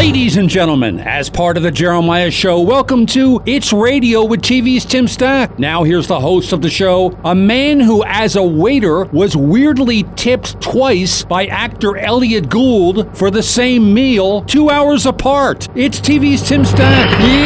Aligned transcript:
Ladies 0.00 0.38
and 0.38 0.48
gentlemen, 0.48 0.98
as 0.98 1.28
part 1.28 1.58
of 1.58 1.62
the 1.62 1.70
Jeremiah 1.70 2.30
Show, 2.30 2.62
welcome 2.62 3.04
to 3.08 3.42
It's 3.44 3.70
Radio 3.70 4.24
with 4.24 4.40
TV's 4.40 4.86
Tim 4.86 5.06
Stack. 5.06 5.58
Now, 5.58 5.84
here's 5.84 6.06
the 6.06 6.18
host 6.18 6.54
of 6.54 6.62
the 6.62 6.70
show, 6.70 7.18
a 7.22 7.34
man 7.34 7.80
who, 7.80 8.02
as 8.06 8.34
a 8.34 8.42
waiter, 8.42 9.04
was 9.04 9.36
weirdly 9.36 10.04
tipped 10.16 10.58
twice 10.58 11.22
by 11.24 11.44
actor 11.48 11.98
Elliott 11.98 12.48
Gould 12.48 13.14
for 13.14 13.30
the 13.30 13.42
same 13.42 13.92
meal 13.92 14.40
two 14.44 14.70
hours 14.70 15.04
apart. 15.04 15.68
It's 15.76 16.00
TV's 16.00 16.48
Tim 16.48 16.64
Stack. 16.64 17.20
Yay! 17.20 17.36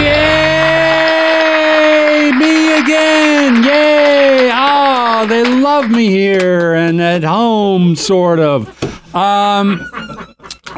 Me 2.38 2.78
again! 2.78 3.64
Yay! 3.64 4.48
Ah, 4.52 5.26
they 5.28 5.42
love 5.42 5.90
me 5.90 6.06
here 6.06 6.74
and 6.74 7.02
at 7.02 7.24
home, 7.24 7.96
sort 7.96 8.38
of. 8.38 8.68
Um, 9.12 9.84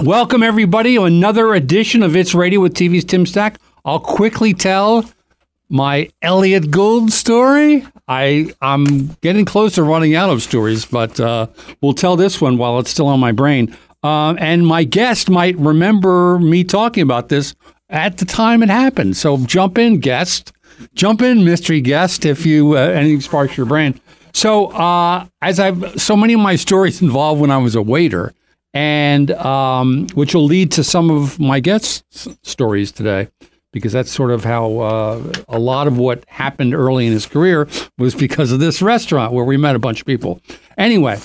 welcome 0.02 0.42
everybody 0.42 0.94
to 0.96 1.04
another 1.04 1.54
edition 1.54 2.02
of 2.02 2.16
It's 2.16 2.34
Radio 2.34 2.60
with 2.60 2.74
TV's 2.74 3.04
Tim 3.04 3.24
Stack. 3.24 3.58
I'll 3.84 4.00
quickly 4.00 4.52
tell 4.52 5.04
my 5.68 6.10
Elliott 6.22 6.70
Gould 6.70 7.12
story. 7.12 7.86
I 8.08 8.54
I'm 8.60 9.08
getting 9.22 9.44
close 9.44 9.74
to 9.76 9.82
running 9.82 10.14
out 10.14 10.30
of 10.30 10.42
stories, 10.42 10.84
but 10.84 11.18
uh, 11.18 11.46
we'll 11.80 11.94
tell 11.94 12.16
this 12.16 12.40
one 12.40 12.58
while 12.58 12.78
it's 12.78 12.90
still 12.90 13.06
on 13.06 13.20
my 13.20 13.32
brain. 13.32 13.76
Um, 14.02 14.36
and 14.40 14.66
my 14.66 14.84
guest 14.84 15.30
might 15.30 15.56
remember 15.56 16.38
me 16.38 16.62
talking 16.62 17.02
about 17.02 17.28
this 17.28 17.54
at 17.88 18.18
the 18.18 18.24
time 18.24 18.62
it 18.62 18.68
happened. 18.68 19.16
So 19.16 19.38
jump 19.38 19.78
in, 19.78 20.00
guest. 20.00 20.52
Jump 20.94 21.22
in, 21.22 21.44
mystery 21.44 21.80
guest, 21.80 22.26
if 22.26 22.44
you 22.44 22.76
uh, 22.76 22.80
anything 22.80 23.20
sparks 23.22 23.56
your 23.56 23.66
brain. 23.66 23.98
So, 24.34 24.66
uh, 24.66 25.26
as 25.40 25.58
I've 25.58 25.98
so 26.00 26.14
many 26.14 26.34
of 26.34 26.40
my 26.40 26.56
stories 26.56 27.00
involved 27.02 27.40
when 27.40 27.50
I 27.50 27.56
was 27.56 27.74
a 27.74 27.82
waiter, 27.82 28.34
and 28.74 29.30
um, 29.32 30.06
which 30.14 30.34
will 30.34 30.44
lead 30.44 30.72
to 30.72 30.84
some 30.84 31.10
of 31.10 31.38
my 31.38 31.60
guests' 31.60 32.28
stories 32.42 32.92
today, 32.92 33.28
because 33.72 33.92
that's 33.92 34.10
sort 34.10 34.30
of 34.30 34.44
how 34.44 34.78
uh, 34.78 35.32
a 35.48 35.58
lot 35.58 35.86
of 35.86 35.98
what 35.98 36.24
happened 36.28 36.74
early 36.74 37.06
in 37.06 37.12
his 37.12 37.26
career 37.26 37.68
was 37.98 38.14
because 38.14 38.52
of 38.52 38.60
this 38.60 38.82
restaurant 38.82 39.32
where 39.32 39.44
we 39.44 39.56
met 39.56 39.76
a 39.76 39.80
bunch 39.80 40.00
of 40.00 40.06
people. 40.06 40.40
Anyway. 40.76 41.18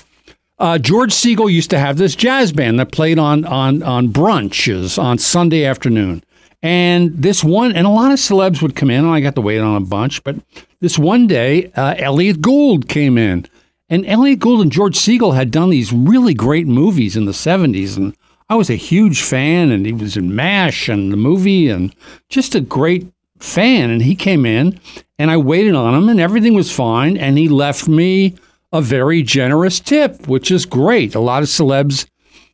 Uh, 0.59 0.78
George 0.78 1.11
Segal 1.11 1.52
used 1.52 1.72
to 1.72 1.80
have 1.80 1.98
this 1.98 2.16
jazz 2.16 2.52
band 2.52 2.80
that 2.80 2.92
played 2.92 3.17
on 3.17 3.45
on 3.45 3.81
on 3.81 4.09
brunches 4.09 5.02
on 5.02 5.17
Sunday 5.17 5.66
afternoon. 5.66 6.23
And 6.61 7.17
this 7.17 7.44
one, 7.44 7.72
and 7.72 7.88
a 7.88 7.89
lot 7.89 8.11
of 8.11 8.20
celebs 8.20 8.61
would 8.61 8.76
come 8.76 8.92
in, 8.92 9.03
and 9.03 9.11
I 9.11 9.22
got 9.22 9.33
to 9.33 9.42
wait 9.42 9.58
on 9.58 9.76
a 9.76 9.83
bunch. 9.83 10.23
But 10.23 10.36
this 10.80 11.00
one 11.00 11.26
day, 11.26 11.72
uh, 11.76 11.95
Elliott 11.98 12.42
Gould 12.42 12.88
came 12.88 13.17
in, 13.17 13.48
and 13.92 14.06
Elliott 14.08 14.39
Gould 14.39 14.61
and 14.61 14.72
George 14.72 14.97
Segal 14.97 15.36
had 15.36 15.52
done 15.52 15.70
these 15.70 15.94
really 15.94 16.34
great 16.34 16.66
movies 16.66 17.16
in 17.16 17.25
the 17.25 17.34
'70s, 17.34 17.98
and 17.98 18.16
I 18.50 18.56
was 18.56 18.70
a 18.70 18.75
huge 18.75 19.22
fan. 19.22 19.70
And 19.70 19.86
he 19.86 19.94
was 19.94 20.17
in 20.17 20.36
MASH 20.36 20.89
and 20.89 21.11
the 21.11 21.17
movie, 21.17 21.70
and 21.70 21.94
just 22.30 22.56
a 22.56 22.61
great 22.61 23.06
fan. 23.38 23.89
And 23.89 24.02
he 24.02 24.16
came 24.16 24.45
in, 24.45 24.80
and 25.20 25.30
I 25.30 25.38
waited 25.38 25.75
on 25.75 25.94
him, 25.94 26.09
and 26.09 26.20
everything 26.20 26.53
was 26.53 26.72
fine. 26.72 27.17
And 27.17 27.38
he 27.38 27.50
left 27.50 27.88
me 27.88 28.36
a 28.72 28.81
very 28.81 29.22
generous 29.22 29.80
tip, 29.80 30.28
which 30.28 30.50
is 30.50 30.66
great. 30.66 31.14
A 31.14 31.20
lot 31.20 31.44
of 31.44 31.50
celebs, 31.50 32.08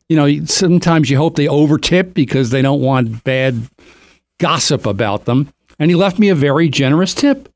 you 0.08 0.16
know, 0.16 0.44
sometimes 0.44 1.08
you 1.08 1.16
hope 1.16 1.36
they 1.36 1.46
overtip 1.46 2.14
because 2.14 2.50
they 2.50 2.62
don't 2.62 2.80
want 2.80 3.22
bad 3.24 3.68
gossip 4.40 4.86
about 4.86 5.24
them. 5.24 5.52
And 5.78 5.90
he 5.90 5.94
left 5.94 6.18
me 6.18 6.28
a 6.28 6.34
very 6.34 6.68
generous 6.68 7.14
tip. 7.14 7.48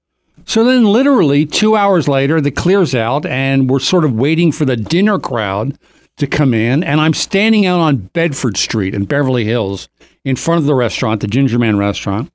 So 0.44 0.64
then, 0.64 0.84
literally 0.84 1.46
two 1.46 1.76
hours 1.76 2.08
later, 2.08 2.40
the 2.40 2.50
clears 2.50 2.94
out, 2.94 3.24
and 3.26 3.70
we're 3.70 3.78
sort 3.78 4.04
of 4.04 4.14
waiting 4.14 4.52
for 4.52 4.64
the 4.64 4.76
dinner 4.76 5.18
crowd 5.18 5.78
to 6.16 6.26
come 6.26 6.52
in. 6.52 6.82
And 6.82 7.00
I'm 7.00 7.14
standing 7.14 7.66
out 7.66 7.80
on 7.80 7.96
Bedford 7.96 8.56
Street 8.56 8.94
in 8.94 9.04
Beverly 9.04 9.44
Hills 9.44 9.88
in 10.24 10.36
front 10.36 10.58
of 10.60 10.66
the 10.66 10.74
restaurant, 10.74 11.20
the 11.20 11.26
Ginger 11.26 11.58
Man 11.58 11.78
restaurant. 11.78 12.32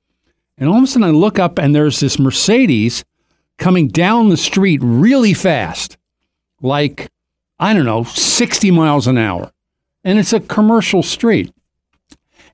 And 0.56 0.68
all 0.68 0.78
of 0.78 0.84
a 0.84 0.86
sudden, 0.86 1.08
I 1.08 1.10
look 1.10 1.38
up, 1.38 1.58
and 1.58 1.74
there's 1.74 2.00
this 2.00 2.18
Mercedes 2.18 3.04
coming 3.58 3.88
down 3.88 4.28
the 4.28 4.36
street 4.36 4.80
really 4.82 5.34
fast, 5.34 5.96
like, 6.60 7.10
I 7.58 7.74
don't 7.74 7.84
know, 7.84 8.04
60 8.04 8.70
miles 8.70 9.06
an 9.06 9.18
hour. 9.18 9.52
And 10.04 10.18
it's 10.18 10.32
a 10.32 10.40
commercial 10.40 11.02
street 11.02 11.52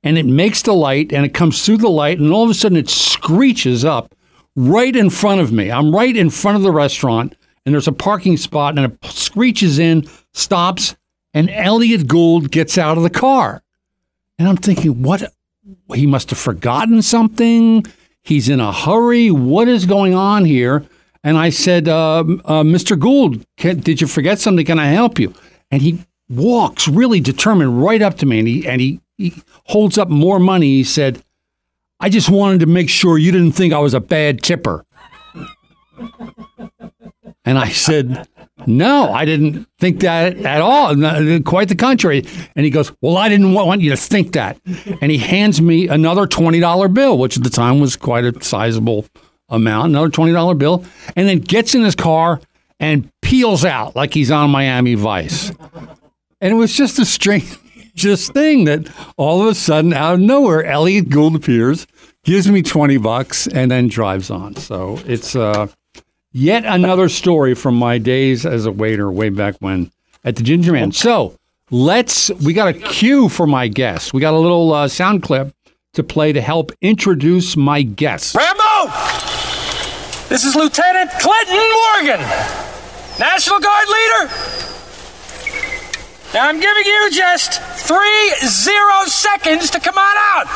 and 0.04 0.19
it 0.19 0.26
makes 0.26 0.62
the 0.62 0.75
light 0.75 1.12
and 1.12 1.25
it 1.25 1.34
comes 1.34 1.64
through 1.64 1.78
the 1.78 1.88
light 1.88 2.20
and 2.20 2.32
all 2.32 2.44
of 2.44 2.50
a 2.50 2.54
sudden 2.54 2.76
it 2.76 2.91
screeches 2.91 3.84
up 3.84 4.14
right 4.56 4.94
in 4.94 5.10
front 5.10 5.41
of 5.41 5.53
me. 5.53 5.70
I'm 5.70 5.94
right 5.94 6.16
in 6.16 6.31
front 6.31 6.56
of 6.56 6.62
the 6.62 6.72
restaurant 6.72 7.34
and 7.65 7.75
there's 7.75 7.88
a 7.88 7.92
parking 7.92 8.37
spot 8.37 8.78
and 8.78 8.92
it 8.92 9.04
screeches 9.04 9.78
in, 9.78 10.09
stops, 10.32 10.97
and 11.32 11.50
Elliott 11.50 12.06
Gould 12.06 12.50
gets 12.50 12.78
out 12.78 12.97
of 12.97 13.03
the 13.03 13.10
car. 13.10 13.62
And 14.38 14.48
I'm 14.48 14.56
thinking, 14.56 15.03
what? 15.03 15.32
He 15.94 16.06
must 16.06 16.31
have 16.31 16.38
forgotten 16.38 17.00
something. 17.03 17.84
He's 18.22 18.48
in 18.48 18.60
a 18.60 18.72
hurry. 18.72 19.31
What 19.31 19.69
is 19.69 19.87
going 19.87 20.14
on 20.14 20.44
here? 20.44 20.84
And 21.22 21.38
I 21.38 21.50
said, 21.50 21.88
uh, 21.88 22.19
uh, 22.19 22.62
Mr. 22.62 22.98
Gould, 22.98 23.47
can, 23.56 23.81
did 23.81 24.00
you 24.00 24.06
forget 24.06 24.38
something? 24.38 24.66
Can 24.66 24.78
I 24.78 24.87
help 24.87 25.19
you? 25.19 25.32
And 25.70 25.81
he 25.81 26.04
walks 26.28 26.87
really 26.87 27.20
determined 27.20 27.82
right 27.82 28.03
up 28.03 28.19
to 28.19 28.26
me 28.26 28.38
and 28.38 28.48
he, 28.48 28.69
and 28.69 28.81
he 28.81 29.00
he 29.16 29.34
holds 29.66 29.98
up 29.98 30.09
more 30.09 30.38
money. 30.38 30.66
He 30.66 30.84
said, 30.84 31.22
I 32.00 32.09
just 32.09 32.28
wanted 32.28 32.60
to 32.60 32.66
make 32.66 32.88
sure 32.88 33.19
you 33.19 33.32
didn't 33.32 33.53
think 33.53 33.72
I 33.72 33.78
was 33.78 33.94
a 33.94 34.00
bad 34.00 34.43
tipper. 34.43 34.84
And 37.44 37.59
I 37.59 37.69
said, 37.69 38.27
No, 38.66 39.12
I 39.12 39.25
didn't 39.25 39.69
think 39.78 40.00
that 40.00 40.38
at 40.38 40.60
all. 40.60 40.94
Quite 41.43 41.69
the 41.69 41.77
contrary. 41.77 42.25
And 42.56 42.65
he 42.65 42.71
goes, 42.71 42.93
Well, 43.00 43.16
I 43.16 43.28
didn't 43.28 43.53
want 43.53 43.81
you 43.82 43.91
to 43.91 43.97
think 43.97 44.32
that. 44.32 44.59
And 45.00 45.10
he 45.10 45.19
hands 45.19 45.60
me 45.60 45.88
another 45.88 46.27
$20 46.27 46.94
bill, 46.94 47.19
which 47.19 47.37
at 47.37 47.44
the 47.44 47.50
time 47.50 47.81
was 47.81 47.97
quite 47.97 48.25
a 48.25 48.43
sizable 48.43 49.06
amount, 49.49 49.91
another 49.91 50.09
$20 50.09 50.59
bill, 50.59 50.84
and 51.16 51.28
then 51.28 51.41
gets 51.41 51.75
in 51.75 51.82
his 51.82 51.94
car 51.94 52.41
and 52.81 53.11
peels 53.22 53.65
out 53.65 53.94
like 53.94 54.15
he's 54.15 54.31
on 54.31 54.50
Miami 54.50 54.94
Vice. 54.94 55.53
And 56.41 56.53
it 56.53 56.56
was 56.56 56.75
just 56.75 56.99
a 56.99 57.05
strange 57.05 57.56
just 57.94 58.32
thing 58.32 58.65
that 58.65 58.88
all 59.16 59.43
of 59.43 59.49
a 59.49 59.55
sudden, 59.55 59.93
out 59.93 60.15
of 60.15 60.21
nowhere, 60.21 60.65
Elliott 60.65 61.09
Gould 61.09 61.37
appears, 61.37 61.87
gives 62.25 62.50
me 62.50 62.62
20 62.62 62.97
bucks, 62.99 63.47
and 63.47 63.71
then 63.71 63.88
drives 63.88 64.31
on. 64.31 64.56
So 64.56 64.99
it's 65.06 65.37
uh, 65.37 65.69
yet 66.32 66.65
another 66.65 67.09
story 67.09 67.55
from 67.55 67.77
my 67.77 67.99
days 67.99 68.44
as 68.44 68.66
a 68.66 68.72
waiter 68.72 69.10
way 69.10 69.28
back 69.28 69.56
when 69.60 69.91
at 70.25 70.37
the 70.37 70.43
Ginger 70.43 70.72
Man. 70.72 70.93
So 70.93 71.37
let's, 71.71 72.31
we 72.31 72.53
got 72.53 72.69
a 72.69 72.72
cue 72.72 73.28
for 73.28 73.47
my 73.47 73.69
guest. 73.69 74.12
We 74.12 74.21
got 74.21 74.34
a 74.34 74.38
little 74.38 74.72
uh, 74.72 74.88
sound 74.88 75.22
clip 75.22 75.55
to 75.93 76.03
play 76.03 76.32
to 76.32 76.41
help 76.41 76.72
introduce 76.81 77.56
my 77.56 77.82
guest. 77.82 78.34
Rambo! 78.34 78.93
This 80.28 80.44
is 80.44 80.56
Lieutenant 80.56 81.11
Clinton 81.21 81.71
Morgan, 82.03 82.21
National 83.21 83.61
Guard 83.61 83.88
leader. 83.88 84.34
Now 86.34 86.49
I'm 86.49 86.59
giving 86.59 86.84
you 86.84 87.11
just 87.12 87.61
three 87.84 88.34
zero 88.48 89.04
seconds 89.06 89.70
to 89.70 89.80
come 89.80 89.98
on 89.98 90.16
out. 90.16 90.48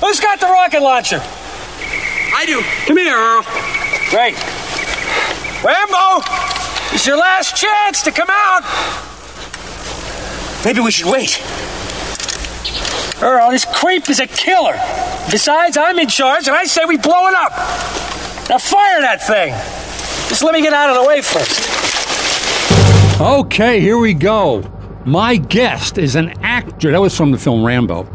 Who's 0.00 0.20
got 0.20 0.38
the 0.38 0.46
rocket 0.46 0.82
launcher? 0.82 1.20
I 1.20 2.44
do. 2.46 2.62
Come 2.86 2.98
here, 2.98 3.16
Earl. 3.16 3.42
Great. 4.10 4.34
Rambo, 5.64 6.22
it's 6.92 7.06
your 7.06 7.16
last 7.16 7.56
chance 7.56 8.02
to 8.02 8.12
come 8.12 8.28
out. 8.30 8.62
Maybe 10.64 10.80
we 10.80 10.90
should 10.90 11.10
wait. 11.10 11.42
Earl, 13.22 13.50
this 13.50 13.64
creep 13.64 14.08
is 14.10 14.20
a 14.20 14.26
killer. 14.26 14.74
Besides, 15.30 15.76
I'm 15.76 15.98
in 15.98 16.08
charge, 16.08 16.46
and 16.46 16.56
I 16.56 16.64
say 16.64 16.84
we 16.84 16.96
blow 16.96 17.28
it 17.28 17.34
up. 17.34 17.52
Now 18.48 18.58
fire 18.58 19.00
that 19.00 19.26
thing. 19.26 19.52
Just 20.28 20.44
let 20.44 20.52
me 20.54 20.60
get 20.60 20.72
out 20.72 20.90
of 20.90 21.02
the 21.02 21.08
way 21.08 21.22
first. 21.22 21.60
Okay, 23.20 23.80
here 23.80 23.98
we 23.98 24.14
go. 24.14 24.77
My 25.08 25.36
guest 25.36 25.96
is 25.96 26.16
an 26.16 26.28
actor. 26.42 26.92
That 26.92 27.00
was 27.00 27.16
from 27.16 27.30
the 27.30 27.38
film 27.38 27.64
Rambo. 27.64 28.06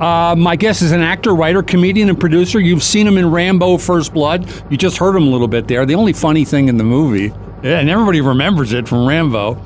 Uh, 0.00 0.34
my 0.36 0.56
guest 0.56 0.82
is 0.82 0.90
an 0.90 1.00
actor, 1.00 1.32
writer, 1.32 1.62
comedian, 1.62 2.08
and 2.08 2.18
producer. 2.18 2.58
You've 2.58 2.82
seen 2.82 3.06
him 3.06 3.16
in 3.18 3.30
Rambo 3.30 3.78
First 3.78 4.12
Blood. 4.12 4.52
You 4.68 4.76
just 4.76 4.98
heard 4.98 5.14
him 5.14 5.28
a 5.28 5.30
little 5.30 5.46
bit 5.46 5.68
there. 5.68 5.86
The 5.86 5.94
only 5.94 6.12
funny 6.12 6.44
thing 6.44 6.66
in 6.66 6.76
the 6.76 6.82
movie, 6.82 7.32
and 7.62 7.88
everybody 7.88 8.20
remembers 8.20 8.72
it 8.72 8.88
from 8.88 9.06
Rambo. 9.06 9.62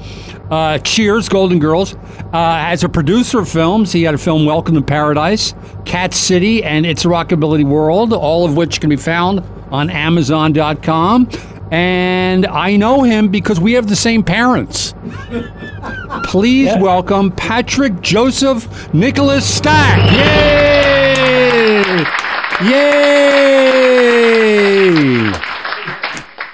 Uh, 0.50 0.76
Cheers, 0.76 1.30
Golden 1.30 1.58
Girls. 1.58 1.94
Uh, 1.94 2.60
as 2.66 2.84
a 2.84 2.88
producer 2.90 3.38
of 3.38 3.48
films, 3.48 3.90
he 3.90 4.02
had 4.02 4.12
a 4.12 4.18
film 4.18 4.44
Welcome 4.44 4.74
to 4.74 4.82
Paradise, 4.82 5.54
Cat 5.86 6.12
City, 6.12 6.62
and 6.62 6.84
It's 6.84 7.06
a 7.06 7.08
Rockabilly 7.08 7.64
World, 7.64 8.12
all 8.12 8.44
of 8.44 8.58
which 8.58 8.82
can 8.82 8.90
be 8.90 8.96
found 8.96 9.40
on 9.70 9.88
Amazon.com. 9.88 11.30
And 11.70 12.46
I 12.46 12.76
know 12.76 13.02
him 13.02 13.28
because 13.28 13.58
we 13.60 13.72
have 13.72 13.88
the 13.88 13.96
same 13.96 14.22
parents. 14.22 14.94
Please 16.24 16.66
yeah. 16.66 16.80
welcome 16.80 17.30
Patrick 17.32 18.00
Joseph 18.00 18.92
Nicholas 18.94 19.44
Stack. 19.46 20.10
Yay! 20.12 21.04
Yay! 22.68 23.04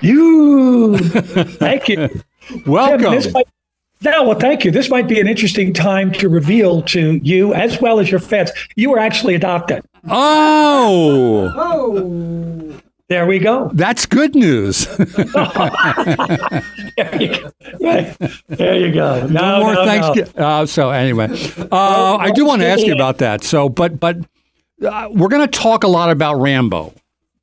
You. 0.00 0.98
Thank 0.98 1.88
you. 1.88 2.08
Welcome. 2.66 3.00
Tim, 3.00 3.12
this, 3.12 3.32
might, 3.32 3.46
No, 4.02 4.24
well, 4.24 4.38
thank 4.38 4.64
you. 4.64 4.70
This 4.70 4.90
might 4.90 5.06
be 5.06 5.20
an 5.20 5.28
interesting 5.28 5.72
time 5.72 6.10
to 6.12 6.28
reveal 6.28 6.82
to 6.82 7.20
you, 7.22 7.54
as 7.54 7.80
well 7.80 8.00
as 8.00 8.10
your 8.10 8.18
fans, 8.18 8.50
you 8.74 8.90
were 8.90 8.98
actually 8.98 9.34
adopted. 9.34 9.84
Oh. 10.08 11.52
Oh, 11.54 12.59
There 13.10 13.26
we 13.26 13.40
go. 13.40 13.68
that's 13.74 14.06
good 14.06 14.34
news. 14.36 14.86
There 16.96 17.22
you 17.22 17.28
go. 17.28 17.50
Right. 17.80 18.16
There 18.48 18.76
you 18.76 18.92
go. 18.92 19.26
No, 19.26 19.60
more 19.60 19.74
no, 19.74 19.84
thanks. 19.84 20.34
no. 20.36 20.44
Uh, 20.46 20.66
so 20.66 20.90
anyway, 20.90 21.28
uh, 21.72 22.16
I 22.16 22.30
do 22.30 22.44
want 22.44 22.62
to 22.62 22.68
ask 22.68 22.84
you 22.86 22.92
about 22.94 23.18
that. 23.18 23.42
So, 23.42 23.68
but 23.68 23.98
but 23.98 24.16
uh, 24.84 25.08
we're 25.10 25.28
going 25.28 25.46
to 25.48 25.58
talk 25.58 25.82
a 25.84 25.88
lot 25.88 26.10
about 26.10 26.34
Rambo 26.36 26.92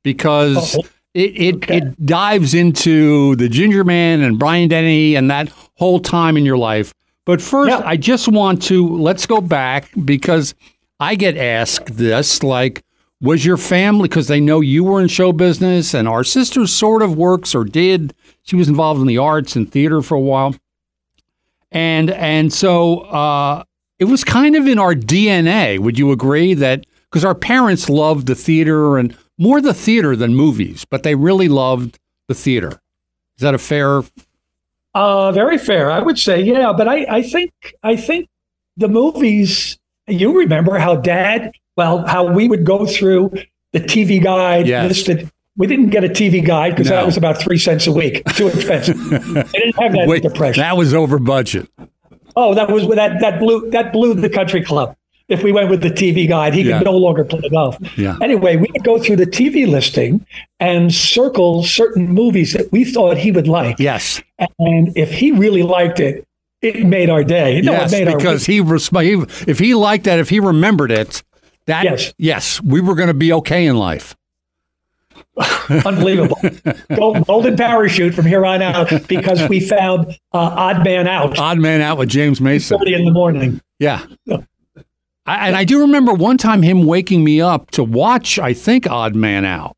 because 0.02 0.76
Oh, 0.76 0.82
it 1.14 1.36
it, 1.36 1.54
okay. 1.56 1.76
it 1.78 2.06
dives 2.06 2.54
into 2.54 3.36
the 3.36 3.48
Ginger 3.48 3.84
Man 3.84 4.20
and 4.22 4.38
Brian 4.38 4.68
Dennehy 4.68 5.16
and 5.16 5.30
that 5.30 5.50
whole 5.74 5.98
time 6.00 6.36
in 6.36 6.44
your 6.46 6.58
life. 6.58 6.94
But 7.26 7.42
first, 7.42 7.70
Yeah. 7.70 7.82
I 7.84 7.96
just 7.96 8.28
want 8.28 8.62
to 8.64 8.96
let's 8.96 9.26
go 9.26 9.40
back 9.40 9.90
because 10.04 10.54
I 11.00 11.14
get 11.14 11.36
asked 11.36 11.96
this 11.96 12.42
like. 12.42 12.82
Was 13.20 13.44
your 13.44 13.56
family 13.56 14.08
because 14.08 14.28
they 14.28 14.40
know 14.40 14.60
you 14.60 14.84
were 14.84 15.00
in 15.00 15.08
show 15.08 15.32
business 15.32 15.92
and 15.92 16.06
our 16.06 16.22
sister 16.22 16.66
sort 16.66 17.02
of 17.02 17.16
works 17.16 17.54
or 17.54 17.64
did. 17.64 18.14
She 18.42 18.54
was 18.54 18.68
involved 18.68 19.00
in 19.00 19.08
the 19.08 19.18
arts 19.18 19.56
and 19.56 19.70
theater 19.70 20.02
for 20.02 20.14
a 20.14 20.20
while 20.20 20.54
and 21.70 22.10
and 22.10 22.52
so 22.52 23.00
uh, 23.00 23.64
it 23.98 24.04
was 24.04 24.24
kind 24.24 24.56
of 24.56 24.66
in 24.66 24.78
our 24.78 24.94
DNA. 24.94 25.78
Would 25.78 25.98
you 25.98 26.12
agree 26.12 26.54
that 26.54 26.86
because 27.10 27.24
our 27.24 27.34
parents 27.34 27.88
loved 27.88 28.26
the 28.26 28.34
theater 28.34 28.98
and 28.98 29.16
more 29.38 29.60
the 29.60 29.74
theater 29.74 30.16
than 30.16 30.34
movies, 30.34 30.84
but 30.84 31.02
they 31.02 31.14
really 31.14 31.48
loved 31.48 31.98
the 32.26 32.34
theater. 32.34 32.80
Is 33.36 33.42
that 33.42 33.54
a 33.54 33.58
fair? 33.58 34.02
Uh, 34.94 35.30
very 35.32 35.58
fair, 35.58 35.90
I 35.90 36.00
would 36.00 36.18
say, 36.18 36.42
yeah. 36.42 36.72
But 36.76 36.88
I, 36.88 37.06
I 37.08 37.22
think, 37.22 37.52
I 37.82 37.96
think 37.96 38.28
the 38.76 38.88
movies. 38.88 39.78
You 40.06 40.38
remember 40.38 40.78
how 40.78 40.96
Dad? 40.96 41.52
Well, 41.78 42.04
how 42.08 42.24
we 42.32 42.48
would 42.48 42.64
go 42.64 42.86
through 42.86 43.32
the 43.72 43.78
TV 43.78 44.20
guide. 44.22 44.66
Yes. 44.66 44.88
Listed. 44.88 45.30
We 45.56 45.68
didn't 45.68 45.90
get 45.90 46.02
a 46.02 46.08
TV 46.08 46.44
guide 46.44 46.70
because 46.74 46.90
No. 46.90 46.96
that 46.96 47.06
was 47.06 47.16
about 47.16 47.38
three 47.40 47.56
cents 47.58 47.86
a 47.86 47.92
week. 47.92 48.24
Too 48.34 48.48
expensive. 48.48 48.98
they 49.10 49.42
didn't 49.44 49.76
have 49.80 49.92
that 49.92 50.08
Wait, 50.08 50.24
depression. 50.24 50.60
that 50.60 50.76
was 50.76 50.92
over 50.92 51.20
budget. 51.20 51.68
Oh, 52.34 52.52
that 52.54 52.68
was 52.70 52.86
that 52.88 53.20
that 53.20 53.38
blew 53.38 53.70
that 53.70 53.92
blew 53.92 54.14
the 54.14 54.28
country 54.28 54.62
club. 54.62 54.96
If 55.28 55.44
we 55.44 55.52
went 55.52 55.70
with 55.70 55.82
the 55.82 55.90
TV 55.90 56.26
guide, 56.28 56.52
he 56.54 56.62
Yeah. 56.62 56.78
could 56.78 56.86
no 56.86 56.96
longer 56.96 57.24
play 57.24 57.48
golf. 57.48 57.76
Yeah. 57.96 58.16
Anyway, 58.20 58.56
we 58.56 58.66
would 58.72 58.82
go 58.82 58.98
through 58.98 59.16
the 59.16 59.26
TV 59.26 59.64
listing 59.66 60.24
and 60.58 60.92
circle 60.92 61.62
certain 61.62 62.08
movies 62.08 62.54
that 62.54 62.72
we 62.72 62.84
thought 62.84 63.18
he 63.18 63.30
would 63.30 63.46
like. 63.46 63.78
Yes, 63.78 64.20
And 64.58 64.90
if 64.96 65.12
he 65.12 65.30
really 65.30 65.62
liked 65.62 66.00
it, 66.00 66.26
it 66.62 66.84
made 66.86 67.08
our 67.10 67.22
day. 67.22 67.60
No, 67.60 67.72
yes, 67.72 67.92
it 67.92 68.04
made 68.04 68.16
because 68.16 68.48
our 68.48 69.02
he, 69.02 69.16
he 69.16 69.24
if 69.46 69.58
he 69.60 69.74
liked 69.74 70.04
that, 70.04 70.18
if 70.18 70.28
he 70.28 70.40
remembered 70.40 70.90
it, 70.90 71.22
that 71.68 71.84
Yes. 71.84 72.12
yes, 72.18 72.62
we 72.62 72.80
were 72.80 72.94
going 72.94 73.08
to 73.08 73.14
be 73.14 73.32
okay 73.34 73.64
in 73.66 73.76
life. 73.76 74.16
unbelievable. 75.84 76.40
Golden 76.94 77.56
parachute 77.56 78.12
from 78.14 78.26
here 78.26 78.44
on 78.44 78.60
out 78.60 79.06
because 79.08 79.48
we 79.48 79.60
found 79.60 80.06
uh, 80.32 80.38
Odd 80.38 80.84
Man 80.84 81.06
Out 81.06 81.38
Odd 81.38 81.58
Man 81.58 81.80
Out 81.80 81.98
with 81.98 82.08
James 82.08 82.40
Mason. 82.40 82.76
30 82.78 82.94
in 82.94 83.04
the 83.04 83.12
morning. 83.12 83.60
Yeah. 83.78 84.04
I, 85.26 85.46
and 85.46 85.54
I 85.56 85.64
do 85.64 85.82
remember 85.82 86.12
one 86.12 86.38
time 86.38 86.62
him 86.62 86.84
waking 86.86 87.22
me 87.22 87.40
up 87.40 87.70
to 87.72 87.84
watch, 87.84 88.38
I 88.38 88.52
think, 88.52 88.88
Odd 88.88 89.14
Man 89.14 89.44
Out. 89.44 89.76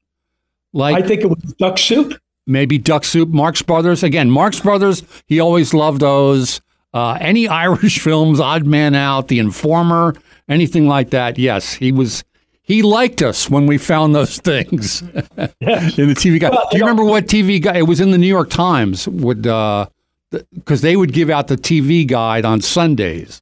Like 0.73 0.97
I 0.97 1.07
think 1.07 1.23
it 1.23 1.27
was 1.27 1.43
Duck 1.59 1.77
Soup. 1.79 2.15
maybe 2.47 2.79
Duck 2.79 3.05
Soup, 3.05 3.29
Marx 3.29 3.61
Brothers. 3.61 4.03
Again, 4.03 4.31
Marx 4.31 4.61
Brothers, 4.61 5.03
he 5.27 5.41
always 5.41 5.75
loved 5.75 6.01
those. 6.01 6.61
Uh, 6.95 7.19
any 7.21 7.49
Irish 7.49 7.99
films, 8.01 8.41
Odd 8.41 8.65
Man 8.65 8.95
Out, 8.95 9.29
The 9.29 9.41
Informer, 9.41 10.15
anything 10.51 10.87
like 10.87 11.11
that. 11.11 11.39
Yes, 11.39 11.73
he 11.73 11.93
was. 11.93 12.23
He 12.63 12.83
liked 12.83 13.21
us 13.23 13.51
when 13.51 13.67
we 13.67 13.79
found 13.79 14.15
those 14.15 14.39
things 14.51 15.01
in 15.03 15.09
the 15.17 16.15
TV 16.17 16.39
guide. 16.39 16.53
Well, 16.53 16.69
Do 16.71 16.77
you 16.79 16.85
remember 16.85 17.05
what 17.05 17.25
TV 17.27 17.61
guide? 17.61 17.77
It 17.77 17.83
was 17.89 18.01
in 18.01 18.11
the 18.13 18.19
New 18.19 18.29
York 18.29 18.51
Times. 18.51 19.09
Would 19.09 19.43
because 19.43 20.81
they 20.81 20.95
would 20.97 21.13
give 21.13 21.31
out 21.31 21.49
the 21.49 21.57
TV 21.57 22.07
guide 22.07 22.45
on 22.45 22.61
Sundays. 22.61 23.41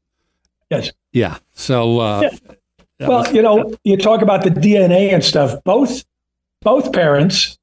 Yes. 0.71 0.93
Yeah. 1.13 1.37
So 1.53 1.99
uh, 1.99 2.31
Well, 3.01 3.31
you 3.35 3.43
know, 3.43 3.75
you 3.85 3.97
talk 3.99 4.23
about 4.23 4.45
the 4.45 4.51
DNA 4.51 5.13
and 5.13 5.23
stuff. 5.23 5.63
Both 5.65 6.05
both 6.63 6.93
parents, 6.93 7.59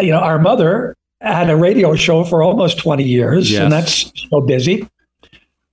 you 0.00 0.10
know, 0.10 0.18
our 0.18 0.38
mother 0.40 0.96
had 1.20 1.48
a 1.50 1.56
radio 1.56 1.94
show 1.94 2.24
for 2.24 2.42
almost 2.42 2.78
20 2.78 3.04
years, 3.04 3.50
Yes. 3.50 3.62
and 3.62 3.72
that's 3.72 4.12
so 4.30 4.40
busy. 4.40 4.88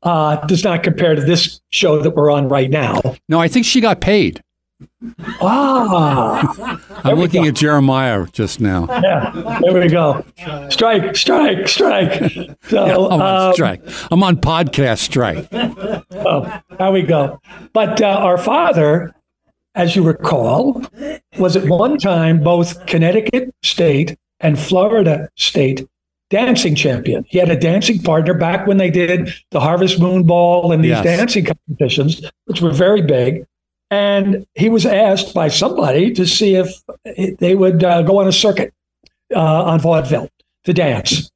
Uh, 0.05 0.35
does 0.45 0.63
not 0.63 0.83
compare 0.83 1.15
to 1.15 1.21
this 1.21 1.59
show 1.71 1.99
that 1.99 2.11
we're 2.11 2.31
on 2.31 2.47
right 2.47 2.69
now. 2.69 3.01
no, 3.27 3.39
I 3.39 3.47
think 3.47 3.65
she 3.65 3.81
got 3.81 3.99
paid. 4.01 4.41
Ah, 5.41 6.77
I'm 7.03 7.17
looking 7.17 7.47
at 7.47 7.55
Jeremiah 7.55 8.27
just 8.31 8.59
now. 8.59 8.87
yeah, 9.01 9.31
there 9.61 9.73
we 9.73 9.87
go. 9.87 10.23
Strike, 10.69 11.15
strike, 11.15 11.67
strike. 11.67 12.21
So, 12.67 13.09
I'm 13.09 13.21
on 13.21 13.47
um, 13.47 13.53
strike. 13.53 13.81
I'm 14.11 14.23
on 14.23 14.37
podcast 14.37 14.99
strike. 14.99 15.47
Oh, 16.11 16.61
there 16.77 16.91
we 16.91 17.03
go. 17.03 17.39
But 17.73 18.01
uh, 18.01 18.07
our 18.07 18.37
father, 18.37 19.13
as 19.75 19.95
you 19.95 20.03
recall, 20.03 20.83
was 21.37 21.55
at 21.55 21.67
one 21.69 21.97
time 21.97 22.41
both 22.41 22.85
Connecticut 22.87 23.53
State 23.63 24.17
and 24.39 24.57
Florida 24.59 25.29
State 25.35 25.87
dancing 26.29 26.75
champion. 26.75 27.25
He 27.27 27.37
had 27.37 27.49
a 27.49 27.59
dancing 27.59 28.01
partner 28.01 28.33
back 28.33 28.67
when 28.67 28.77
they 28.77 28.89
did 28.89 29.29
the 29.51 29.59
Harvest 29.59 29.99
Moon 29.99 30.23
Ball 30.23 30.71
and 30.71 30.83
these 30.83 30.89
Yes. 30.89 31.03
dancing 31.03 31.45
competitions, 31.45 32.21
which 32.45 32.61
were 32.61 32.71
very 32.71 33.01
big. 33.01 33.45
And 33.91 34.45
he 34.55 34.69
was 34.69 34.85
asked 34.85 35.33
by 35.33 35.49
somebody 35.49 36.11
to 36.13 36.25
see 36.25 36.55
if 36.55 36.69
they 37.39 37.55
would 37.55 37.83
uh, 37.83 38.01
go 38.01 38.19
on 38.19 38.27
a 38.27 38.31
circuit 38.31 38.73
uh, 39.35 39.63
on 39.65 39.79
vaudeville 39.79 40.29
to 40.63 40.73
dance. 40.73 41.29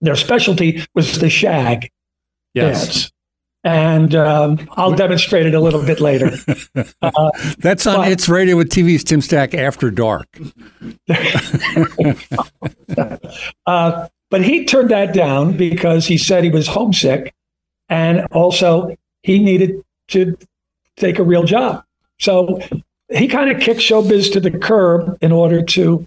Their 0.00 0.16
specialty 0.16 0.84
was 0.94 1.18
the 1.20 1.30
shag 1.30 1.90
Yes. 2.54 2.84
dance. 2.86 3.12
And 3.64 4.14
um, 4.14 4.68
I'll 4.72 4.94
demonstrate 4.94 5.46
it 5.46 5.54
a 5.54 5.60
little 5.60 5.84
bit 5.84 6.00
later. 6.00 6.32
Uh, 7.02 7.30
That's 7.58 7.86
on 7.86 7.96
But- 7.96 8.12
It's 8.12 8.28
Radio 8.28 8.56
with 8.56 8.70
TV's 8.70 9.04
Tim 9.04 9.20
Stack 9.20 9.54
After 9.54 9.90
Dark. 9.90 10.26
uh, 13.66 14.08
but 14.30 14.42
he 14.42 14.64
turned 14.64 14.90
that 14.90 15.14
down 15.14 15.56
because 15.56 16.06
he 16.06 16.18
said 16.18 16.44
he 16.44 16.50
was 16.50 16.66
homesick 16.66 17.34
and 17.88 18.26
also 18.32 18.94
he 19.22 19.38
needed 19.38 19.82
to 20.08 20.36
take 20.96 21.18
a 21.18 21.22
real 21.22 21.44
job. 21.44 21.84
So 22.18 22.60
he 23.12 23.28
kind 23.28 23.50
of 23.50 23.60
kicked 23.60 23.80
showbiz 23.80 24.32
to 24.32 24.40
the 24.40 24.50
curb 24.50 25.18
in 25.20 25.32
order 25.32 25.62
to 25.62 26.06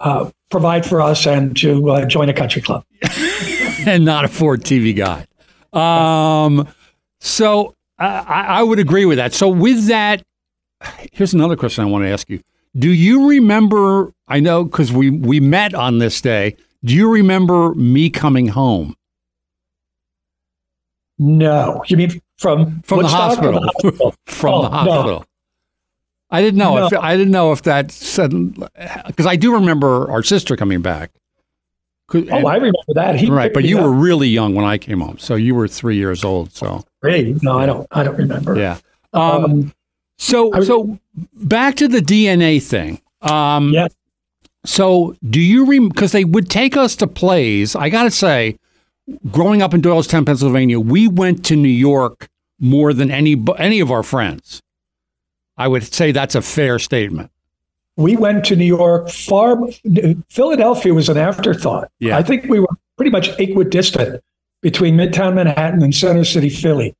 uh, 0.00 0.30
provide 0.50 0.86
for 0.86 1.00
us 1.00 1.26
and 1.26 1.56
to 1.58 1.90
uh, 1.90 2.04
join 2.04 2.28
a 2.28 2.32
country 2.34 2.62
club. 2.62 2.84
and 3.86 4.04
not 4.04 4.24
a 4.24 4.28
Ford 4.28 4.62
TV 4.62 4.94
guide. 4.94 5.26
Um, 5.72 6.68
so 7.20 7.74
I, 7.98 8.06
I 8.06 8.42
I 8.58 8.62
would 8.62 8.78
agree 8.78 9.04
with 9.04 9.18
that. 9.18 9.32
So 9.34 9.48
with 9.48 9.86
that, 9.86 10.22
here's 11.12 11.34
another 11.34 11.56
question 11.56 11.84
I 11.84 11.88
want 11.88 12.04
to 12.04 12.08
ask 12.08 12.28
you. 12.30 12.40
Do 12.76 12.90
you 12.90 13.28
remember? 13.28 14.12
I 14.28 14.40
know 14.40 14.64
because 14.64 14.92
we 14.92 15.10
we 15.10 15.40
met 15.40 15.74
on 15.74 15.98
this 15.98 16.20
day. 16.20 16.56
Do 16.84 16.94
you 16.94 17.10
remember 17.10 17.74
me 17.74 18.08
coming 18.10 18.48
home 18.48 18.94
No, 21.18 21.82
you 21.88 21.96
mean 21.96 22.20
from 22.38 22.80
from 22.82 22.98
the 22.98 23.02
Woodstock 23.04 23.42
or 23.42 23.52
hospital? 23.52 23.62
hospital? 23.62 24.14
from 24.26 24.54
Oh, 24.54 24.62
the 24.62 24.68
no. 24.68 24.74
hospital. 24.76 25.24
I 26.30 26.42
didn't 26.42 26.58
know 26.58 26.86
if 26.86 26.92
I 26.92 27.16
didn't 27.16 27.32
know 27.32 27.52
if 27.52 27.62
that 27.62 27.90
said 27.90 28.30
because 29.06 29.26
I 29.26 29.36
do 29.36 29.52
remember 29.54 30.10
our 30.10 30.22
sister 30.22 30.56
coming 30.56 30.82
back. 30.82 31.10
Oh, 32.14 32.46
I 32.46 32.54
remember 32.54 32.78
that. 32.94 33.16
He 33.16 33.28
right, 33.30 33.52
but 33.52 33.64
you 33.64 33.78
up. 33.78 33.84
were 33.84 33.92
really 33.92 34.28
young 34.28 34.54
when 34.54 34.64
I 34.64 34.78
came 34.78 35.00
home, 35.00 35.18
so 35.18 35.34
you 35.34 35.54
were 35.54 35.68
three 35.68 35.96
years 35.96 36.24
old. 36.24 36.52
So? 36.52 36.84
No, 37.42 37.58
I 37.58 37.66
don't. 37.66 37.86
I 37.90 38.02
don't 38.02 38.16
remember. 38.16 38.56
yeah. 38.58 38.78
Um, 39.12 39.44
Um, 39.44 39.72
So, 40.18 40.52
I 40.54 40.60
so 40.64 40.98
back 41.34 41.76
to 41.76 41.88
the 41.88 42.00
DNA 42.00 42.60
thing. 42.62 43.00
Um, 43.22 43.72
Yeah. 43.74 43.88
So, 44.68 45.16
do 45.30 45.40
you 45.40 45.64
rem? 45.64 45.88
Because 45.88 46.12
they 46.12 46.24
would 46.24 46.50
take 46.50 46.76
us 46.76 46.94
to 46.96 47.06
plays. 47.06 47.74
I 47.74 47.88
got 47.88 48.02
to 48.02 48.10
say, 48.10 48.58
growing 49.32 49.62
up 49.62 49.72
in 49.72 49.80
Doylestown, 49.80 50.26
Pennsylvania, 50.26 50.78
we 50.78 51.08
went 51.08 51.42
to 51.46 51.56
New 51.56 51.68
York 51.70 52.28
more 52.60 52.92
than 52.92 53.10
any 53.10 53.42
any 53.56 53.80
of 53.80 53.90
our 53.90 54.02
friends. 54.02 54.60
I 55.56 55.68
would 55.68 55.84
say 55.84 56.12
that's 56.12 56.34
a 56.34 56.42
fair 56.42 56.78
statement. 56.78 57.30
we 57.96 58.14
went 58.16 58.44
to 58.44 58.56
New 58.56 58.66
York 58.66 59.08
far. 59.08 59.58
Philadelphia 60.28 60.92
was 60.92 61.08
an 61.08 61.16
afterthought. 61.16 61.90
Yeah. 61.98 62.18
I 62.18 62.22
think 62.22 62.44
we 62.44 62.60
were 62.60 62.68
pretty 62.96 63.10
much 63.10 63.30
equidistant 63.40 64.22
between 64.60 64.96
Midtown 64.96 65.34
Manhattan 65.34 65.82
and 65.82 65.94
Center 65.94 66.24
City, 66.24 66.50
Philly. 66.50 66.94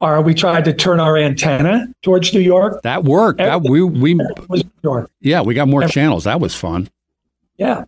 Or 0.00 0.20
we 0.20 0.34
tried 0.34 0.64
to 0.66 0.74
turn 0.74 0.98
our 1.00 1.16
antenna 1.16 1.86
towards 2.02 2.34
New 2.34 2.40
York. 2.40 2.82
That 2.82 3.04
worked. 3.04 3.38
That 3.38 3.62
we 3.62 3.80
we 3.82 4.14
was 4.48 4.64
New 4.64 4.70
York. 4.82 5.10
yeah, 5.20 5.40
we 5.40 5.54
got 5.54 5.68
more 5.68 5.86
channels. 5.86 6.24
That 6.24 6.40
was 6.40 6.54
fun. 6.54 6.88
Yeah. 7.58 7.84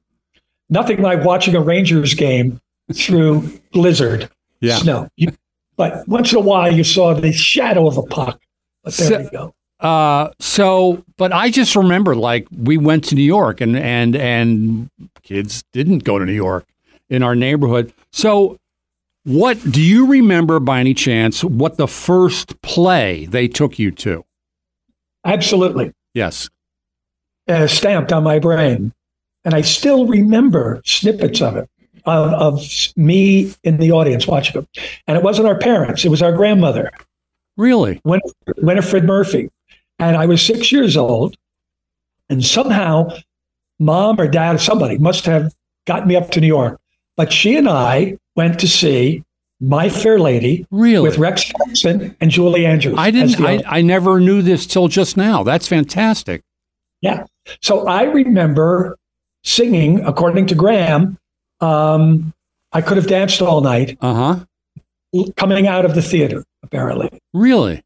Nothing 0.70 1.00
like 1.02 1.24
watching 1.24 1.54
a 1.56 1.60
Rangers 1.60 2.14
game 2.14 2.60
through 2.92 3.50
Blizzard. 3.72 4.28
Yeah. 4.60 4.76
snow. 4.78 5.08
You, 5.16 5.28
but 5.76 6.06
once 6.08 6.32
in 6.32 6.38
a 6.38 6.42
while, 6.42 6.72
you 6.72 6.82
saw 6.84 7.14
the 7.14 7.32
shadow 7.32 7.86
of 7.86 7.96
a 7.96 8.02
puck. 8.02 8.40
But 8.84 8.94
there 8.94 9.08
So- 9.08 9.18
you 9.20 9.30
go. 9.30 9.54
Uh, 9.80 10.30
so, 10.40 11.04
but 11.18 11.32
I 11.32 11.50
just 11.50 11.76
remember 11.76 12.16
like 12.16 12.48
we 12.50 12.76
went 12.76 13.04
to 13.04 13.14
New 13.14 13.22
York 13.22 13.60
and 13.60 13.76
and 13.76 14.16
and 14.16 14.90
kids 15.22 15.62
didn't 15.72 16.00
go 16.02 16.18
to 16.18 16.26
New 16.26 16.32
York 16.32 16.66
in 17.08 17.22
our 17.22 17.36
neighborhood. 17.36 17.92
So, 18.12 18.58
what 19.22 19.56
do 19.70 19.80
you 19.80 20.06
remember 20.08 20.58
by 20.58 20.80
any 20.80 20.94
chance? 20.94 21.44
What 21.44 21.76
the 21.76 21.86
first 21.86 22.60
play 22.62 23.26
they 23.26 23.46
took 23.46 23.78
you 23.78 23.92
to? 23.92 24.24
Absolutely. 25.24 25.92
Yes. 26.12 26.50
uh, 27.48 27.68
stamped 27.68 28.12
on 28.12 28.24
my 28.24 28.40
brain. 28.40 28.92
And 29.44 29.54
I 29.54 29.60
still 29.62 30.06
remember 30.06 30.82
snippets 30.84 31.40
of 31.40 31.56
it, 31.56 31.68
of, 32.04 32.32
of 32.32 32.66
me 32.96 33.54
in 33.64 33.78
the 33.78 33.92
audience 33.92 34.26
watching 34.26 34.62
it. 34.62 34.68
And 35.06 35.16
it 35.16 35.22
wasn't 35.22 35.48
our 35.48 35.58
parents, 35.58 36.04
it 36.04 36.08
was 36.08 36.22
our 36.22 36.32
grandmother, 36.32 36.90
Really? 37.56 38.00
Win- 38.04 38.20
Winifred 38.58 39.04
Murphy. 39.04 39.50
And 39.98 40.16
I 40.16 40.26
was 40.26 40.40
six 40.40 40.70
years 40.70 40.96
old. 40.96 41.36
And 42.30 42.44
somehow, 42.44 43.08
mom 43.80 44.20
or 44.20 44.28
dad 44.28 44.54
or 44.54 44.58
somebody 44.58 44.96
must 44.98 45.24
have 45.26 45.52
gotten 45.86 46.08
me 46.08 46.14
up 46.14 46.30
to 46.32 46.40
New 46.40 46.46
York. 46.46 46.78
But 47.16 47.32
she 47.32 47.56
and 47.56 47.68
I 47.68 48.16
went 48.36 48.60
to 48.60 48.68
see 48.68 49.24
My 49.60 49.88
Fair 49.88 50.20
Lady 50.20 50.66
Really? 50.70 51.08
with 51.08 51.18
Rex 51.18 51.44
Jackson 51.44 52.16
and 52.20 52.30
Julie 52.30 52.64
Andrews. 52.64 52.94
I 52.96 53.10
didn't. 53.10 53.40
I, 53.40 53.60
I 53.66 53.82
never 53.82 54.20
knew 54.20 54.40
this 54.40 54.64
till 54.66 54.86
just 54.86 55.16
now. 55.16 55.42
That's 55.42 55.66
fantastic. 55.66 56.42
Yeah. 57.00 57.24
So 57.60 57.88
I 57.88 58.02
remember 58.04 58.96
singing, 59.48 60.00
according 60.04 60.46
to 60.46 60.54
Graham, 60.54 61.16
um, 61.60 62.32
I 62.72 62.82
could 62.82 62.96
have 62.96 63.06
danced 63.06 63.40
all 63.42 63.60
night 63.60 63.96
Uh 64.00 64.14
huh. 64.14 65.24
coming 65.36 65.66
out 65.66 65.84
of 65.84 65.94
the 65.94 66.02
theater, 66.02 66.44
apparently. 66.62 67.10
Really? 67.32 67.82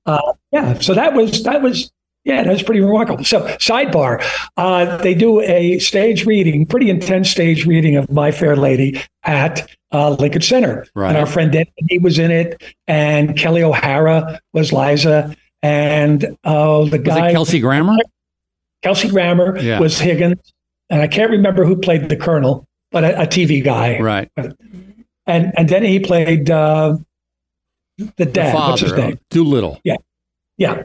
Yeah. 0.53 0.79
So 0.81 0.93
that 0.95 1.15
was, 1.15 1.43
that 1.45 1.63
was, 1.63 1.91
yeah, 2.25 2.43
that 2.43 2.53
was 2.53 2.63
pretty 2.63 2.81
remarkable. 2.81 3.25
So, 3.25 3.41
sidebar, 3.59 4.23
uh, 4.57 4.97
they 4.99 5.15
do 5.15 5.41
a 5.41 5.79
stage 5.79 6.27
reading, 6.27 6.67
pretty 6.67 6.91
intense 6.91 7.31
stage 7.31 7.67
reading 7.67 7.97
of 7.97 8.11
My 8.11 8.31
Fair 8.31 8.55
Lady 8.57 9.01
at 9.25 9.69
uh, 9.93 10.11
Lincoln 10.11 10.43
Center. 10.43 10.87
Right. 10.95 11.09
And 11.09 11.17
our 11.19 11.27
friend 11.27 11.51
Denny 11.51 11.99
was 12.01 12.19
in 12.19 12.31
it, 12.31 12.63
and 12.87 13.31
Kelli 13.31 13.63
O'Hara 13.63 14.41
was 14.53 14.73
Liza, 14.73 15.35
and 15.63 16.25
uh, 16.45 16.85
the 16.85 16.99
Was 16.99 17.01
guy. 17.07 17.33
Kelsey 17.33 17.61
Grammer? 17.61 17.97
Kelsey 18.83 19.09
Grammer 19.09 19.59
Yeah. 19.59 19.79
was 19.81 19.99
Higgins, 19.99 20.52
and 20.93 21.01
I 21.03 21.09
can't 21.09 21.31
remember 21.31 21.65
who 21.65 21.75
played 21.75 22.09
the 22.11 22.17
Colonel, 22.17 22.69
but 22.93 23.03
a, 23.03 23.23
a 23.23 23.27
TV 23.27 23.65
guy. 23.65 23.99
Right. 23.99 24.31
And 25.27 25.53
and 25.57 25.69
then 25.69 25.83
he 25.83 25.99
played 25.99 26.51
uh, 26.51 26.97
the 27.99 28.13
The 28.19 28.27
dad. 28.27 28.55
What's 28.55 28.83
his 28.83 28.91
father. 28.91 29.09
name? 29.09 29.19
Doolittle. 29.31 29.81
Yeah, 29.85 29.97
yeah, 30.59 30.83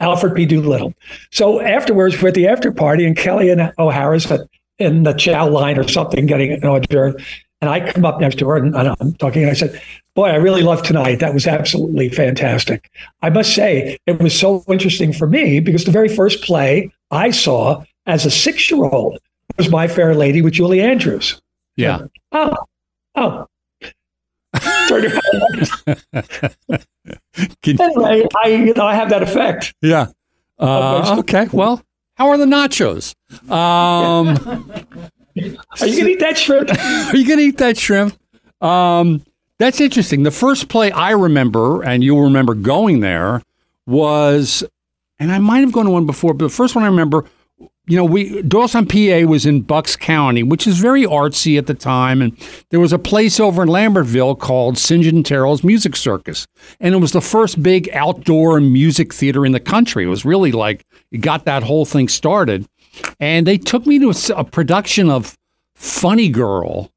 Alfred 0.00 0.34
P. 0.34 0.46
Doolittle. 0.46 0.94
So 1.30 1.60
afterwards, 1.60 2.20
we're 2.20 2.28
at 2.28 2.34
the 2.34 2.46
after 2.48 2.72
party, 2.72 3.04
and 3.04 3.16
Kelli 3.16 3.52
and 3.52 3.72
O'Hara's 3.78 4.30
at- 4.30 4.48
in 4.78 5.02
the 5.02 5.12
chow 5.12 5.46
line 5.46 5.78
or 5.78 5.86
something, 5.86 6.24
getting 6.24 6.52
an 6.52 6.64
hors 6.64 6.80
d'oeuvre. 6.80 7.20
And 7.60 7.68
I 7.68 7.92
come 7.92 8.06
up 8.06 8.18
next 8.18 8.38
to 8.38 8.48
her 8.48 8.56
and, 8.56 8.74
and 8.74 8.96
I'm 8.98 9.12
talking, 9.16 9.42
and 9.42 9.50
I 9.50 9.54
said, 9.54 9.78
Boy, 10.14 10.28
I 10.30 10.36
really 10.36 10.62
loved 10.62 10.86
tonight. 10.86 11.16
That 11.16 11.34
was 11.34 11.46
absolutely 11.46 12.08
fantastic. 12.08 12.90
I 13.20 13.28
must 13.28 13.54
say, 13.54 13.98
it 14.06 14.18
was 14.22 14.32
so 14.38 14.64
interesting 14.68 15.12
for 15.12 15.26
me 15.26 15.60
because 15.60 15.84
the 15.84 15.90
very 15.90 16.08
first 16.08 16.42
play 16.42 16.90
I 17.10 17.30
saw 17.30 17.84
as 18.06 18.24
a 18.24 18.30
six 18.30 18.70
year 18.70 18.86
old 18.86 19.18
was 19.60 19.70
My 19.70 19.86
Fair 19.88 20.14
Lady 20.14 20.40
with 20.40 20.54
Julie 20.54 20.80
Andrews. 20.80 21.38
Yeah. 21.76 22.06
Oh, 22.32 22.56
oh. 23.14 23.46
Turned 24.88 25.04
around. 25.04 26.86
Can- 27.62 27.80
anyway, 27.80 28.26
I, 28.42 28.48
you 28.48 28.72
know, 28.72 28.86
I 28.86 28.94
have 28.94 29.10
that 29.10 29.22
effect. 29.22 29.74
Yeah. 29.82 30.06
Uh, 30.58 31.16
okay. 31.18 31.46
Well, 31.52 31.82
how 32.14 32.28
are 32.28 32.38
the 32.38 32.46
nachos? 32.46 33.14
Um, 33.50 34.28
Are 35.78 35.86
you 35.86 35.96
going 35.96 36.06
to 36.06 36.10
eat 36.10 36.20
that 36.20 36.38
shrimp? 36.38 36.70
are 36.80 37.16
you 37.16 37.26
going 37.26 37.38
to 37.38 37.44
eat 37.44 37.58
that 37.58 37.76
shrimp? 37.76 38.18
Um, 38.62 39.22
that's 39.58 39.78
interesting. 39.78 40.22
The 40.22 40.30
first 40.30 40.68
play 40.68 40.90
I 40.90 41.10
remember, 41.10 41.82
and 41.82 42.02
you'll 42.02 42.22
remember 42.22 42.54
going 42.54 43.00
there, 43.00 43.42
was, 43.86 44.64
and 45.18 45.30
I 45.30 45.38
might 45.38 45.60
have 45.60 45.72
gone 45.72 45.84
to 45.84 45.90
one 45.90 46.06
before, 46.06 46.32
but 46.32 46.46
the 46.46 46.50
first 46.50 46.74
one 46.74 46.82
I 46.82 46.88
remember, 46.88 47.26
you 47.90 47.96
know, 47.96 48.04
we 48.04 48.40
Doylestown, 48.42 48.88
PA 48.88 49.28
was 49.28 49.44
in 49.46 49.62
Bucks 49.62 49.96
County, 49.96 50.44
which 50.44 50.68
is 50.68 50.78
very 50.78 51.02
artsy 51.02 51.58
at 51.58 51.66
the 51.66 51.74
time, 51.74 52.22
and 52.22 52.38
there 52.70 52.78
was 52.78 52.92
a 52.92 53.00
place 53.00 53.40
over 53.40 53.64
in 53.64 53.68
Lambertville 53.68 54.38
called 54.38 54.78
St. 54.78 55.02
John 55.02 55.24
Terrell's 55.24 55.64
Music 55.64 55.96
Circus, 55.96 56.46
and 56.78 56.94
it 56.94 56.98
was 56.98 57.10
the 57.10 57.20
first 57.20 57.60
big 57.60 57.90
outdoor 57.92 58.60
music 58.60 59.12
theater 59.12 59.44
in 59.44 59.50
the 59.50 59.58
country. 59.58 60.04
It 60.04 60.08
was 60.08 60.24
really 60.24 60.52
like 60.52 60.86
it 61.10 61.18
got 61.18 61.46
that 61.46 61.64
whole 61.64 61.84
thing 61.84 62.06
started, 62.06 62.64
and 63.18 63.44
they 63.44 63.58
took 63.58 63.86
me 63.86 63.98
to 63.98 64.36
a 64.36 64.44
production 64.44 65.10
of 65.10 65.36
Funny 65.74 66.28
Girl 66.28 66.92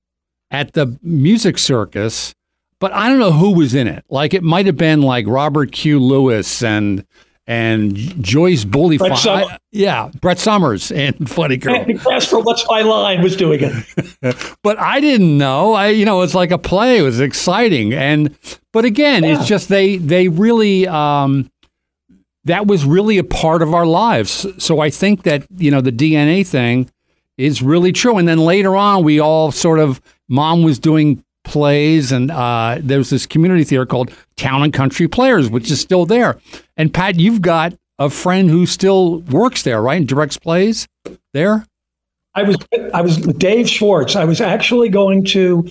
at 0.51 0.73
the 0.73 0.99
music 1.01 1.57
circus, 1.57 2.35
but 2.79 2.93
I 2.93 3.09
don't 3.09 3.17
know 3.17 3.31
who 3.31 3.55
was 3.55 3.73
in 3.73 3.87
it. 3.87 4.05
Like 4.09 4.35
it 4.35 4.43
might 4.43 4.67
have 4.67 4.77
been 4.77 5.01
like 5.01 5.25
Robert 5.25 5.71
Q. 5.71 5.99
Lewis 5.99 6.61
and 6.61 7.03
and 7.47 7.95
Joyce 8.23 8.63
Bully. 8.63 8.97
Brett 8.97 9.17
Summer. 9.17 9.57
yeah, 9.71 10.09
Brett 10.21 10.39
Somers 10.39 10.91
and 10.91 11.29
Funny 11.29 11.57
Girl. 11.57 11.75
Andy 11.75 11.97
Casper, 11.97 12.39
What's 12.39 12.65
My 12.69 12.81
Line 12.81 13.21
was 13.21 13.35
doing 13.35 13.59
it. 13.61 14.37
But 14.63 14.79
I 14.79 15.01
didn't 15.01 15.37
know. 15.37 15.73
I 15.73 15.89
you 15.89 16.05
know 16.05 16.21
it's 16.21 16.33
like 16.33 16.51
a 16.51 16.57
play. 16.57 16.99
It 16.99 17.01
was 17.01 17.19
exciting, 17.19 17.93
and 17.93 18.33
but 18.71 18.85
again, 18.85 19.23
it's 19.25 19.45
just 19.45 19.67
they 19.69 19.97
they 19.97 20.29
really. 20.29 20.87
Um, 20.87 21.49
that 22.45 22.67
was 22.67 22.83
really 22.85 23.17
a 23.17 23.23
part 23.23 23.61
of 23.61 23.73
our 23.73 23.85
lives. 23.85 24.45
So 24.61 24.81
I 24.81 24.89
think 24.89 25.23
that, 25.23 25.45
you 25.55 25.71
know, 25.71 25.79
the 25.79 25.93
DNA 25.93 26.45
thing 26.45 26.89
is 27.37 27.61
really 27.61 27.93
true. 27.93 28.17
And 28.17 28.27
then 28.27 28.37
later 28.37 28.75
on, 28.75 29.03
we 29.05 29.19
all 29.19 29.49
sort 29.51 29.79
of, 29.79 30.01
mom 30.27 30.61
was 30.61 30.77
doing 30.77 31.23
plays, 31.43 32.11
and 32.11 32.31
uh, 32.31 32.77
there 32.81 32.97
was 32.97 33.09
this 33.09 33.25
community 33.25 33.63
theater 33.63 33.85
called 33.85 34.11
Town 34.37 34.63
and 34.63 34.73
Country 34.73 35.07
Players, 35.07 35.49
which 35.49 35.69
is 35.71 35.79
still 35.79 36.05
there. 36.05 36.37
And 36.77 36.93
Pat, 36.93 37.19
you've 37.19 37.41
got 37.41 37.73
a 37.99 38.09
friend 38.09 38.49
who 38.49 38.65
still 38.65 39.19
works 39.21 39.63
there, 39.63 39.81
right? 39.81 39.95
And 39.97 40.07
directs 40.07 40.37
plays 40.37 40.87
there? 41.33 41.65
I 42.35 42.43
was 42.43 42.57
I 42.93 43.01
was 43.01 43.17
Dave 43.17 43.69
Schwartz. 43.69 44.15
I 44.15 44.25
was 44.25 44.41
actually 44.41 44.89
going 44.89 45.23
to 45.25 45.69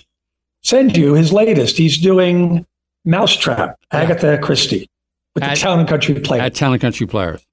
send 0.63 0.97
you 0.97 1.15
his 1.15 1.33
latest. 1.33 1.77
He's 1.77 1.99
doing 1.99 2.65
Mousetrap, 3.05 3.77
Agatha 3.91 4.39
Christie, 4.39 4.89
with 5.35 5.43
At- 5.43 5.57
the 5.57 5.61
Town 5.61 5.81
and 5.81 5.89
Country 5.89 6.15
Play. 6.21 6.39
at 6.39 6.55
Town 6.55 6.73
and 6.73 6.81
Country 6.81 7.07
Players. 7.07 7.45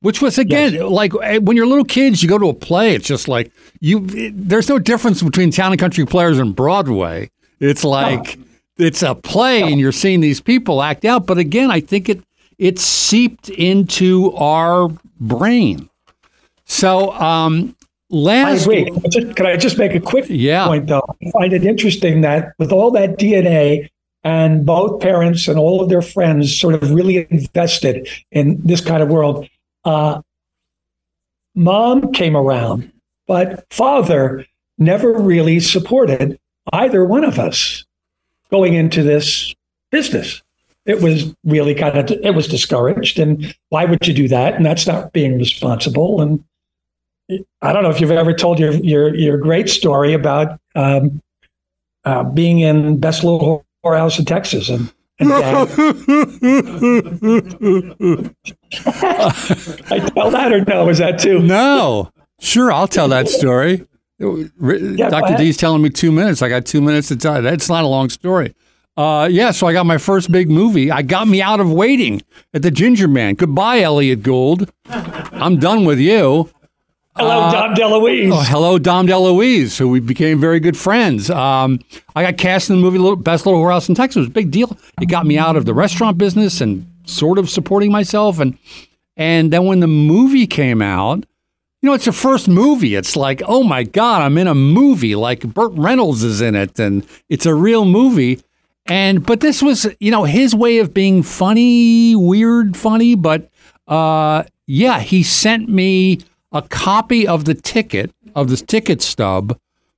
Which 0.00 0.20
was 0.20 0.36
again 0.38 0.78
like 0.90 1.12
eh, 1.22 1.38
when 1.38 1.56
you're 1.56 1.66
little 1.66 1.84
kids, 1.84 2.22
you 2.22 2.28
go 2.28 2.38
to 2.38 2.48
a 2.48 2.54
play. 2.54 2.94
It's 2.94 3.06
just 3.06 3.28
like 3.28 3.52
you. 3.80 4.04
it- 4.10 4.34
there's 4.36 4.68
no 4.68 4.78
difference 4.80 5.22
between 5.22 5.50
Town 5.52 5.70
and 5.72 5.80
Country 5.80 6.04
Players 6.04 6.38
and 6.40 6.54
Broadway. 6.54 7.30
It's 7.60 7.84
like 7.84 8.38
it's 8.78 9.02
a 9.02 9.14
play, 9.14 9.62
and 9.62 9.80
you're 9.80 9.92
seeing 9.92 10.20
these 10.20 10.40
people 10.40 10.82
act 10.82 11.04
out. 11.04 11.26
But 11.26 11.38
again, 11.38 11.70
I 11.70 11.80
think 11.80 12.08
it 12.08 12.22
it 12.58 12.78
seeped 12.78 13.48
into 13.50 14.32
our 14.34 14.88
brain. 15.20 15.88
So 16.64 17.12
um, 17.12 17.74
I 18.12 18.16
last 18.16 18.62
agree. 18.64 18.90
Just- 19.10 19.36
Can 19.36 19.46
I 19.46 19.56
just 19.56 19.78
make 19.78 19.94
a 19.94 20.00
quick 20.00 20.26
Yeah. 20.28 20.66
point, 20.66 20.86
though? 20.86 21.02
I 21.24 21.30
find 21.32 21.52
it 21.52 21.64
interesting 21.64 22.20
that 22.22 22.52
with 22.58 22.72
all 22.72 22.90
that 22.92 23.18
DNA 23.18 23.88
and 24.24 24.66
both 24.66 25.00
parents 25.00 25.48
and 25.48 25.58
all 25.58 25.80
of 25.80 25.88
their 25.88 26.02
friends 26.02 26.54
sort 26.58 26.74
of 26.74 26.90
really 26.90 27.26
invested 27.30 28.08
in 28.32 28.60
this 28.64 28.80
kind 28.80 29.02
of 29.02 29.08
world, 29.08 29.48
uh, 29.84 30.20
mom 31.54 32.12
came 32.12 32.36
around, 32.36 32.90
but 33.26 33.64
father 33.70 34.44
never 34.78 35.12
really 35.12 35.60
supported 35.60 36.38
either 36.72 37.04
one 37.04 37.24
of 37.24 37.38
us 37.38 37.84
going 38.50 38.74
into 38.74 39.02
this 39.02 39.54
business. 39.90 40.42
It 40.84 41.02
was 41.02 41.34
really 41.44 41.74
kind 41.74 41.98
of, 41.98 42.10
it 42.22 42.34
was 42.34 42.46
discouraged. 42.46 43.18
And 43.18 43.54
why 43.70 43.84
would 43.84 44.06
you 44.06 44.14
do 44.14 44.28
that? 44.28 44.54
And 44.54 44.64
that's 44.64 44.86
not 44.86 45.12
being 45.12 45.36
responsible. 45.36 46.20
And 46.20 46.44
I 47.60 47.72
don't 47.72 47.82
know 47.82 47.90
if 47.90 48.00
you've 48.00 48.12
ever 48.12 48.32
told 48.32 48.58
your 48.60 48.72
your 48.72 49.14
your 49.14 49.36
great 49.36 49.68
story 49.68 50.12
about 50.12 50.60
um, 50.74 51.20
uh, 52.04 52.22
being 52.22 52.60
in 52.60 53.00
best 53.00 53.24
little 53.24 53.64
whorehouse 53.84 54.18
in 54.18 54.24
Texas 54.24 54.68
and. 54.68 54.92
and 55.18 55.28
I 59.90 60.10
tell 60.14 60.30
that 60.30 60.52
or 60.52 60.64
no? 60.64 60.88
Is 60.88 60.98
that 60.98 61.18
too? 61.18 61.40
no, 61.40 62.12
sure, 62.38 62.70
I'll 62.70 62.86
tell 62.86 63.08
that 63.08 63.28
story. 63.28 63.86
Go 64.20 64.44
Dr. 64.44 65.36
D's 65.36 65.56
telling 65.56 65.82
me 65.82 65.90
two 65.90 66.10
minutes. 66.10 66.40
I 66.42 66.48
got 66.48 66.64
two 66.64 66.80
minutes 66.80 67.08
to 67.08 67.16
tell. 67.16 67.42
That's 67.42 67.68
not 67.68 67.84
a 67.84 67.86
long 67.86 68.08
story. 68.08 68.54
Uh, 68.96 69.28
yeah, 69.30 69.50
so 69.50 69.66
I 69.66 69.74
got 69.74 69.84
my 69.84 69.98
first 69.98 70.32
big 70.32 70.48
movie. 70.50 70.90
I 70.90 71.02
got 71.02 71.28
me 71.28 71.42
out 71.42 71.60
of 71.60 71.70
waiting 71.70 72.22
at 72.54 72.62
the 72.62 72.70
Ginger 72.70 73.08
Man. 73.08 73.34
Goodbye, 73.34 73.80
Elliott 73.82 74.22
Gould. 74.22 74.70
I'm 74.88 75.58
done 75.58 75.84
with 75.84 75.98
you. 75.98 76.48
Hello, 77.14 77.40
Uh, 77.44 77.52
Dom 77.52 77.74
DeLuise. 77.74 78.30
Oh, 78.32 78.42
hello, 78.42 78.78
Dom 78.78 79.06
DeLuise, 79.06 79.78
who 79.78 79.88
we 79.88 80.00
became 80.00 80.38
very 80.40 80.60
good 80.60 80.76
friends. 80.78 81.28
Um, 81.30 81.80
I 82.14 82.22
got 82.22 82.38
cast 82.38 82.70
in 82.70 82.76
the 82.76 82.82
movie 82.82 82.98
Little, 82.98 83.16
Best 83.16 83.44
Little 83.44 83.60
Whorehouse 83.62 83.88
in 83.90 83.94
Texas. 83.94 84.16
It 84.16 84.20
was 84.20 84.28
a 84.28 84.32
big 84.32 84.50
deal. 84.50 84.76
It 85.00 85.06
got 85.06 85.26
me 85.26 85.36
out 85.38 85.56
of 85.56 85.66
the 85.66 85.74
restaurant 85.74 86.16
business 86.16 86.60
and 86.62 86.86
sort 87.04 87.38
of 87.38 87.48
supporting 87.50 87.92
myself. 87.92 88.38
And 88.38 88.58
and 89.18 89.50
then 89.52 89.64
when 89.64 89.80
the 89.80 89.86
movie 89.86 90.46
came 90.46 90.80
out, 90.82 91.24
you 91.86 91.92
know, 91.92 91.94
it's 91.94 92.08
a 92.08 92.12
first 92.12 92.48
movie. 92.48 92.96
It's 92.96 93.14
like, 93.14 93.42
oh 93.46 93.62
my 93.62 93.84
God, 93.84 94.20
I'm 94.20 94.36
in 94.38 94.48
a 94.48 94.56
movie. 94.56 95.14
Like 95.14 95.42
Burt 95.42 95.70
Reynolds 95.74 96.24
is 96.24 96.40
in 96.40 96.56
it, 96.56 96.80
and 96.80 97.06
it's 97.28 97.46
a 97.46 97.54
real 97.54 97.84
movie. 97.84 98.42
And 98.86 99.24
but 99.24 99.38
this 99.38 99.62
was, 99.62 99.86
you 100.00 100.10
know, 100.10 100.24
his 100.24 100.52
way 100.52 100.78
of 100.78 100.92
being 100.92 101.22
funny, 101.22 102.16
weird, 102.16 102.76
funny. 102.76 103.14
But 103.14 103.52
uh, 103.86 104.42
yeah, 104.66 104.98
he 104.98 105.22
sent 105.22 105.68
me 105.68 106.18
a 106.50 106.60
copy 106.60 107.24
of 107.24 107.44
the 107.44 107.54
ticket 107.54 108.12
of 108.34 108.48
this 108.48 108.62
ticket 108.62 109.00
stub 109.00 109.56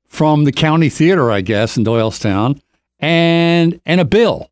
from 0.09 0.45
the 0.45 0.53
county 0.53 0.91
theater, 0.91 1.31
I 1.31 1.41
guess, 1.41 1.79
in 1.79 1.85
Doylestown, 1.85 2.61
and 2.99 3.81
and 3.87 3.99
a 3.99 4.05
bill 4.05 4.51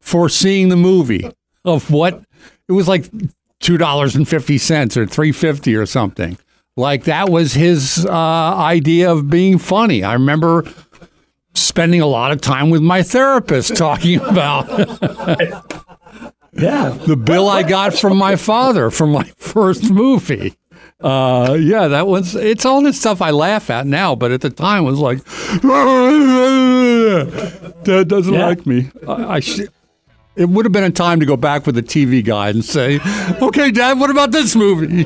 for 0.00 0.28
seeing 0.28 0.68
the 0.68 0.76
movie 0.76 1.30
of 1.64 1.92
what 1.92 2.24
it 2.66 2.72
was 2.72 2.88
like 2.88 3.08
two 3.60 3.78
dollars 3.78 4.16
and 4.16 4.26
fifty 4.26 4.58
cents 4.58 4.96
or 4.96 5.06
three 5.06 5.30
fifty 5.30 5.76
or 5.76 5.86
something. 5.86 6.36
Like 6.76 7.04
that 7.04 7.28
was 7.28 7.52
his 7.54 8.06
uh, 8.06 8.12
idea 8.12 9.10
of 9.12 9.28
being 9.28 9.58
funny. 9.58 10.02
I 10.04 10.14
remember 10.14 10.64
spending 11.54 12.00
a 12.00 12.06
lot 12.06 12.32
of 12.32 12.40
time 12.40 12.70
with 12.70 12.80
my 12.82 13.02
therapist 13.02 13.76
talking 13.76 14.20
about 14.20 14.68
yeah. 16.54 16.90
the 17.06 17.16
bill 17.22 17.48
I 17.48 17.62
got 17.62 17.94
from 17.94 18.16
my 18.16 18.36
father 18.36 18.90
from 18.90 19.12
my 19.12 19.24
first 19.36 19.90
movie. 19.90 20.54
Uh, 21.00 21.56
yeah, 21.60 21.88
that 21.88 22.06
was. 22.06 22.36
It's 22.36 22.64
all 22.64 22.80
this 22.80 22.98
stuff 22.98 23.20
I 23.20 23.32
laugh 23.32 23.68
at 23.70 23.86
now, 23.86 24.14
but 24.14 24.30
at 24.30 24.40
the 24.40 24.50
time 24.50 24.84
it 24.84 24.86
was 24.86 25.00
like, 25.00 25.18
Dad 27.84 28.08
doesn't 28.08 28.32
Yeah. 28.32 28.46
like 28.46 28.64
me. 28.66 28.90
I, 29.08 29.12
I 29.34 29.40
sh- 29.40 29.62
it 30.36 30.48
would 30.48 30.64
have 30.64 30.72
been 30.72 30.84
a 30.84 30.90
time 30.90 31.18
to 31.20 31.26
go 31.26 31.36
back 31.36 31.66
with 31.66 31.74
the 31.74 31.82
TV 31.82 32.24
guide 32.24 32.54
and 32.54 32.64
say, 32.64 33.00
"Okay, 33.42 33.70
Dad, 33.72 33.98
what 33.98 34.08
about 34.10 34.30
this 34.30 34.54
movie?" 34.56 35.04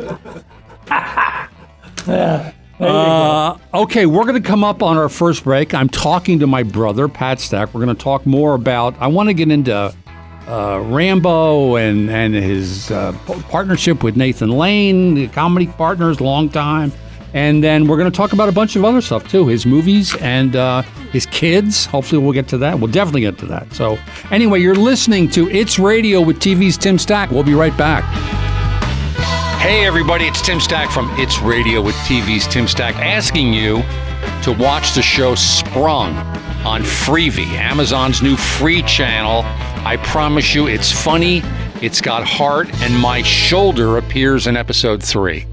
Uh, 2.78 3.56
okay, 3.72 4.04
we're 4.06 4.24
going 4.24 4.40
to 4.40 4.46
come 4.46 4.62
up 4.62 4.82
on 4.82 4.98
our 4.98 5.08
first 5.08 5.44
break. 5.44 5.72
I'm 5.72 5.88
talking 5.88 6.40
to 6.40 6.46
my 6.46 6.62
brother, 6.62 7.08
Pat 7.08 7.40
Stack. 7.40 7.72
We're 7.72 7.84
going 7.84 7.96
to 7.96 8.02
talk 8.02 8.26
more 8.26 8.54
about, 8.54 8.94
I 9.00 9.06
want 9.06 9.28
to 9.28 9.34
get 9.34 9.50
into 9.50 9.94
uh, 10.46 10.80
Rambo 10.84 11.76
and, 11.76 12.10
and 12.10 12.34
his 12.34 12.90
uh, 12.90 13.12
partnership 13.48 14.02
with 14.02 14.16
Nathan 14.16 14.50
Lane, 14.50 15.14
the 15.14 15.28
comedy 15.28 15.66
partners, 15.66 16.20
long 16.20 16.48
time. 16.50 16.92
And 17.34 17.62
then 17.62 17.86
we're 17.86 17.98
going 17.98 18.10
to 18.10 18.16
talk 18.16 18.32
about 18.32 18.48
a 18.48 18.52
bunch 18.52 18.76
of 18.76 18.84
other 18.84 19.00
stuff 19.00 19.28
too, 19.28 19.46
his 19.46 19.66
movies 19.66 20.16
and 20.16 20.56
uh, 20.56 20.82
his 21.12 21.26
kids. 21.26 21.84
Hopefully, 21.84 22.22
we'll 22.22 22.32
get 22.32 22.48
to 22.48 22.58
that. 22.58 22.78
We'll 22.78 22.90
definitely 22.90 23.22
get 23.22 23.36
to 23.38 23.46
that. 23.46 23.72
So, 23.74 23.98
anyway, 24.30 24.60
you're 24.60 24.74
listening 24.74 25.28
to 25.30 25.48
It's 25.50 25.78
Radio 25.78 26.20
with 26.20 26.38
TV's 26.38 26.78
Tim 26.78 26.98
Stack. 26.98 27.30
We'll 27.30 27.42
be 27.42 27.54
right 27.54 27.76
back. 27.76 28.45
Hey, 29.66 29.84
everybody, 29.84 30.26
it's 30.26 30.40
Tim 30.40 30.60
Stack 30.60 30.92
from 30.92 31.10
It's 31.18 31.40
Radio 31.40 31.82
with 31.82 31.96
TV's 32.06 32.46
Tim 32.46 32.68
Stack 32.68 32.94
asking 32.94 33.52
you 33.52 33.82
to 34.44 34.52
watch 34.56 34.94
the 34.94 35.02
show 35.02 35.34
Sprung 35.34 36.16
on 36.64 36.82
Freevee, 36.82 37.48
Amazon's 37.48 38.22
new 38.22 38.36
free 38.36 38.82
channel. 38.82 39.42
I 39.84 39.96
promise 40.04 40.54
you, 40.54 40.68
it's 40.68 40.92
funny, 40.92 41.42
it's 41.82 42.00
got 42.00 42.22
heart, 42.24 42.72
and 42.80 42.96
my 42.96 43.22
shoulder 43.22 43.96
appears 43.96 44.46
in 44.46 44.56
episode 44.56 45.02
three. 45.02 45.46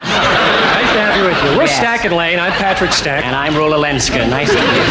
Nice 0.00 0.12
to 0.12 1.00
have 1.00 1.16
you 1.16 1.24
with 1.24 1.42
you. 1.42 1.58
We're 1.58 1.64
Yes. 1.64 1.76
Stack 1.76 2.04
and 2.04 2.14
Lane. 2.14 2.38
I'm 2.38 2.52
Patrick 2.52 2.92
Stack. 2.92 3.24
And 3.26 3.34
I'm 3.34 3.54
Rula 3.54 3.82
Lenska. 3.82 4.30
Nice 4.30 4.50
to 4.50 4.54
meet 4.54 4.62
you. 4.62 4.84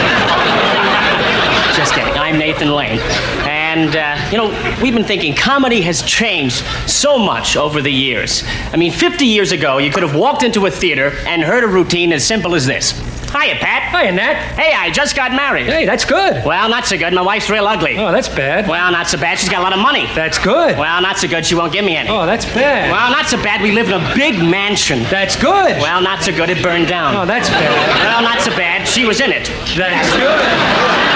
Just 1.77 1.93
kidding. 1.93 2.13
I'm 2.13 2.37
Nathan 2.37 2.73
Lane. 2.73 2.99
And, 3.47 3.56
uh, 3.95 4.29
you 4.31 4.37
know, 4.37 4.79
we've 4.81 4.93
been 4.93 5.03
thinking 5.03 5.35
comedy 5.35 5.81
has 5.81 6.01
changed 6.01 6.63
so 6.87 7.17
much 7.17 7.55
over 7.57 7.81
the 7.81 7.91
years. 7.91 8.43
I 8.73 8.77
mean, 8.77 8.91
50 8.91 9.25
years 9.25 9.51
ago, 9.51 9.77
you 9.77 9.91
could 9.91 10.03
have 10.03 10.15
walked 10.15 10.43
into 10.43 10.65
a 10.65 10.71
theater 10.71 11.13
and 11.27 11.41
heard 11.41 11.63
a 11.63 11.67
routine 11.67 12.13
as 12.13 12.25
simple 12.25 12.55
as 12.55 12.65
this 12.65 12.93
Hiya, 13.31 13.55
Pat. 13.55 13.91
Hiya, 13.91 14.11
Nat. 14.13 14.35
Hey, 14.55 14.73
I 14.73 14.89
just 14.89 15.15
got 15.15 15.31
married. 15.31 15.67
Hey, 15.67 15.85
that's 15.85 16.05
good. 16.05 16.45
Well, 16.45 16.69
not 16.69 16.85
so 16.85 16.97
good. 16.97 17.13
My 17.13 17.21
wife's 17.21 17.49
real 17.49 17.67
ugly. 17.67 17.97
Oh, 17.97 18.11
that's 18.11 18.29
bad. 18.29 18.67
Well, 18.67 18.91
not 18.91 19.07
so 19.07 19.17
bad. 19.17 19.37
She's 19.37 19.49
got 19.49 19.59
a 19.59 19.63
lot 19.63 19.73
of 19.73 19.79
money. 19.79 20.05
That's 20.15 20.39
good. 20.39 20.77
Well, 20.77 21.01
not 21.01 21.17
so 21.17 21.27
good. 21.27 21.45
She 21.45 21.55
won't 21.55 21.73
give 21.73 21.83
me 21.83 21.95
any. 21.95 22.09
Oh, 22.09 22.25
that's 22.25 22.45
bad. 22.45 22.89
Well, 22.91 23.11
not 23.11 23.27
so 23.27 23.37
bad. 23.37 23.61
We 23.61 23.71
live 23.71 23.87
in 23.89 23.93
a 23.93 24.15
big 24.15 24.39
mansion. 24.39 25.03
That's 25.03 25.35
good. 25.35 25.77
Well, 25.81 26.01
not 26.01 26.23
so 26.23 26.31
good. 26.31 26.49
It 26.49 26.63
burned 26.63 26.87
down. 26.87 27.15
Oh, 27.15 27.25
that's 27.25 27.49
bad. 27.49 28.05
Well, 28.05 28.21
not 28.21 28.41
so 28.41 28.51
bad. 28.51 28.87
She 28.87 29.05
was 29.05 29.19
in 29.19 29.31
it. 29.31 29.47
That's 29.75 30.11
good. 30.15 31.06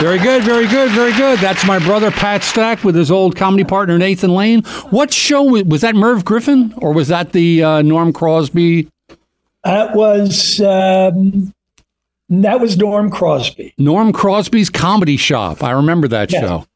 Very 0.00 0.18
good, 0.18 0.42
very 0.42 0.66
good, 0.66 0.90
very 0.90 1.12
good. 1.12 1.38
That's 1.38 1.66
my 1.66 1.78
brother 1.78 2.10
Pat 2.10 2.42
Stack 2.42 2.84
with 2.84 2.94
his 2.94 3.10
old 3.10 3.34
comedy 3.34 3.64
partner 3.64 3.96
Nathan 3.96 4.34
Lane. 4.34 4.62
What 4.90 5.10
show 5.10 5.42
was, 5.42 5.80
that? 5.80 5.94
Merv 5.94 6.22
Griffin 6.22 6.74
or 6.76 6.92
was 6.92 7.08
that 7.08 7.32
the 7.32 7.62
uh, 7.62 7.82
Norm 7.82 8.12
Crosby? 8.12 8.88
That 9.64 9.96
was 9.96 10.60
um, 10.60 11.50
that 12.28 12.60
was 12.60 12.76
Norm 12.76 13.10
Crosby. 13.10 13.72
Norm 13.78 14.12
Crosby's 14.12 14.68
Comedy 14.68 15.16
Shop. 15.16 15.64
I 15.64 15.70
remember 15.70 16.08
that 16.08 16.30
Yes. 16.30 16.42
show. 16.42 16.66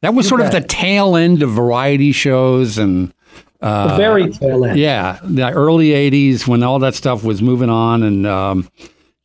That 0.00 0.14
was 0.14 0.24
You 0.26 0.30
sort 0.30 0.40
of 0.40 0.50
the 0.50 0.62
tail 0.62 1.14
end 1.14 1.42
of 1.42 1.50
variety 1.50 2.12
shows 2.12 2.78
and 2.78 3.12
the 3.60 3.94
very 3.98 4.30
tail 4.30 4.64
end. 4.64 4.72
Uh, 4.72 4.80
yeah, 4.80 5.18
the 5.22 5.50
early 5.52 5.88
'80s 5.90 6.48
when 6.48 6.62
all 6.62 6.78
that 6.78 6.94
stuff 6.94 7.22
was 7.22 7.42
moving 7.42 7.70
on, 7.70 8.02
and 8.02 8.26
um, 8.26 8.68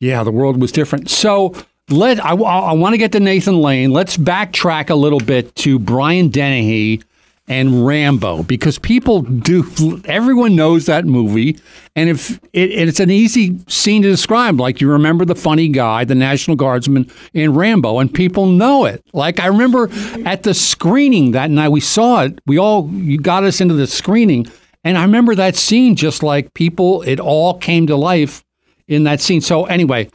yeah, 0.01 0.23
the 0.23 0.31
world 0.31 0.59
was 0.61 0.71
different. 0.73 1.09
So 1.09 1.55
let 1.89 2.23
I, 2.23 2.33
want 2.33 2.93
to 2.93 2.97
get 2.97 3.13
to 3.13 3.19
Nathan 3.19 3.61
Lane. 3.61 3.91
Let's 3.91 4.17
backtrack 4.17 4.89
a 4.89 4.95
little 4.95 5.19
bit 5.19 5.55
to 5.55 5.79
Brian 5.79 6.29
Dennehy 6.29 7.01
and 7.47 7.87
Rambo 7.87 8.43
because 8.43 8.77
people 8.77 9.21
do. 9.21 10.01
Everyone 10.05 10.55
knows 10.55 10.85
that 10.87 11.05
movie, 11.05 11.57
and 11.95 12.09
if 12.09 12.37
it, 12.51 12.71
it's 12.71 12.99
an 12.99 13.09
easy 13.09 13.59
scene 13.69 14.01
to 14.01 14.09
describe, 14.09 14.59
like 14.59 14.81
you 14.81 14.91
remember 14.91 15.23
the 15.23 15.35
funny 15.35 15.69
guy, 15.69 16.03
the 16.03 16.15
National 16.15 16.57
Guardsman 16.57 17.09
in 17.33 17.53
Rambo, 17.53 17.99
and 17.99 18.13
people 18.13 18.47
know 18.47 18.83
it. 18.83 19.01
Like 19.13 19.39
I 19.39 19.47
remember 19.47 19.89
at 20.25 20.43
the 20.43 20.53
screening 20.53 21.31
that 21.31 21.49
night, 21.49 21.69
we 21.69 21.79
saw 21.79 22.23
it. 22.23 22.41
We 22.45 22.59
all 22.59 22.89
you 22.89 23.17
got 23.17 23.45
us 23.45 23.61
into 23.61 23.75
the 23.75 23.87
screening, 23.87 24.47
and 24.83 24.97
I 24.97 25.03
remember 25.03 25.35
that 25.35 25.55
scene 25.55 25.95
just 25.95 26.23
like 26.23 26.53
people. 26.53 27.01
It 27.03 27.21
all 27.21 27.57
came 27.57 27.87
to 27.87 27.95
life 27.95 28.43
in 28.89 29.05
that 29.05 29.21
scene. 29.21 29.39
So 29.39 29.65
anyway, 29.65 30.09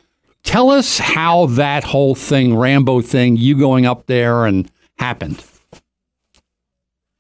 tell 0.45 0.71
us 0.71 0.99
how 0.99 1.47
that 1.47 1.85
whole 1.85 2.15
thing, 2.15 2.57
Rambo 2.57 3.01
thing, 3.03 3.37
you 3.37 3.57
going 3.59 3.87
up 3.87 4.07
there 4.07 4.47
and 4.47 4.71
happened. 4.99 5.45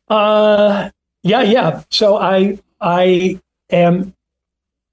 Uh, 0.08 0.90
yeah, 1.22 1.42
yeah. 1.42 1.82
So 1.90 2.16
I 2.18 2.58
I 2.80 3.40
am 3.70 4.14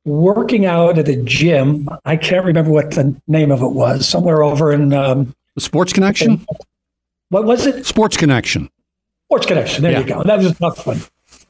working 0.06 0.66
out 0.66 0.98
at 0.98 1.08
a 1.10 1.18
gym. 1.24 1.90
I 2.06 2.16
can't 2.16 2.46
remember 2.46 2.72
what 2.72 2.92
the 2.92 3.20
name 3.28 3.52
of 3.52 3.62
it 3.62 3.72
was. 3.72 4.08
Somewhere 4.08 4.44
over 4.44 4.72
in 4.72 4.94
um, 4.94 5.36
Sports 5.58 5.92
Connection. 5.94 6.46
what 7.30 7.44
was 7.46 7.66
it? 7.66 7.86
Sports 7.86 8.16
Connection. 8.16 8.70
Sports 9.28 9.46
Connection. 9.46 9.84
There 9.84 9.92
Yeah. 9.92 10.00
you 10.00 10.06
go. 10.06 10.24
That 10.24 10.38
was 10.38 10.48
a 10.52 10.56
tough 10.56 10.88
one. 10.88 11.02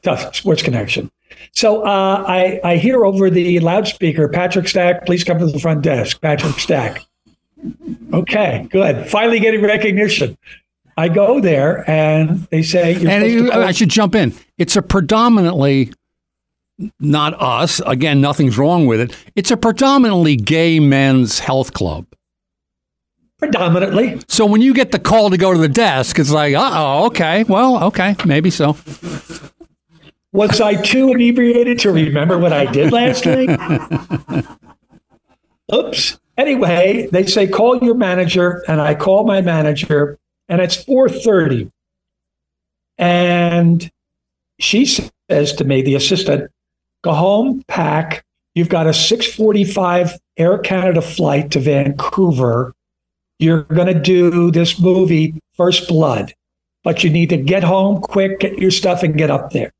Tough 0.02 0.34
Sports 0.34 0.62
Connection. 0.62 1.10
So 1.52 1.82
uh, 1.84 2.24
I 2.26 2.60
I 2.64 2.76
hear 2.76 3.04
over 3.04 3.30
the 3.30 3.60
loudspeaker, 3.60 4.28
Patrick 4.28 4.68
Stack, 4.68 5.06
please 5.06 5.24
come 5.24 5.38
to 5.38 5.46
the 5.46 5.58
front 5.58 5.82
desk. 5.82 6.20
Patrick 6.20 6.58
Stack. 6.58 7.02
Okay, 8.12 8.66
good. 8.70 9.08
Finally 9.08 9.40
getting 9.40 9.62
recognition. 9.62 10.36
I 10.96 11.08
go 11.08 11.40
there 11.40 11.88
and 11.88 12.46
they 12.50 12.62
say, 12.62 12.96
You're 12.98 13.10
And 13.10 13.26
you- 13.30 13.52
I 13.52 13.72
should 13.72 13.88
jump 13.90 14.14
in. 14.14 14.34
It's 14.58 14.76
a 14.76 14.82
predominantly 14.82 15.92
not 16.98 17.34
us. 17.40 17.80
Again, 17.86 18.20
nothing's 18.20 18.56
wrong 18.56 18.86
with 18.86 19.00
it. 19.00 19.14
It's 19.36 19.50
a 19.50 19.56
predominantly 19.56 20.36
gay 20.36 20.80
men's 20.80 21.38
health 21.38 21.72
club. 21.74 22.06
predominantly. 23.38 24.20
So 24.28 24.44
when 24.46 24.60
you 24.62 24.74
get 24.74 24.92
the 24.92 24.98
call 24.98 25.30
to 25.30 25.36
go 25.38 25.52
to 25.52 25.58
the 25.58 25.68
desk, 25.68 26.18
it's 26.18 26.30
like, 26.30 26.54
uh 26.54 26.70
oh, 26.74 27.06
okay, 27.06 27.44
well, 27.44 27.84
okay, 27.84 28.14
maybe 28.26 28.50
so. 28.50 28.76
Was 30.32 30.60
I 30.60 30.74
too 30.74 31.10
inebriated 31.10 31.78
to 31.80 31.90
remember 31.90 32.38
what 32.38 32.52
I 32.52 32.66
did 32.66 32.92
last 32.92 33.26
night? 33.26 34.46
Oops. 35.74 36.18
Anyway, 36.36 37.08
they 37.12 37.26
say 37.26 37.46
call 37.46 37.78
your 37.78 37.94
manager, 37.94 38.62
and 38.68 38.80
I 38.80 38.94
call 38.94 39.26
my 39.26 39.40
manager, 39.40 40.18
and 40.48 40.60
it's 40.60 40.82
4:30. 40.84 41.70
And 42.96 43.90
she 44.58 44.84
says 44.84 45.52
to 45.54 45.64
me, 45.64 45.82
the 45.82 45.94
assistant, 45.94 46.50
go 47.02 47.12
home, 47.12 47.62
pack. 47.66 48.24
You've 48.54 48.68
got 48.68 48.86
a 48.86 48.92
645 48.92 50.18
Air 50.36 50.58
Canada 50.58 51.02
flight 51.02 51.50
to 51.52 51.60
Vancouver. 51.60 52.74
You're 53.38 53.62
going 53.62 53.86
to 53.86 53.98
do 53.98 54.50
this 54.50 54.78
movie, 54.78 55.40
First 55.54 55.88
Blood, 55.88 56.34
but 56.84 57.02
you 57.02 57.10
need 57.10 57.30
to 57.30 57.36
get 57.36 57.64
home 57.64 58.00
quick, 58.02 58.40
get 58.40 58.58
your 58.58 58.70
stuff, 58.70 59.02
and 59.02 59.16
get 59.16 59.30
up 59.30 59.50
there. 59.52 59.72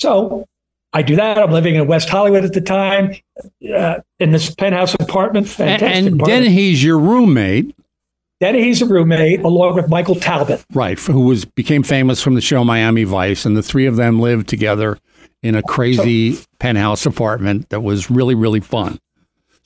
So 0.00 0.46
I 0.92 1.02
do 1.02 1.14
that. 1.16 1.38
I'm 1.38 1.50
living 1.52 1.74
in 1.76 1.86
West 1.86 2.08
Hollywood 2.08 2.44
at 2.44 2.52
the 2.52 2.60
time, 2.60 3.14
uh, 3.74 3.96
in 4.18 4.32
this 4.32 4.52
penthouse 4.54 4.94
apartment. 4.94 5.46
And, 5.46 5.54
Fantastic. 5.54 5.96
and 5.96 6.06
apartment. 6.08 6.26
Dennehy's 6.44 6.82
your 6.82 6.98
roommate, 6.98 7.74
Then 8.40 8.54
he's 8.54 8.80
a 8.82 8.86
roommate 8.86 9.40
along 9.42 9.74
with 9.76 9.88
Michael 9.88 10.14
Talbott. 10.16 10.64
right? 10.72 10.98
Who 10.98 11.20
was 11.26 11.44
became 11.44 11.82
famous 11.82 12.22
from 12.22 12.34
the 12.34 12.40
show 12.40 12.64
Miami 12.64 13.04
Vice, 13.04 13.44
and 13.44 13.56
the 13.56 13.62
three 13.62 13.86
of 13.86 13.96
them 13.96 14.18
lived 14.18 14.48
together 14.48 14.98
in 15.42 15.54
a 15.54 15.62
crazy 15.62 16.38
penthouse 16.58 17.06
apartment 17.06 17.68
that 17.70 17.80
was 17.80 18.10
really 18.10 18.34
really 18.34 18.60
fun. 18.60 18.98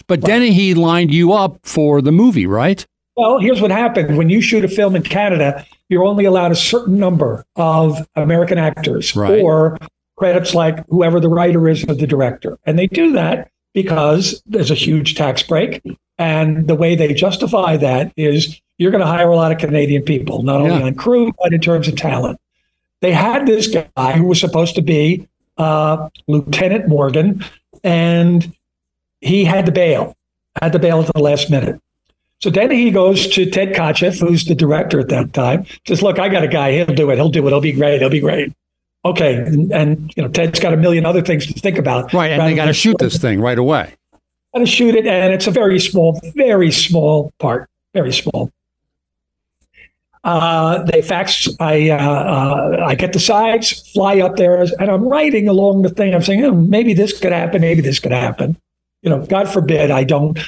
But 0.07 0.21
Dennehy 0.21 0.75
lined 0.75 1.15
you 1.15 1.33
up 1.33 1.59
for 1.63 2.03
the 2.03 2.13
movie, 2.13 2.47
right? 2.47 2.85
Well, 3.17 3.39
here's 3.39 3.61
what 3.63 3.71
happened. 3.71 4.19
When 4.19 4.29
you 4.29 4.41
shoot 4.43 4.65
a 4.65 4.69
film 4.69 4.95
in 4.97 5.03
Canada, 5.03 5.65
you're 5.89 6.05
only 6.05 6.25
allowed 6.27 6.51
a 6.53 6.57
certain 6.57 6.99
number 6.99 7.45
of 7.57 8.07
American 8.17 8.59
actors 8.59 9.15
Right. 9.17 9.41
or 9.41 9.79
credits 10.17 10.55
like 10.55 10.87
whoever 10.89 11.21
the 11.21 11.29
writer 11.29 11.69
is 11.69 11.85
or 11.85 11.95
the 11.95 12.07
director. 12.07 12.59
And 12.67 12.79
they 12.79 12.87
do 12.87 13.13
that 13.13 13.51
because 13.73 14.43
there's 14.47 14.71
a 14.71 14.75
huge 14.77 15.15
tax 15.15 15.43
break. 15.43 15.83
And 16.19 16.69
the 16.69 16.77
way 16.77 16.95
they 16.95 17.13
justify 17.13 17.77
that 17.79 18.13
is 18.17 18.61
you're 18.79 18.91
going 18.91 19.01
to 19.01 19.07
hire 19.07 19.31
a 19.31 19.37
lot 19.37 19.53
of 19.53 19.59
Canadian 19.59 20.03
people, 20.03 20.43
not 20.43 20.61
only 20.61 20.79
Yeah. 20.79 20.87
on 20.87 20.95
crew, 20.95 21.33
but 21.43 21.53
in 21.53 21.61
terms 21.61 21.89
of 21.89 21.97
talent. 21.97 22.41
They 23.01 23.13
had 23.13 23.47
this 23.47 23.69
guy 23.69 24.13
who 24.13 24.25
was 24.25 24.41
supposed 24.41 24.75
to 24.77 24.83
be 24.83 25.29
uh, 25.59 26.09
Lieutenant 26.27 26.89
Morgan, 26.89 27.45
and 27.85 28.53
he 29.21 29.45
had 29.45 29.67
to 29.67 29.73
bail, 29.73 30.17
had 30.61 30.73
to 30.73 30.79
bail 30.79 31.01
at 31.01 31.13
the 31.13 31.21
last 31.21 31.51
minute. 31.51 31.81
So 32.41 32.51
then 32.51 32.71
he 32.71 32.91
goes 32.91 33.29
to 33.29 33.49
Ted 33.49 33.73
Kotcheff, 33.75 34.21
who's 34.21 34.45
the 34.47 34.55
director 34.55 35.01
at 35.01 35.09
that 35.09 35.33
time. 35.33 35.65
Says, 35.87 36.03
"Look, 36.03 36.19
I 36.19 36.29
got 36.29 36.43
a 36.45 36.49
guy. 36.49 36.73
He'll 36.73 36.87
do 36.95 37.11
it. 37.11 37.17
He'll 37.17 37.29
do 37.29 37.47
it. 37.47 37.51
He'll 37.51 37.61
be 37.61 37.73
great. 37.73 38.01
He'll 38.01 38.11
be 38.11 38.21
great." 38.21 38.53
Okay, 39.05 39.37
and, 39.37 39.71
and 39.73 40.13
you 40.17 40.23
know 40.23 40.29
Ted's 40.29 40.59
got 40.59 40.73
a 40.73 40.77
million 40.77 41.05
other 41.05 41.21
things 41.21 41.47
to 41.47 41.53
think 41.53 41.77
about. 41.77 42.13
Right, 42.13 42.31
and 42.31 42.43
they 42.43 42.55
got 42.55 42.67
to 42.67 42.73
shoot 42.73 42.97
this 42.99 43.19
thing 43.19 43.41
right 43.41 43.59
away. 43.59 43.95
Got 44.55 44.61
to 44.61 44.67
shoot 44.67 44.95
it, 44.95 45.07
and 45.07 45.33
it's 45.33 45.47
a 45.47 45.51
very 45.51 45.79
small, 45.79 46.21
very 46.35 46.71
small 46.71 47.33
part. 47.39 47.69
Very 47.93 48.13
small. 48.13 48.51
Uh, 50.25 50.83
they 50.85 51.03
fax. 51.03 51.47
I 51.61 51.91
uh, 51.91 51.97
uh, 51.99 52.85
I 52.87 52.95
get 52.95 53.13
the 53.13 53.21
sides, 53.21 53.91
fly 53.91 54.21
up 54.21 54.37
there, 54.37 54.63
and 54.63 54.91
I'm 54.91 55.07
writing 55.07 55.49
along 55.49 55.83
the 55.83 55.91
thing. 55.91 56.15
I'm 56.15 56.23
saying, 56.23 56.43
oh, 56.45 56.53
maybe 56.53 56.95
this 56.95 57.19
could 57.19 57.33
happen. 57.33 57.61
Maybe 57.61 57.83
this 57.83 58.01
could 58.01 58.13
happen. 58.13 58.57
You 59.03 59.11
know, 59.11 59.27
God 59.27 59.51
forbid 59.51 59.91
I 59.91 60.03
don't. 60.05 60.39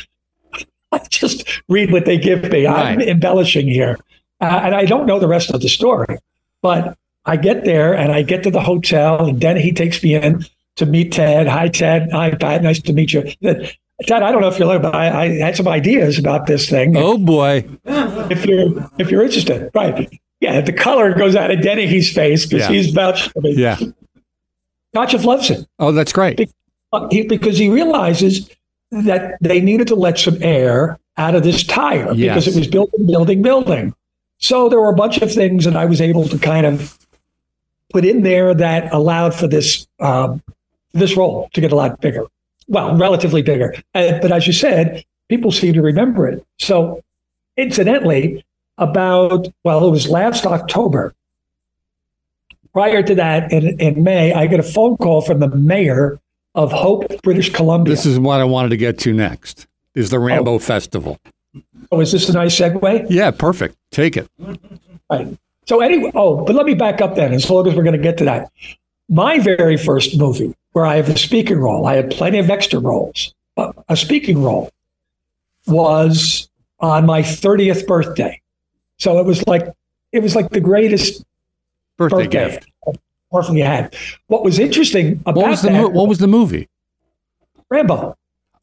I 0.93 1.01
just 1.11 1.63
read 1.69 1.93
what 1.93 2.07
they 2.07 2.17
give 2.17 2.51
me. 2.51 2.67
I'm 2.67 3.03
embellishing 3.03 3.69
here, 3.69 3.99
uh, 4.41 4.61
and 4.65 4.75
I 4.75 4.87
don't 4.87 5.05
know 5.05 5.19
the 5.19 5.29
rest 5.29 5.51
of 5.51 5.61
the 5.61 5.69
story. 5.69 6.17
But 6.63 6.97
I 7.27 7.37
get 7.37 7.65
there, 7.65 7.93
and 7.95 8.13
I 8.13 8.23
get 8.23 8.43
to 8.45 8.51
the 8.51 8.61
hotel, 8.61 9.27
and 9.27 9.41
then 9.41 9.57
he 9.57 9.73
takes 9.73 10.03
me 10.03 10.15
in 10.15 10.45
to 10.77 10.87
meet 10.87 11.13
Ted. 11.13 11.49
Hi, 11.49 11.69
Ted. 11.69 12.09
Hi, 12.13 12.31
Pat. 12.31 12.63
Nice 12.63 12.81
to 12.83 12.93
meet 12.93 13.13
you. 13.13 13.23
Ted, 13.43 14.23
I 14.23 14.31
don't 14.31 14.41
know 14.43 14.49
if 14.49 14.59
you're, 14.59 14.79
but 14.79 14.95
I, 14.95 15.23
I 15.25 15.29
had 15.39 15.57
some 15.57 15.67
ideas 15.67 16.19
about 16.19 16.47
this 16.47 16.69
thing 16.69 16.97
Oh 16.99 17.17
boy, 17.17 17.65
if 17.87 18.45
you're 18.45 18.91
if 18.99 19.11
you're 19.11 19.23
interested, 19.23 19.71
right? 19.75 20.09
Yeah, 20.41 20.61
the 20.61 20.73
color 20.75 21.15
goes 21.15 21.35
out 21.35 21.51
of 21.51 21.63
Dennehy's 21.63 22.13
face 22.13 22.45
because 22.45 22.69
Yeah. 22.69 22.75
he's 22.77 22.91
vouched 22.93 23.33
for 23.33 23.41
me. 23.41 23.55
yeah. 23.55 23.79
Kotcheff 24.95 25.25
loves 25.25 25.51
it 25.51 25.67
Oh, 25.79 25.93
that's 25.93 26.13
great. 26.13 26.51
Uh, 26.93 27.09
he, 27.11 27.23
because 27.27 27.57
he 27.59 27.71
realizes 27.71 28.51
that 28.91 29.37
they 29.41 29.61
needed 29.61 29.89
to 29.89 29.95
let 29.95 30.19
some 30.19 30.37
air 30.43 30.99
out 31.17 31.35
of 31.35 31.43
this 31.43 31.65
tire 31.65 32.13
Yes. 32.13 32.35
because 32.35 32.55
it 32.55 32.59
was 32.59 32.69
building, 32.69 33.07
building, 33.07 33.41
building. 33.43 33.95
So 34.39 34.69
there 34.69 34.79
were 34.81 34.91
a 34.91 34.95
bunch 34.95 35.19
of 35.23 35.33
things 35.33 35.65
that 35.65 35.75
I 35.75 35.87
was 35.87 36.03
able 36.03 36.29
to 36.29 36.39
kind 36.39 36.67
of 36.67 36.99
put 37.93 38.05
in 38.05 38.23
there 38.23 38.55
that 38.55 38.93
allowed 38.93 39.35
for 39.35 39.47
this 39.47 39.87
um, 40.01 40.43
this 40.93 41.17
role 41.17 41.49
to 41.55 41.61
get 41.61 41.73
a 41.73 41.77
lot 41.77 42.01
bigger. 42.01 42.25
Well, 42.69 42.97
relatively 42.97 43.43
bigger. 43.43 43.75
Uh, 43.95 44.19
but 44.21 44.33
as 44.33 44.47
you 44.47 44.53
said, 44.53 45.05
people 45.29 45.53
seem 45.53 45.75
to 45.75 45.83
remember 45.83 46.27
it. 46.27 46.45
So 46.59 47.03
incidentally, 47.57 48.45
about 48.79 49.49
well, 49.65 49.87
it 49.87 49.91
was 49.91 50.09
last 50.09 50.47
October. 50.47 51.15
Prior 52.73 53.03
to 53.03 53.15
that, 53.15 53.51
in, 53.53 53.81
in 53.81 54.03
May, 54.03 54.35
I 54.35 54.47
get 54.47 54.61
a 54.61 54.63
phone 54.63 54.97
call 54.99 55.23
from 55.23 55.41
the 55.41 55.49
mayor 55.49 56.21
of 56.55 56.73
Hope, 56.73 57.05
British 57.23 57.51
Columbia. 57.51 57.95
This 57.95 58.05
is 58.05 58.19
what 58.19 58.41
I 58.41 58.45
wanted 58.45 58.69
to 58.71 58.77
get 58.77 58.99
to 59.01 59.13
next. 59.15 59.67
Is 59.95 60.11
the 60.11 60.19
Rambo 60.19 60.55
Oh. 60.55 60.59
Festival? 60.59 61.19
oh, 61.91 62.01
is 62.01 62.13
this 62.13 62.29
a 62.29 62.35
nice 62.35 62.59
segue? 62.59 63.07
Yeah, 63.09 63.31
perfect. 63.31 63.77
Take 63.93 64.17
it. 64.19 64.29
Right. 65.11 65.39
So 65.67 65.81
anyway, 65.81 66.13
oh, 66.15 66.45
but 66.45 66.55
let 66.55 66.67
me 66.67 66.75
back 66.75 67.01
up 67.01 67.17
then, 67.17 67.33
as 67.33 67.49
long 67.51 67.67
as 67.67 67.75
we're 67.75 67.83
going 67.83 67.97
to 67.97 68.03
get 68.03 68.19
to 68.19 68.25
that. 68.25 68.51
My 69.09 69.39
very 69.39 69.77
first 69.77 70.17
movie, 70.19 70.55
where 70.73 70.87
I 70.87 70.97
have 70.97 71.09
a 71.09 71.17
speaking 71.19 71.59
role, 71.59 71.87
I 71.87 71.95
had 71.95 72.11
plenty 72.11 72.39
of 72.39 72.51
extra 72.51 72.81
roles. 72.81 73.35
A 73.89 73.97
speaking 73.97 74.43
role 74.43 74.71
was 75.67 76.49
on 76.81 77.07
my 77.07 77.23
30th 77.23 77.87
birthday. 77.87 78.41
So 78.99 79.19
it 79.19 79.27
was 79.27 79.47
like 79.47 79.69
it 80.13 80.23
was 80.23 80.35
like 80.35 80.51
the 80.51 80.61
greatest 80.61 81.25
Birthday, 81.97 82.25
birthday 82.25 82.51
gift. 82.51 82.67
I've 83.35 83.47
had. 83.57 83.97
What 84.29 84.45
was 84.45 84.59
interesting 84.59 85.21
about 85.27 85.37
What 85.37 85.51
was 85.51 85.63
the 85.63 85.71
that, 85.71 85.93
What 85.93 86.09
was 86.09 86.19
the 86.19 86.27
movie? 86.27 86.69
Rambo. 87.71 88.17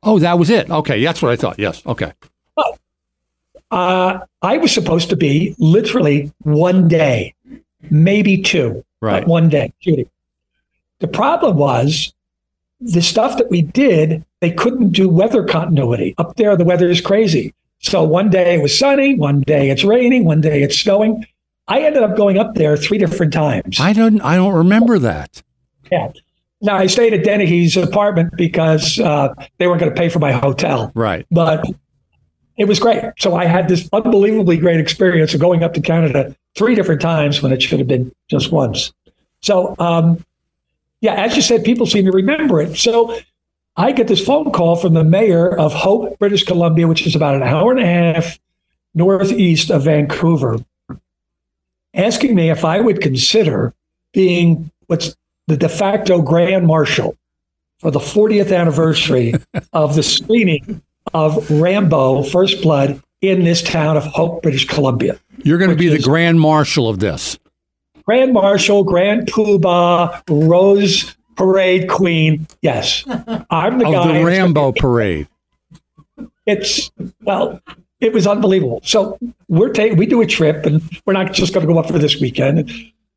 Oh, 0.04 0.20
that 0.20 0.38
was 0.38 0.50
it. 0.50 0.70
Okay, 0.70 1.04
that's 1.04 1.22
what 1.22 1.32
I 1.32 1.36
thought. 1.36 1.60
Yes. 1.60 1.82
Okay. 1.86 2.13
Uh, 3.74 4.20
I 4.44 4.58
was 4.58 4.72
supposed 4.72 5.10
to 5.10 5.16
be 5.16 5.56
literally 5.58 6.32
one 6.44 6.88
day, 6.88 7.34
maybe 7.90 8.42
two, 8.42 8.86
Right. 9.02 9.28
one 9.28 9.50
day 9.50 9.74
shooting. 9.80 10.10
The 11.00 11.08
problem 11.08 11.58
was 11.58 12.14
the 12.80 13.02
stuff 13.02 13.38
that 13.38 13.50
we 13.50 13.62
did, 13.64 14.24
they 14.42 14.52
couldn't 14.52 14.90
do 14.92 15.10
weather 15.10 15.44
continuity. 15.44 16.14
Up 16.18 16.36
there, 16.36 16.56
the 16.56 16.64
weather 16.66 16.88
is 16.90 17.02
crazy. 17.02 17.54
So 17.80 18.04
one 18.04 18.30
day 18.30 18.56
it 18.56 18.62
was 18.62 18.78
sunny, 18.78 19.16
one 19.16 19.42
day 19.42 19.70
it's 19.70 19.84
raining, 19.84 20.24
one 20.26 20.40
day 20.42 20.62
it's 20.64 20.78
snowing. 20.80 21.26
I 21.68 21.82
ended 21.82 22.04
up 22.04 22.16
going 22.16 22.38
up 22.38 22.56
there 22.56 22.78
three 22.78 22.98
different 22.98 23.34
times. 23.34 23.80
I 23.80 23.94
don't. 23.94 24.22
I 24.22 24.36
don't 24.36 24.54
remember 24.54 25.00
that. 25.00 25.42
Yeah. 25.92 26.12
Now 26.62 26.76
I 26.78 26.88
stayed 26.88 27.14
at 27.14 27.24
Dennehy's 27.24 27.76
apartment 27.76 28.36
because 28.38 29.00
uh, 29.00 29.34
they 29.58 29.68
weren't 29.68 29.80
going 29.80 29.94
to 29.94 29.98
pay 30.00 30.10
for 30.10 30.20
my 30.20 30.32
hotel 30.32 30.92
Right. 30.96 31.26
but 31.32 31.66
it 32.58 32.66
was 32.66 32.80
great. 32.80 33.04
So 33.18 33.36
I 33.36 33.46
had 33.46 33.68
this 33.68 33.89
unbelievably 33.92 34.58
great 34.58 34.80
experience 34.80 35.34
of 35.34 35.39
going 35.39 35.63
up 35.63 35.74
to 35.74 35.82
Canada 35.82 36.36
three 36.56 36.76
different 36.76 37.02
times 37.02 37.42
when 37.42 37.52
it 37.52 37.62
should 37.62 37.80
have 37.80 37.88
been 37.88 38.12
just 38.30 38.52
once. 38.52 38.94
So, 39.42 39.76
um, 39.80 40.24
yeah, 41.02 41.16
as 41.16 41.36
you 41.36 41.42
said, 41.42 41.63
people 41.63 41.86
seem 41.86 42.06
to 42.06 42.12
remember 42.12 42.62
it. 42.62 42.78
So 42.78 43.18
I 43.76 43.92
get 43.92 44.08
this 44.08 44.24
phone 44.24 44.52
call 44.52 44.76
from 44.76 44.94
the 44.94 45.04
mayor 45.04 45.58
of 45.58 45.74
Hope, 45.74 46.18
British 46.20 46.44
Columbia, 46.44 46.88
which 46.88 47.08
is 47.08 47.16
about 47.16 47.36
an 47.36 47.44
hour 47.44 47.72
and 47.72 47.82
a 47.82 47.86
half 47.86 48.39
northeast 48.94 49.72
of 49.72 49.84
Vancouver, 49.84 50.60
asking 51.94 52.36
me 52.36 52.52
if 52.52 52.63
I 52.63 52.80
would 52.80 53.02
consider 53.02 53.74
being 54.13 54.72
what's 54.88 55.16
the 55.48 55.58
de 55.58 55.68
facto 55.68 56.22
grand 56.22 56.68
marshal 56.68 57.18
for 57.80 57.89
the 57.92 58.00
40th 58.00 58.56
anniversary 58.56 59.34
of 59.74 59.96
the 59.96 60.04
screening 60.04 60.82
of 61.13 61.50
Rambo 61.50 62.24
First 62.24 62.62
Blood 62.62 63.02
in 63.22 63.44
this 63.44 63.62
town 63.62 63.98
of 63.98 64.04
Hope, 64.06 64.42
British 64.42 64.68
Columbia. 64.68 65.20
You're 65.44 65.58
going 65.58 65.70
to 65.72 65.76
be 65.78 65.88
the 65.89 66.00
grand 66.00 66.39
marshal 66.39 66.89
of 66.89 67.00
this. 67.00 67.38
Grand 68.06 68.34
Marshal, 68.34 68.84
Grand 68.84 69.28
Poobah, 69.28 70.22
Rose 70.30 71.16
Parade 71.36 71.88
Queen. 71.89 72.46
Yes, 72.62 73.04
I'm 73.50 73.80
the 73.80 73.86
Of 73.88 73.94
guy. 73.94 74.18
the 74.20 74.26
Rambo 74.26 74.74
parade. 74.74 75.28
It's 76.46 76.92
well, 77.22 77.62
it 78.02 78.12
was 78.13 78.28
unbelievable. 78.28 78.82
So 78.84 79.18
we're 79.48 79.72
taking 79.72 79.98
we 79.98 80.06
do 80.06 80.22
a 80.22 80.26
trip, 80.28 80.66
and 80.66 80.82
we're 81.06 81.13
not 81.13 81.32
just 81.34 81.54
going 81.54 81.66
to 81.66 81.72
go 81.74 81.80
up 81.80 81.88
for 81.88 81.98
this 82.00 82.20
weekend. 82.20 82.70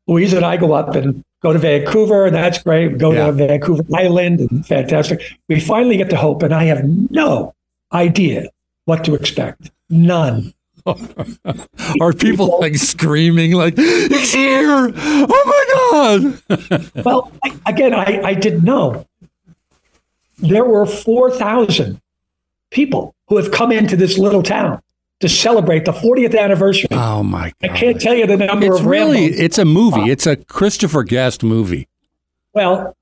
Louise 0.07 0.31
and 0.31 0.45
I 0.45 0.55
go 0.55 0.71
up 0.71 0.95
and 0.95 1.21
go 1.43 1.51
to 1.51 1.59
Vancouver, 1.59 2.25
and 2.25 2.33
that's 2.35 2.63
great. 2.63 2.93
We 2.93 2.97
go 2.97 3.11
Yeah. 3.11 3.25
to 3.27 3.31
Vancouver 3.33 3.83
Island, 3.93 4.39
and 4.39 4.65
fantastic. 4.65 5.21
We 5.49 5.59
finally 5.59 5.97
get 5.97 6.09
to 6.11 6.15
Hope, 6.15 6.43
and 6.43 6.53
I 6.53 6.63
have 6.63 6.81
no 7.11 7.53
idea 7.93 8.49
what 8.85 9.03
to 9.05 9.15
expect. 9.15 9.71
None. 9.89 10.53
Are 12.01 12.13
people 12.13 12.59
like 12.61 12.75
screaming 12.75 13.51
like 13.53 13.75
he's 13.77 14.33
here? 14.33 14.91
Oh 14.95 15.43
my 15.45 15.63
god! 16.49 16.91
Well, 17.05 17.31
I, 17.43 17.57
again, 17.65 17.93
I, 17.93 18.21
I 18.23 18.33
didn't 18.33 18.63
know. 18.63 19.05
There 20.39 20.63
were 20.65 20.85
4,000 20.85 21.99
people 22.71 23.15
who 23.27 23.37
have 23.37 23.51
come 23.51 23.71
into 23.71 23.95
this 23.97 24.17
little 24.17 24.43
town 24.43 24.81
to 25.19 25.27
celebrate 25.27 25.85
the 25.85 25.91
40th 25.93 26.37
anniversary. 26.39 26.87
Oh 26.91 27.23
my 27.23 27.51
god! 27.61 27.71
I 27.71 27.77
can't 27.77 27.99
tell 27.99 28.13
you 28.13 28.27
the 28.27 28.37
number 28.37 28.67
It's 28.67 28.79
of 28.79 28.85
really 28.85 29.29
Rambos. 29.29 29.39
it's 29.39 29.57
a 29.57 29.65
movie. 29.65 30.11
It's 30.11 30.27
a 30.27 30.35
Christopher 30.35 31.03
Guest 31.03 31.43
movie. 31.43 31.87
Well, 32.53 32.95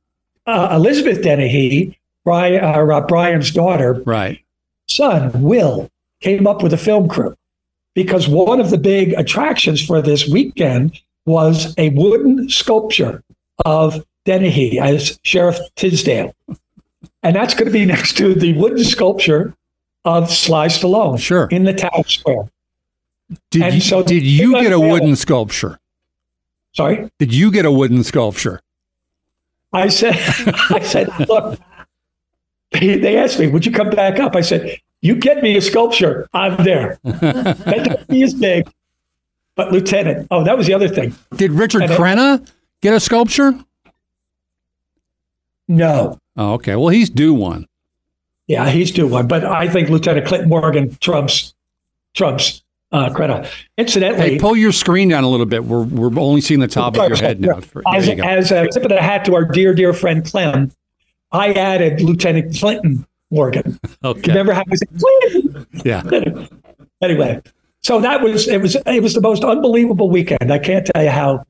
uh, 0.48 0.70
Elizabeth 0.72 1.22
Dennehy, 1.22 1.98
Brian, 2.24 2.64
uh, 2.64 3.02
Brian's 3.02 3.52
daughter, 3.52 4.02
Right. 4.06 4.42
Son, 4.88 5.42
Will, 5.42 5.90
came 6.22 6.48
up 6.48 6.64
with 6.64 6.74
a 6.74 6.78
film 6.78 7.08
crew 7.08 7.36
because 7.94 8.28
one 8.28 8.60
of 8.60 8.70
the 8.70 8.78
big 8.78 9.14
attractions 9.14 9.84
for 9.86 10.02
this 10.02 10.28
weekend 10.28 11.00
was 11.26 11.74
a 11.78 11.90
wooden 11.90 12.50
sculpture 12.50 13.24
of 13.66 14.06
Dennehy 14.26 14.80
as 14.80 15.20
Sheriff 15.24 15.58
Tisdale. 15.76 16.34
And 17.24 17.36
that's 17.36 17.54
going 17.54 17.66
to 17.66 17.72
be 17.72 17.86
next 17.96 18.18
to 18.18 18.34
the 18.36 18.54
wooden 18.54 18.84
sculpture 18.84 19.54
of 20.04 20.32
Sly 20.32 20.68
Stallone 20.68 21.20
Sure. 21.20 21.48
in 21.52 21.64
the 21.64 21.74
town 21.74 22.04
square. 22.08 22.50
Did 23.50 23.62
And 23.64 23.74
you, 23.76 23.82
so 23.82 24.04
did 24.04 24.24
you 24.24 24.54
get 24.62 24.72
a 24.72 24.80
wooden 24.80 25.16
sculpture? 25.16 25.80
Sorry? 26.74 27.10
Did 27.18 27.34
you 27.34 27.50
get 27.52 27.66
a 27.66 27.72
wooden 27.72 28.04
sculpture? 28.04 28.62
I 29.74 29.88
said, 29.88 30.14
I 30.70 30.80
said, 30.82 31.10
look, 31.28 31.60
they, 32.80 32.98
they 32.98 33.18
asked 33.18 33.40
me, 33.40 33.48
would 33.48 33.66
you 33.66 33.72
come 33.72 33.90
back 33.90 34.20
up? 34.20 34.36
I 34.36 34.42
said, 34.42 34.78
you 35.02 35.16
get 35.16 35.44
me 35.44 35.56
a 35.56 35.62
sculpture, 35.62 36.28
I'm 36.34 36.64
there. 36.64 37.00
that 37.04 38.06
as 38.10 38.34
big, 38.34 38.70
but 39.56 39.72
Lieutenant. 39.72 40.28
Oh, 40.32 40.44
that 40.44 40.58
was 40.58 40.68
the 40.68 40.74
other 40.74 40.88
thing. 40.88 41.16
Did 41.36 41.52
Richard 41.52 41.84
it- 41.84 41.92
Crenna 41.92 42.48
get 42.82 42.94
a 42.94 43.00
sculpture? 43.00 43.54
No. 45.68 46.20
Oh, 46.38 46.54
okay. 46.54 46.76
Well, 46.76 46.90
he's 46.90 47.10
due 47.10 47.34
one. 47.34 47.68
Yeah, 48.48 48.70
he's 48.70 48.92
due 48.92 49.08
one, 49.08 49.28
but 49.28 49.44
I 49.44 49.68
think 49.68 49.90
Lieutenant 49.90 50.28
Clint 50.28 50.48
Morgan 50.48 50.96
trumps 51.02 51.56
trumps 52.14 52.62
uh, 52.92 53.10
Crenna. 53.10 53.50
Incidentally, 53.78 54.32
Hey, 54.32 54.40
pull 54.40 54.56
your 54.56 54.72
screen 54.72 55.10
down 55.10 55.24
a 55.24 55.30
little 55.30 55.48
bit. 55.48 55.66
We're 55.66 55.84
we're 55.84 56.20
only 56.20 56.42
seeing 56.42 56.60
the 56.60 56.68
top 56.68 56.96
of 56.96 57.08
your 57.08 57.18
head 57.18 57.42
now. 57.42 57.60
As, 57.92 58.08
you 58.08 58.24
as 58.24 58.52
a 58.52 58.68
tip 58.68 58.84
of 58.84 58.90
the 58.90 59.02
hat 59.02 59.26
to 59.26 59.34
our 59.36 59.46
dear, 59.46 59.74
dear 59.74 59.94
friend 59.94 60.24
Clem, 60.24 60.72
I 61.36 61.52
added 61.54 62.02
Lieutenant 62.02 62.58
Clinton 62.58 63.06
Morgan. 63.32 63.80
Okay. 64.04 64.32
Remember 64.32 64.54
how 64.54 64.64
we 64.68 64.78
said 64.78 64.90
Clinton? 65.00 65.68
Yeah. 65.84 66.04
anyway, 67.02 67.42
so 67.84 68.00
that 68.02 68.22
was 68.22 68.48
it 68.48 68.62
was 68.62 68.76
it 68.86 69.04
was 69.04 69.14
the 69.14 69.22
most 69.22 69.44
unbelievable 69.44 70.10
weekend. 70.10 70.52
I 70.52 70.60
can't 70.60 70.86
tell 70.88 71.04
you 71.04 71.10
how 71.10 71.46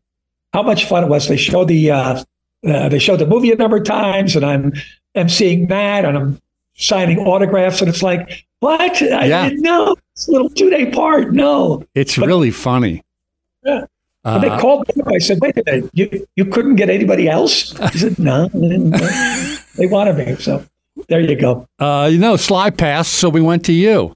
how 0.53 0.63
much 0.63 0.85
fun 0.85 1.03
it 1.03 1.09
was. 1.09 1.27
They 1.27 1.37
showed 1.37 1.67
the 1.67 1.91
uh, 1.91 2.23
uh, 2.67 2.89
they 2.89 2.99
showed 2.99 3.19
the 3.19 3.27
movie 3.27 3.51
a 3.51 3.55
number 3.55 3.77
of 3.77 3.83
times, 3.83 4.35
and 4.35 4.45
I'm 4.45 4.73
emceeing 5.15 5.69
that, 5.69 6.05
and 6.05 6.17
I'm 6.17 6.41
signing 6.75 7.19
autographs, 7.19 7.81
and 7.81 7.89
it's 7.89 8.01
like 8.03 8.45
what? 8.59 9.01
I 9.01 9.25
Yeah. 9.25 9.49
didn't 9.49 9.61
know 9.61 9.95
it's 10.13 10.27
a 10.27 10.31
little 10.31 10.49
two 10.49 10.69
day 10.69 10.91
part. 10.91 11.33
No, 11.33 11.83
It's 11.93 12.17
really 12.17 12.51
funny. 12.51 13.03
Yeah. 13.63 13.85
And 14.23 14.41
they 14.43 14.49
Uh, 14.49 14.59
called 14.59 14.87
me 14.95 15.01
up. 15.03 15.07
I 15.13 15.19
said, 15.19 15.37
wait 15.39 15.55
a 15.55 15.63
minute, 15.67 15.91
you, 15.93 16.25
you 16.35 16.45
couldn't 16.45 16.77
get 16.77 16.89
anybody 16.89 17.29
else? 17.29 17.77
He 17.91 17.99
said, 17.99 18.17
no. 18.17 18.49
they 19.77 19.87
wanted 19.87 20.17
me. 20.17 20.35
So 20.35 20.65
there 21.07 21.19
you 21.21 21.35
go. 21.35 21.67
uh, 21.79 22.09
you 22.11 22.17
know, 22.17 22.35
Sly 22.35 22.69
passed, 22.69 23.13
so 23.13 23.29
we 23.29 23.41
went 23.41 23.65
to 23.65 23.73
you. 23.73 24.15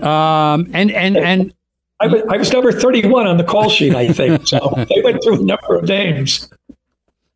Um, 0.00 0.70
and 0.72 0.90
and 0.90 1.16
and 1.16 1.54
I 2.00 2.06
was, 2.06 2.22
I 2.30 2.36
was 2.36 2.52
number 2.52 2.72
31 2.72 3.26
on 3.26 3.36
the 3.36 3.44
call 3.44 3.68
sheet, 3.68 3.94
I 3.94 4.08
think. 4.12 4.46
So 4.46 4.72
they 4.88 5.02
went 5.02 5.22
through 5.22 5.40
a 5.40 5.44
number 5.44 5.76
of 5.76 5.84
names. 5.84 6.48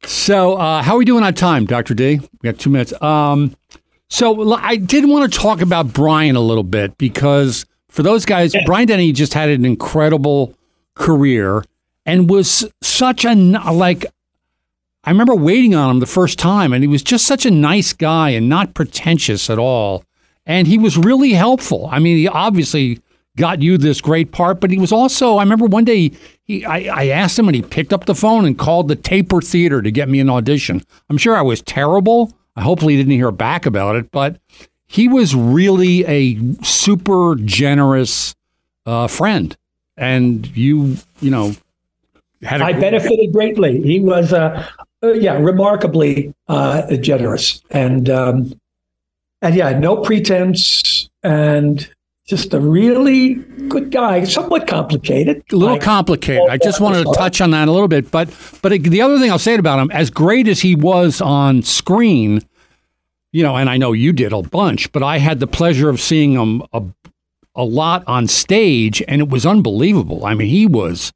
So, 0.05 0.55
uh, 0.55 0.83
how 0.83 0.95
are 0.95 0.99
we 0.99 1.05
doing 1.07 1.25
on 1.25 1.33
time, 1.35 1.65
Dr. 1.65 1.95
D? 1.95 2.19
We 2.19 2.51
got 2.51 2.59
two 2.59 2.69
minutes. 2.71 2.93
Um, 3.03 3.57
so, 4.11 4.53
I 4.53 4.77
did 4.77 5.09
want 5.09 5.33
to 5.33 5.39
talk 5.39 5.63
about 5.63 5.93
Brian 5.95 6.37
a 6.37 6.41
little 6.41 6.63
bit 6.63 6.97
because 6.99 7.65
for 7.89 8.03
those 8.03 8.27
guys, 8.27 8.55
Brian 8.67 8.87
Dennehy 8.87 9.13
just 9.13 9.33
had 9.33 9.49
an 9.49 9.65
incredible 9.65 10.55
career 10.95 11.65
and 12.05 12.29
was 12.29 12.71
such 12.83 13.25
a, 13.25 13.35
like, 13.35 14.05
I 15.05 15.11
remember 15.11 15.35
waiting 15.35 15.75
on 15.75 15.91
him 15.91 16.01
the 16.01 16.07
first 16.07 16.39
time, 16.39 16.73
and 16.73 16.83
he 16.83 16.89
was 16.89 17.03
just 17.03 17.27
such 17.27 17.45
a 17.45 17.51
nice 17.51 17.93
guy 17.93 18.31
and 18.31 18.49
not 18.49 18.75
pretentious 18.75 19.51
at 19.51 19.59
all. 19.59 20.05
And 20.47 20.67
he 20.67 20.79
was 20.79 20.97
really 20.97 21.33
helpful. 21.33 21.89
I 21.93 21.99
mean, 21.99 22.17
he 22.17 22.29
obviously 22.29 23.01
got 23.37 23.63
you 23.63 23.77
this 23.77 24.01
great 24.01 24.33
part, 24.33 24.61
but 24.61 24.71
he 24.71 24.79
was 24.79 24.93
also, 24.93 25.37
I 25.37 25.43
remember 25.43 25.67
one 25.67 25.85
day 25.85 26.13
he, 26.45 26.65
I, 26.65 26.85
I 26.85 27.09
asked 27.09 27.39
him 27.39 27.49
and 27.49 27.55
he 27.55 27.63
picked 27.63 27.93
up 27.93 28.05
the 28.05 28.15
phone 28.15 28.45
and 28.45 28.59
called 28.59 28.89
the 28.89 28.97
Taper 28.97 29.41
Theater 29.41 29.83
to 29.83 29.91
get 29.91 30.09
me 30.09 30.21
an 30.21 30.31
audition. 30.31 30.83
I'm 31.11 31.19
sure 31.19 31.37
I 31.37 31.43
was 31.43 31.61
terrible. 31.63 32.33
I 32.57 32.63
hopefully 32.63 32.97
didn't 32.97 33.13
hear 33.13 33.33
back 33.33 33.67
about 33.67 33.97
it, 33.97 34.11
but 34.11 34.39
he 34.87 35.09
was 35.09 35.35
really 35.35 36.05
a 36.07 36.39
super 36.63 37.35
generous 37.37 38.35
uh, 38.87 39.09
friend. 39.09 39.57
And 39.97 40.47
you, 40.57 40.97
you 41.21 41.31
know, 41.31 41.55
had 42.45 42.61
a 42.61 42.65
I 42.65 42.73
benefited 42.73 43.33
greatly. 43.33 43.81
He 43.83 44.01
was, 44.01 44.33
uh, 44.33 44.67
uh, 45.03 45.13
yeah, 45.13 45.39
remarkably 45.39 46.35
uh, 46.49 46.95
generous. 46.97 47.63
And, 47.71 48.09
um, 48.11 48.53
and 49.43 49.55
yeah, 49.55 49.79
no 49.79 49.97
pretense 49.99 51.09
and 51.23 51.89
just 52.27 52.55
a 52.55 52.61
really 52.61 53.35
good 53.69 53.91
guy, 53.91 54.25
somewhat 54.25 54.67
complicated. 54.67 55.43
a 55.53 55.57
little 55.57 55.75
Like- 55.75 55.83
complicated. 55.83 56.49
I 56.49 56.57
just 56.57 56.81
wanted 56.81 57.05
to 57.05 57.13
touch 57.13 57.41
on 57.41 57.51
that 57.51 57.69
a 57.69 57.73
little 57.73 57.89
bit, 57.89 58.11
but 58.11 58.31
but 58.63 58.73
the 58.73 59.03
other 59.03 59.19
thing 59.19 59.31
I'll 59.31 59.39
say 59.39 59.55
about 59.57 59.79
him, 59.79 59.91
as 59.91 60.09
great 60.09 60.49
as 60.49 60.61
he 60.61 60.75
was 60.75 61.21
on 61.21 61.63
screen, 61.63 62.41
you 63.33 63.43
know, 63.43 63.57
and 63.57 63.69
I 63.69 63.77
know 63.77 63.93
you 63.93 64.13
did 64.13 64.33
a 64.33 64.41
bunch, 64.41 64.91
but 64.93 65.03
I 65.03 65.19
had 65.19 65.39
the 65.41 65.47
pleasure 65.47 65.91
of 65.91 66.01
seeing 66.01 66.33
him 66.33 66.63
a, 66.73 66.83
a 67.55 67.65
lot 67.65 68.05
on 68.07 68.27
stage, 68.27 69.03
and 69.07 69.21
it 69.21 69.29
was 69.29 69.45
unbelievable. 69.45 70.25
I 70.25 70.33
mean, 70.33 70.49
he 70.49 70.65
was 70.67 71.13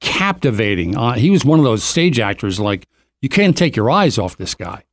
captivating. 0.00 0.96
Uh, 0.96 1.12
he 1.14 1.30
was 1.30 1.44
one 1.44 1.58
of 1.58 1.64
those 1.64 1.82
stage 1.82 2.18
actors 2.18 2.58
like 2.58 2.86
you 3.22 3.28
can't 3.28 3.56
take 3.56 3.76
your 3.76 3.90
eyes 3.90 4.18
off 4.18 4.36
this 4.36 4.54
guy. 4.54 4.84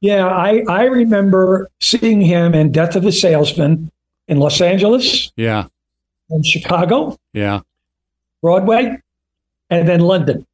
Yeah, 0.00 0.26
I, 0.26 0.62
I 0.68 0.84
remember 0.84 1.70
seeing 1.80 2.20
him 2.20 2.54
in 2.54 2.70
Death 2.70 2.96
of 2.96 3.04
a 3.06 3.12
Salesman 3.12 3.90
in 4.28 4.38
Los 4.38 4.60
Angeles, 4.60 5.32
Yeah, 5.36 5.66
in 6.30 6.42
Chicago, 6.42 7.16
yeah, 7.32 7.60
Broadway, 8.42 9.00
and 9.70 9.88
then 9.88 10.00
London. 10.00 10.46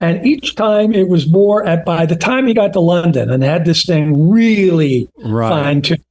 And 0.00 0.24
each 0.24 0.54
time 0.54 0.92
it 0.92 1.08
was 1.08 1.26
more 1.26 1.64
at 1.66 1.84
by 1.84 2.06
the 2.06 2.14
time 2.14 2.46
he 2.46 2.54
got 2.54 2.72
to 2.74 2.80
London 2.80 3.30
and 3.30 3.42
had 3.42 3.64
this 3.64 3.84
thing 3.84 4.30
really 4.30 5.08
right. 5.24 5.48
fine 5.48 5.82
tuned, 5.82 6.04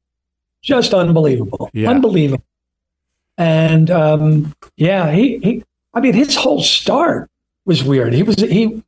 just 0.61 0.93
unbelievable. 0.93 1.69
Yeah. 1.73 1.89
Unbelievable. 1.89 2.43
And 3.37 3.89
um, 3.89 4.53
yeah, 4.75 5.11
he, 5.11 5.37
he 5.37 5.63
I 5.97 5.99
mean 5.99 6.13
his 6.13 6.35
whole 6.35 6.61
start 6.61 7.27
was 7.65 7.83
weird. 7.83 8.13
He 8.13 8.21
was 8.21 8.35
he 8.35 8.83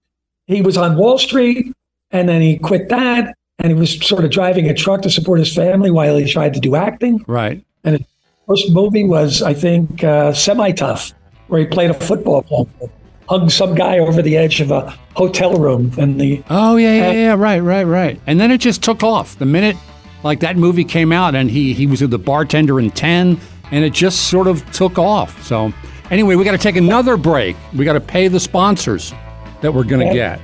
he 0.45 0.62
was 0.62 0.78
on 0.78 0.95
Wall 0.95 1.17
Street 1.17 1.74
and 2.12 2.30
then 2.30 2.39
he 2.39 2.60
quit 2.60 2.89
that 2.89 3.36
and 3.58 3.74
he 3.74 3.74
was 3.74 4.00
sort 4.06 4.24
of 4.24 4.30
driving 4.30 4.69
a 4.69 4.76
truck 4.76 5.02
to 5.02 5.10
support 5.10 5.39
his 5.39 5.54
family 5.54 5.89
while 5.89 6.15
he 6.17 6.32
tried 6.32 6.54
to 6.54 6.60
do 6.60 6.76
acting. 6.76 7.26
Right. 7.28 7.65
And 7.84 7.98
his 7.98 8.06
First 8.48 8.72
movie 8.72 9.04
was, 9.04 9.43
I 9.43 9.54
think, 9.54 10.04
uh, 10.04 10.34
Semi 10.34 10.72
Tough, 10.72 11.13
where 11.48 11.62
he 11.62 11.67
played 11.67 11.91
a 11.91 11.93
football 11.93 12.41
player, 12.41 12.89
hugged 13.28 13.52
some 13.52 13.76
guy 13.76 14.00
over 14.00 14.22
the 14.22 14.38
edge 14.38 14.62
of 14.62 14.72
a 14.72 14.89
hotel 15.15 15.56
room, 15.56 15.91
and 15.98 16.19
the 16.19 16.43
Oh 16.50 16.76
yeah, 16.78 16.95
yeah, 16.95 17.12
yeah, 17.12 17.36
right, 17.36 17.60
right, 17.60 17.84
right. 17.84 18.22
And 18.28 18.39
then 18.39 18.52
it 18.52 18.60
just 18.60 18.84
took 18.84 19.04
off. 19.04 19.38
The 19.38 19.45
minute 19.45 19.78
like 20.24 20.39
that 20.41 20.58
movie 20.58 20.84
came 20.84 21.12
out 21.12 21.34
and 21.34 21.50
he 21.50 21.74
he 21.74 21.88
was 21.88 22.00
the 22.00 22.17
bartender 22.19 22.80
in 22.80 22.91
10 22.91 23.39
and 23.72 23.86
it 23.86 23.93
just 23.93 24.30
sort 24.30 24.48
of 24.48 24.69
took 24.72 24.98
off. 24.98 25.43
So 25.43 25.72
anyway, 26.12 26.36
we 26.36 26.43
got 26.43 26.52
to 26.52 26.58
take 26.58 26.76
another 26.76 27.17
break. 27.17 27.56
We 27.76 27.86
got 27.86 27.93
to 27.93 28.02
pay 28.02 28.28
the 28.28 28.39
sponsors 28.39 29.13
that 29.62 29.74
we're 29.74 29.84
going 29.84 30.08
to 30.08 30.13
get. 30.13 30.39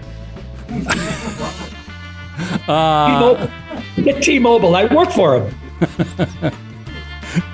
Get 3.95 4.23
T-Mobile. 4.23 4.75
I 4.75 4.85
work 4.85 5.11
for 5.11 5.39
him. 5.39 5.55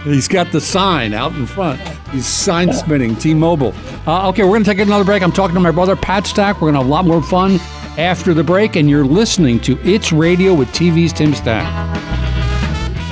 He's 0.04 0.28
got 0.28 0.52
the 0.52 0.62
sign 0.62 1.14
out 1.14 1.34
in 1.34 1.46
front. 1.46 1.80
He's 2.10 2.26
sign 2.26 2.74
spinning 2.74 3.16
T-Mobile. 3.16 3.74
Uh, 4.06 4.30
okay, 4.30 4.44
we're 4.44 4.50
going 4.50 4.64
to 4.64 4.70
take 4.70 4.80
another 4.80 5.04
break. 5.04 5.24
I'm 5.24 5.32
talking 5.32 5.56
to 5.56 5.60
my 5.60 5.72
brother 5.72 5.96
Pat 5.96 6.28
Stack. 6.28 6.56
We're 6.56 6.72
going 6.72 6.76
to 6.76 6.80
have 6.80 6.88
a 6.88 6.90
lot 6.90 7.06
more 7.06 7.22
fun 7.22 7.60
after 7.98 8.34
the 8.34 8.44
break 8.44 8.76
and 8.76 8.90
you're 8.90 9.06
listening 9.06 9.60
to 9.62 9.78
It's 9.84 10.12
Radio 10.12 10.54
with 10.54 10.70
TV's 10.70 11.14
Tim 11.14 11.34
Stack. 11.34 12.11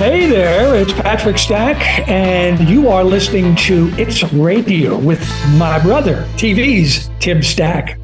Hey 0.00 0.24
there, 0.24 0.74
it's 0.76 0.94
Patrick 0.94 1.36
Stack, 1.36 2.08
and 2.08 2.58
you 2.66 2.88
are 2.88 3.04
listening 3.04 3.54
to 3.68 3.92
It's 3.98 4.22
Radio 4.32 4.96
with 4.96 5.20
my 5.58 5.78
brother, 5.78 6.26
TV's 6.40 7.10
Tim 7.20 7.42
Stack. 7.42 7.98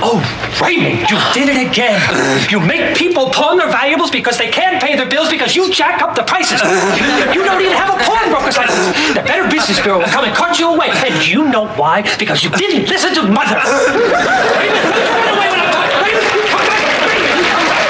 Oh, 0.00 0.24
Raymond, 0.56 1.10
you 1.10 1.20
did 1.34 1.50
it 1.54 1.70
again. 1.70 2.00
You 2.50 2.60
make 2.60 2.96
people 2.96 3.28
pawn 3.28 3.58
their 3.58 3.68
valuables 3.68 4.10
because 4.10 4.38
they 4.38 4.48
can't 4.50 4.82
pay 4.82 4.96
their 4.96 5.06
bills 5.06 5.28
because 5.28 5.54
you 5.54 5.70
jack 5.70 6.00
up 6.00 6.16
the 6.16 6.22
prices. 6.22 6.62
You 7.36 7.44
don't 7.44 7.60
even 7.60 7.76
have 7.76 7.92
a 7.92 8.02
pawnbroker's 8.04 8.56
license. 8.56 8.96
The 9.12 9.20
Better 9.20 9.46
Business 9.50 9.78
Bureau 9.82 9.98
will 9.98 10.06
come 10.06 10.24
and 10.24 10.34
cut 10.34 10.58
you 10.58 10.72
away. 10.72 10.88
And 10.88 11.28
you 11.28 11.44
know 11.46 11.68
why? 11.76 12.00
Because 12.18 12.42
you 12.42 12.48
didn't 12.56 12.88
listen 12.88 13.12
to 13.12 13.28
Mother. 13.28 13.60
Raymond, 13.60 14.96
run 14.96 15.28
away 15.36 15.48
when 15.52 15.60
I'm 15.60 15.72
talking. 15.76 15.92
Raymond, 15.92 16.24
come 16.24 16.64
back. 16.64 17.04
Raymond, 17.04 17.44
come 17.52 17.66
back. 17.68 17.84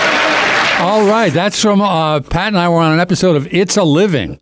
All 0.96 1.06
right, 1.06 1.30
that's 1.30 1.60
from 1.60 1.82
uh, 1.82 2.20
Pat 2.20 2.48
and 2.48 2.58
I 2.58 2.70
were 2.70 2.78
on 2.78 2.94
an 2.94 3.00
episode 3.00 3.36
of 3.36 3.52
It's 3.52 3.76
a 3.76 3.84
Living, 3.84 4.40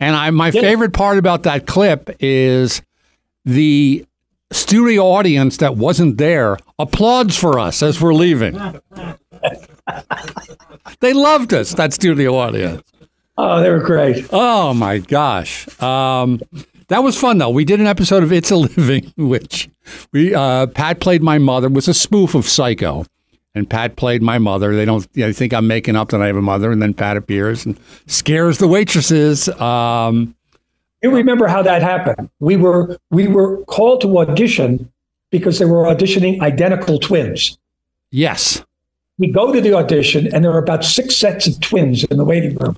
and 0.00 0.16
I 0.16 0.28
my 0.30 0.50
favorite 0.50 0.92
part 0.92 1.18
about 1.18 1.44
that 1.44 1.68
clip 1.68 2.10
is 2.18 2.82
the 3.44 4.04
studio 4.50 5.04
audience 5.04 5.58
that 5.58 5.76
wasn't 5.76 6.18
there 6.18 6.58
applauds 6.80 7.36
for 7.36 7.60
us 7.60 7.80
as 7.80 8.00
we're 8.00 8.12
leaving. 8.12 8.54
they 10.98 11.12
loved 11.12 11.54
us, 11.54 11.70
that 11.74 11.92
studio 11.92 12.34
audience. 12.34 12.82
Oh, 13.36 13.60
they 13.60 13.70
were 13.70 13.78
great. 13.78 14.26
Oh 14.32 14.74
my 14.74 14.98
gosh. 14.98 15.68
Um, 15.80 16.40
that 16.88 17.04
was 17.04 17.16
fun 17.16 17.38
though. 17.38 17.50
We 17.50 17.64
did 17.64 17.78
an 17.78 17.86
episode 17.86 18.24
of 18.24 18.32
It's 18.32 18.50
a 18.50 18.56
Living, 18.56 19.12
which 19.16 19.68
we 20.12 20.34
uh, 20.34 20.66
Pat 20.66 20.98
played 20.98 21.22
my 21.22 21.38
mother. 21.38 21.68
Was 21.68 21.86
a 21.86 21.94
spoof 21.94 22.34
of 22.34 22.46
Psycho, 22.46 23.04
and 23.58 23.68
Pat 23.68 23.96
played 23.96 24.22
my 24.22 24.38
mother. 24.38 24.74
They 24.74 24.84
don't 24.84 25.06
you 25.14 25.26
know, 25.26 25.32
think 25.32 25.52
I'm 25.52 25.66
making 25.66 25.96
up 25.96 26.08
that 26.10 26.22
I 26.22 26.26
have 26.28 26.36
a 26.36 26.42
mother, 26.42 26.70
and 26.70 26.80
then 26.80 26.94
Pat 26.94 27.16
appears 27.16 27.66
and 27.66 27.78
scares 28.06 28.58
the 28.58 28.68
waitresses. 28.68 29.48
Um, 29.60 30.34
You 31.02 31.10
remember 31.10 31.46
how 31.48 31.62
that 31.62 31.82
happened? 31.82 32.30
We 32.40 32.56
were 32.56 32.96
we 33.10 33.26
were 33.28 33.58
called 33.64 34.00
to 34.02 34.18
audition 34.18 34.90
because 35.30 35.58
they 35.58 35.64
were 35.66 35.82
auditioning 35.84 36.40
identical 36.40 36.98
twins. 36.98 37.58
yes, 38.10 38.64
We 39.18 39.26
go 39.30 39.52
to 39.52 39.60
the 39.60 39.74
audition, 39.74 40.32
and 40.32 40.44
there 40.44 40.52
are 40.52 40.58
about 40.62 40.84
six 40.84 41.16
sets 41.16 41.46
of 41.46 41.60
twins 41.60 42.04
in 42.04 42.16
the 42.16 42.24
waiting 42.24 42.54
room, 42.56 42.76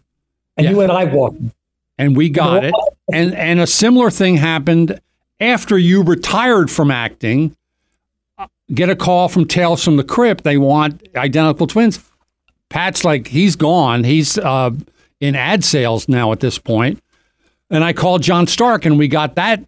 and 0.57 0.65
Yeah. 0.65 0.71
you 0.73 0.81
and 0.81 0.91
I 0.91 1.05
walked. 1.05 1.37
in. 1.39 1.53
and 1.99 2.17
we 2.17 2.29
got 2.31 2.65
it. 2.65 2.75
And 3.13 3.35
and 3.35 3.61
a 3.61 3.67
similar 3.67 4.11
thing 4.11 4.37
happened 4.39 4.99
after 5.39 5.77
you 5.79 6.03
retired 6.03 6.71
from 6.71 6.91
acting. 6.91 7.55
Get 8.73 8.89
a 8.89 8.97
call 8.97 9.29
from 9.29 9.47
Tales 9.47 9.83
from 9.85 9.97
the 9.97 10.05
Crypt. 10.05 10.45
They 10.45 10.57
want 10.57 11.03
identical 11.17 11.67
twins. 11.67 11.99
Pat's 12.69 13.05
like 13.05 13.27
he's 13.27 13.57
gone. 13.57 14.05
He's 14.05 14.39
uh, 14.39 14.71
in 15.21 15.35
ad 15.35 15.65
sales 15.65 16.09
now 16.09 16.31
at 16.33 16.41
this 16.41 16.59
point. 16.59 17.03
And 17.69 17.83
I 17.83 17.93
called 17.93 18.23
John 18.23 18.47
Stark, 18.47 18.85
and 18.85 18.97
we 18.99 19.09
got 19.09 19.35
that. 19.37 19.65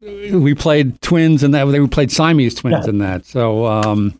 We 0.00 0.54
played 0.54 1.00
twins, 1.02 1.42
and 1.42 1.52
that 1.54 1.64
they 1.66 1.86
played 1.86 2.10
Siamese 2.10 2.54
twins 2.54 2.84
Yeah. 2.86 2.90
in 2.90 2.98
that. 2.98 3.26
So 3.26 3.66
um, 3.66 4.18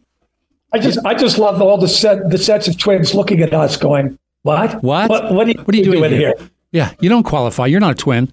I 0.73 0.79
just 0.79 0.99
I 1.07 1.15
just 1.15 1.39
love 1.39 1.63
all 1.63 1.79
the 1.79 1.89
set 1.89 2.29
the 2.31 2.39
sets 2.39 2.69
of 2.69 2.77
twins 2.79 3.15
looking 3.15 3.41
at 3.41 3.55
us, 3.55 3.77
going, 3.77 4.19
"What? 4.43 4.83
What? 4.83 5.09
What, 5.09 5.33
what, 5.33 5.47
are, 5.47 5.51
you, 5.51 5.59
What 5.63 5.75
are 5.75 5.79
you 5.79 5.85
doing 5.85 6.11
here?" 6.11 6.35
here? 6.39 6.49
Yeah, 6.73 6.93
you 7.01 7.09
don't 7.09 7.23
qualify. 7.23 7.67
You're 7.67 7.81
not 7.81 7.93
a 7.93 7.95
twin. 7.95 8.33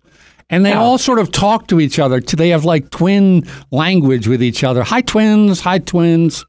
And 0.50 0.64
they 0.66 0.74
No. 0.74 0.82
all 0.82 0.98
sort 0.98 1.18
of 1.20 1.32
talk 1.32 1.68
to 1.68 1.80
each 1.80 1.98
other. 1.98 2.20
They 2.20 2.50
have 2.50 2.66
like 2.66 2.90
twin 2.92 3.44
language 3.72 4.28
with 4.28 4.44
each 4.44 4.64
other. 4.64 4.84
Hi, 4.84 5.02
twins. 5.02 5.62
Hi, 5.62 5.80
twins. 5.80 6.46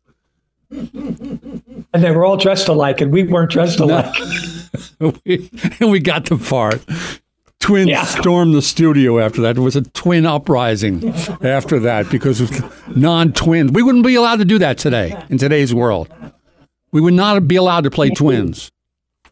And 0.70 1.80
they 1.92 2.10
were 2.10 2.24
all 2.24 2.36
dressed 2.36 2.68
alike, 2.68 3.00
and 3.00 3.12
we 3.12 3.22
weren't 3.24 3.50
dressed 3.50 3.80
alike. 3.80 4.12
We- 5.24 5.50
and 5.80 5.90
we 5.90 6.00
got 6.00 6.26
the 6.26 6.36
part. 6.36 6.84
Twins 7.60 7.88
Yeah. 7.88 8.04
stormed 8.04 8.54
the 8.54 8.60
studio 8.60 9.18
after 9.18 9.40
that. 9.42 9.56
It 9.56 9.60
was 9.60 9.74
a 9.76 9.82
twin 9.82 10.26
uprising 10.26 11.14
after 11.42 11.78
that 11.80 12.10
because 12.10 12.40
of 12.42 12.96
non-twins. 12.96 13.72
We 13.72 13.82
wouldn't 13.82 14.04
be 14.04 14.14
allowed 14.16 14.36
to 14.40 14.44
do 14.44 14.58
that 14.58 14.76
today 14.76 15.16
in 15.30 15.38
today's 15.38 15.74
world. 15.74 16.08
We 16.92 17.00
would 17.00 17.14
not 17.14 17.46
be 17.48 17.56
allowed 17.56 17.84
to 17.84 17.90
play 17.90 18.10
twins. 18.10 18.70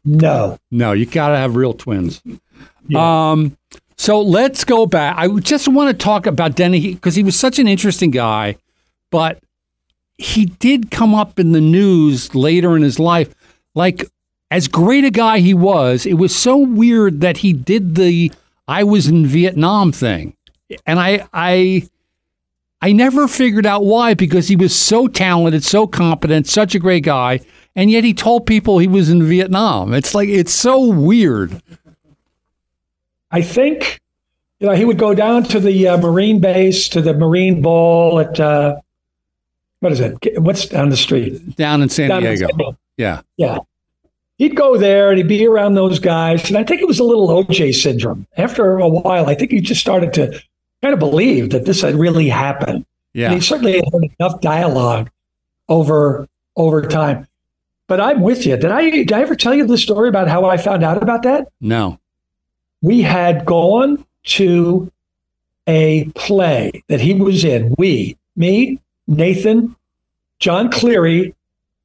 No, 0.05 0.59
No, 0.71 0.93
you 0.93 1.05
got 1.07 1.29
to 1.29 1.37
have 1.37 1.57
real 1.57 1.73
twins. 1.75 2.23
Um, 2.95 3.57
so 4.05 4.21
let's 4.21 4.65
go 4.65 4.85
back. 4.85 5.17
I 5.17 5.29
just 5.39 5.67
want 5.67 5.89
to 5.89 6.05
talk 6.05 6.27
about 6.27 6.57
Denny 6.57 6.93
because 6.93 7.15
he 7.15 7.23
was 7.23 7.41
such 7.41 7.59
an 7.59 7.67
interesting 7.67 8.11
guy, 8.11 8.59
but 9.11 9.43
he 10.19 10.45
did 10.45 10.91
come 10.91 11.15
up 11.15 11.41
in 11.41 11.53
the 11.53 11.61
news 11.63 12.35
later 12.35 12.77
in 12.77 12.83
his 12.83 12.99
life. 12.99 13.35
Like, 13.75 14.05
as 14.51 14.69
great 14.69 15.07
a 15.07 15.11
guy 15.11 15.39
he 15.39 15.55
was, 15.55 16.05
it 16.05 16.19
was 16.19 16.37
so 16.37 16.59
weird 16.59 17.23
that 17.23 17.39
he 17.39 17.55
did 17.55 17.95
the 17.95 18.31
I 18.69 18.85
was 18.85 19.09
in 19.09 19.27
Vietnam 19.27 19.91
thing. 19.91 20.37
And 20.85 21.01
I, 21.01 21.27
I, 21.33 21.89
I 22.83 22.93
never 22.93 23.27
figured 23.27 23.65
out 23.65 23.87
why 23.87 24.13
because 24.13 24.49
he 24.49 24.57
was 24.57 24.77
so 24.77 25.09
talented, 25.09 25.65
so 25.65 25.87
competent, 25.87 26.47
such 26.47 26.75
a 26.75 26.79
great 26.79 27.05
guy, 27.05 27.41
and 27.75 27.91
yet 27.91 28.05
he 28.05 28.13
told 28.13 28.45
people 28.45 28.79
he 28.79 28.87
was 28.87 29.09
in 29.09 29.23
Vietnam. 29.23 29.95
It's 29.95 30.15
like 30.15 30.29
it's 30.29 30.53
so 30.53 30.91
weird. 30.91 31.63
I 33.35 33.43
think 33.43 34.01
you 34.61 34.69
know 34.69 34.75
he 34.75 34.85
would 34.85 34.99
go 34.99 35.13
down 35.13 35.43
to 35.45 35.59
the 35.59 35.89
uh, 35.89 35.97
Marine 35.99 36.39
base 36.41 36.89
to 36.91 37.03
the 37.03 37.13
Marine 37.15 37.61
Ball 37.63 38.21
at 38.21 38.39
uh, 38.39 38.77
what 39.81 39.91
is 39.93 39.99
it? 40.01 40.17
What's 40.41 40.67
down 40.67 40.89
the 40.91 40.97
street? 40.97 41.57
Down 41.57 41.83
in 41.83 41.89
San 41.89 42.09
Down 42.11 42.25
in 42.25 42.35
Diego. 42.37 42.47
San 42.47 42.57
Diego. 42.57 42.79
Yeah. 42.97 43.21
Yeah. 43.37 43.59
He'd 44.39 44.57
go 44.57 44.77
there 44.77 45.11
and 45.11 45.19
he'd 45.19 45.29
be 45.29 45.47
around 45.47 45.75
those 45.75 45.99
guys. 45.99 46.49
And 46.49 46.57
I 46.57 46.65
think 46.65 46.81
it 46.81 46.87
was 46.89 46.99
a 47.01 47.05
little 47.05 47.29
OJ 47.29 47.75
syndrome. 47.75 48.27
After 48.37 48.79
a 48.79 48.89
while, 48.89 49.27
I 49.27 49.35
think 49.35 49.51
he 49.51 49.61
just 49.61 49.81
started 49.81 50.13
to 50.15 50.41
kind 50.83 50.93
of 50.95 50.99
believe 51.01 51.51
that 51.51 51.65
this 51.67 51.83
had 51.83 51.95
really 51.97 52.29
happened. 52.29 52.77
And 52.77 52.87
Yeah. 53.15 53.35
he 53.35 53.41
certainly 53.41 53.75
had 53.75 54.11
enough 54.19 54.41
dialogue 54.41 55.11
over 55.69 56.29
over 56.57 56.83
time. 56.83 57.27
But 57.89 58.01
I'm 58.01 58.23
with 58.23 58.47
you. 58.47 58.57
Did 58.57 58.71
I 58.71 58.91
did 58.91 59.13
I 59.13 59.23
ever 59.23 59.35
tell 59.37 59.55
you 59.55 59.67
the 59.67 59.77
story 59.79 60.09
about 60.09 60.29
how 60.29 60.45
I 60.45 60.57
found 60.57 60.85
out 60.85 61.03
about 61.03 61.25
that? 61.25 61.49
No. 61.61 61.99
We 62.85 63.01
had 63.01 63.47
gone 63.47 64.05
to 64.25 64.93
a 65.67 66.05
play 66.15 66.85
that 66.89 67.01
he 67.01 67.15
was 67.15 67.43
in. 67.43 67.75
We, 67.79 68.19
me, 68.37 68.79
Nathan, 69.07 69.75
John 70.39 70.71
Cleary, 70.71 71.35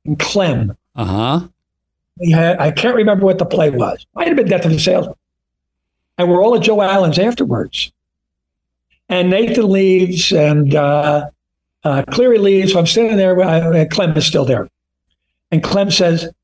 and 0.03 0.19
Clem. 0.19 0.75
Uh 0.97 1.05
huh. 1.05 1.47
We 2.17 2.31
had 2.31 2.59
I 2.59 2.71
can't 2.71 2.97
remember 2.97 3.25
what 3.25 3.37
the 3.37 3.45
play 3.45 3.69
was. 3.69 4.05
Might 4.13 4.27
have 4.27 4.35
been 4.35 4.49
Death 4.49 4.65
of 4.65 4.71
the 4.71 4.79
Salesman. 4.79 5.15
And 6.17 6.29
we're 6.29 6.43
all 6.43 6.55
at 6.55 6.63
Joe 6.63 6.81
Allen's 6.81 7.17
afterwards. 7.17 7.93
And 9.07 9.29
Nathan 9.29 9.71
leaves 9.71 10.33
and 10.33 10.75
uh, 10.75 11.29
uh, 11.85 12.03
Cleary 12.11 12.39
leaves. 12.39 12.73
So 12.73 12.79
I'm 12.79 12.85
standing 12.85 13.15
there. 13.15 13.39
Uh, 13.39 13.85
Clem 13.89 14.17
is 14.17 14.25
still 14.25 14.43
there. 14.43 14.67
And 15.49 15.63
Clem 15.63 15.91
says, 15.91 16.25
"It 16.25 16.35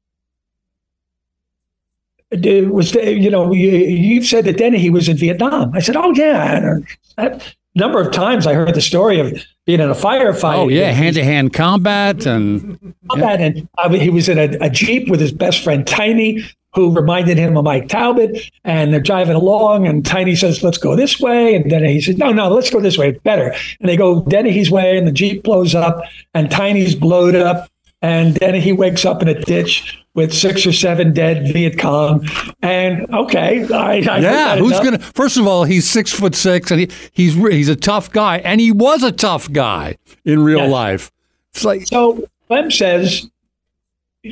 was 2.32 2.94
you 2.96 3.30
know 3.30 3.54
you, 3.54 3.70
you 3.70 4.24
said 4.24 4.46
that 4.46 4.58
Denny 4.58 4.80
he 4.80 4.90
was 4.90 5.08
in 5.08 5.18
Vietnam. 5.18 5.72
I 5.74 5.80
said, 5.80 5.96
oh 5.96 6.14
yeah. 6.14 6.78
A 7.18 7.42
number 7.76 8.02
of 8.02 8.12
times 8.12 8.48
I 8.48 8.54
heard 8.54 8.74
the 8.74 8.82
story 8.82 9.20
of 9.20 9.46
being 9.66 9.80
in 9.80 9.90
a 9.90 9.96
firefight. 9.96 10.58
Oh 10.58 10.68
yeah, 10.68 10.92
hand 10.92 11.16
to 11.16 11.24
hand 11.24 11.54
combat 11.54 12.26
and 12.26 12.96
combat, 13.10 13.42
and 13.42 13.68
uh, 13.78 13.90
he 13.90 14.10
was 14.10 14.30
in 14.30 14.38
a, 14.38 14.58
a 14.66 14.70
jeep 14.70 15.10
with 15.10 15.20
his 15.20 15.32
best 15.32 15.64
friend 15.64 15.86
Tiny, 15.86 16.44
who 16.74 16.94
reminded 16.94 17.38
him 17.38 17.58
of 17.58 17.64
Mike 17.64 17.88
Talbott. 17.88 18.52
And 18.64 18.94
they're 18.94 19.00
driving 19.00 19.36
along, 19.36 19.88
and 19.88 20.06
Tiny 20.06 20.36
says, 20.36 20.64
"Let's 20.64 20.78
go 20.78 20.96
this 20.96 21.20
way," 21.20 21.56
and 21.56 21.70
then 21.70 21.84
he 21.84 22.02
says, 22.02 22.18
"No, 22.18 22.32
no, 22.32 22.50
let's 22.50 22.70
go 22.70 22.80
this 22.80 22.98
way. 22.98 23.12
Better." 23.12 23.54
And 23.80 23.90
they 23.90 23.98
go 23.98 24.24
Dennehy's 24.24 24.72
way, 24.72 24.98
and 24.98 25.08
the 25.08 25.12
jeep 25.12 25.44
blows 25.44 25.76
up, 25.76 26.02
and 26.34 26.50
Tiny's 26.50 26.96
blowed 26.96 27.36
up, 27.36 27.70
and 28.06 28.36
then 28.36 28.54
he 28.54 28.72
wakes 28.72 29.04
up 29.04 29.22
in 29.24 29.28
a 29.28 29.34
ditch 29.41 29.98
with 30.13 30.32
six 30.32 30.65
or 30.65 30.72
seven 30.72 31.12
dead 31.12 31.52
Viet 31.52 31.80
Cong. 31.80 32.28
And 32.62 33.12
okay, 33.13 33.65
I, 33.74 33.94
I 33.98 34.20
yeah. 34.20 34.58
Who's 34.58 34.72
enough. 34.74 34.84
gonna? 34.84 35.00
First 35.00 35.38
of 35.38 35.48
all, 35.48 35.63
he's 35.63 35.89
six 35.89 36.12
foot 36.13 36.36
six, 36.36 36.70
and 36.72 36.82
he, 36.82 36.89
he's 37.12 37.34
he's 37.34 37.70
a 37.70 37.76
tough 37.76 38.12
guy, 38.12 38.38
and 38.39 38.62
he 38.62 38.72
was 38.72 39.02
a 39.04 39.12
tough 39.12 39.52
guy 39.52 39.98
in 40.24 40.44
real 40.44 40.60
Yes. 40.60 40.72
life. 40.72 41.12
It's 41.54 41.65
like 41.65 41.88
So 41.88 42.24
Clem 42.48 42.70
says, 42.70 43.28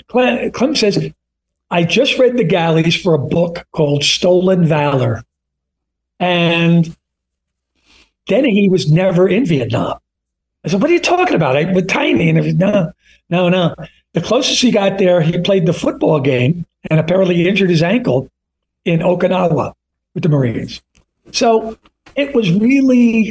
Clem, 0.07 0.51
Clem 0.51 0.75
says, 0.75 1.11
I 1.71 1.83
just 1.83 2.19
read 2.19 2.37
the 2.37 2.43
galleys 2.43 2.95
for 3.01 3.13
a 3.15 3.19
book 3.19 3.65
called 3.71 4.03
Stolen 4.03 4.65
Valor. 4.65 5.23
And 6.19 6.95
then 8.27 8.45
he 8.45 8.69
was 8.69 8.91
never 8.91 9.27
in 9.27 9.45
Vietnam. 9.45 9.97
I 10.63 10.69
said, 10.69 10.81
What 10.81 10.89
are 10.89 10.93
you 10.93 10.99
talking 10.99 11.35
about? 11.35 11.57
I, 11.57 11.71
with 11.73 11.87
Tiny 11.89 12.29
and 12.29 12.37
everything. 12.37 12.59
No, 12.59 12.91
no, 13.33 13.49
no. 13.49 13.75
The 14.13 14.21
closest 14.21 14.61
he 14.61 14.69
got 14.71 14.99
there, 14.99 15.21
he 15.21 15.39
played 15.39 15.65
the 15.65 15.73
football 15.73 16.19
game 16.19 16.65
and 16.89 16.99
apparently 16.99 17.47
injured 17.47 17.69
his 17.71 17.81
ankle 17.81 18.29
in 18.85 18.99
Okinawa 18.99 19.73
with 20.13 20.21
the 20.23 20.29
Marines. 20.29 20.81
So 21.31 21.77
it 22.15 22.35
was 22.35 22.51
really 22.51 23.29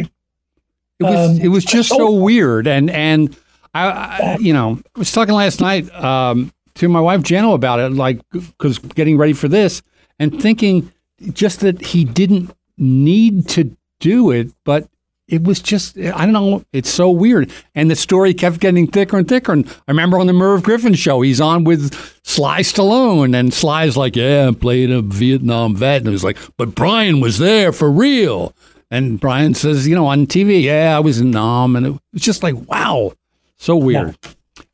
it 0.98 1.04
was 1.04 1.30
Um, 1.30 1.40
it 1.40 1.48
was 1.48 1.64
just 1.64 1.88
so 1.88 1.96
so- 1.98 2.12
weird, 2.12 2.66
and 2.66 2.90
and 2.90 3.36
I, 3.74 3.84
I 3.88 4.36
you 4.40 4.52
know 4.52 4.80
I 4.96 4.98
was 4.98 5.12
talking 5.12 5.34
last 5.34 5.60
night 5.60 5.92
um, 5.94 6.52
to 6.74 6.88
my 6.88 7.00
wife 7.00 7.22
Jano 7.22 7.54
about 7.54 7.78
it, 7.80 7.90
like 7.92 8.18
because 8.32 8.78
getting 8.78 9.16
ready 9.18 9.34
for 9.34 9.46
this 9.48 9.82
and 10.18 10.40
thinking 10.42 10.90
just 11.32 11.60
that 11.60 11.80
he 11.80 12.04
didn't 12.04 12.50
need 12.76 13.48
to 13.50 13.76
do 14.00 14.32
it, 14.32 14.50
but 14.64 14.88
it 15.28 15.44
was 15.44 15.60
just 15.60 15.96
I 15.98 16.24
don't 16.26 16.32
know. 16.32 16.64
It's 16.72 16.90
so 16.90 17.10
weird, 17.10 17.50
and 17.74 17.90
the 17.90 17.96
story 17.96 18.34
kept 18.34 18.60
getting 18.60 18.86
thicker 18.86 19.16
and 19.16 19.26
thicker. 19.28 19.52
And 19.52 19.66
I 19.68 19.90
remember 19.92 20.18
on 20.18 20.26
the 20.26 20.32
Merv 20.32 20.62
Griffin 20.62 20.94
show, 20.94 21.20
he's 21.22 21.40
on 21.40 21.64
with 21.64 21.94
Sly 22.24 22.60
Stallone, 22.60 23.34
and 23.38 23.52
Sly's 23.54 23.96
like, 23.96 24.16
"Yeah, 24.16 24.48
I 24.48 24.54
played 24.54 24.90
a 24.90 25.00
Vietnam 25.02 25.76
vet," 25.76 26.02
and 26.02 26.10
he's 26.10 26.24
like, 26.24 26.38
"But 26.56 26.74
Brian 26.74 27.20
was 27.20 27.38
there 27.38 27.72
for 27.72 27.90
real." 27.90 28.52
And 28.90 29.18
Brian 29.18 29.54
says, 29.54 29.88
"You 29.88 29.94
know, 29.94 30.06
on 30.06 30.26
TV, 30.26 30.62
yeah, 30.64 30.96
I 30.96 31.00
was 31.00 31.20
in 31.20 31.30
Nam," 31.30 31.76
and 31.76 31.86
it 31.86 31.90
was 32.12 32.22
just 32.22 32.42
like, 32.42 32.54
"Wow, 32.68 33.12
so 33.56 33.76
weird." 33.76 34.16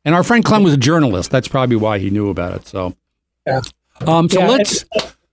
And 0.03 0.13
our 0.15 0.23
friend 0.23 0.43
Clem 0.43 0.63
was 0.63 0.73
a 0.73 0.77
journalist. 0.77 1.31
That's 1.31 1.47
probably 1.47 1.75
why 1.77 1.99
he 1.99 2.09
knew 2.09 2.29
about 2.29 2.55
it. 2.55 2.67
So, 2.67 2.95
Yeah. 3.47 3.61
um, 4.07 4.27
so 4.29 4.39
Yeah, 4.39 4.47
let's. 4.49 4.85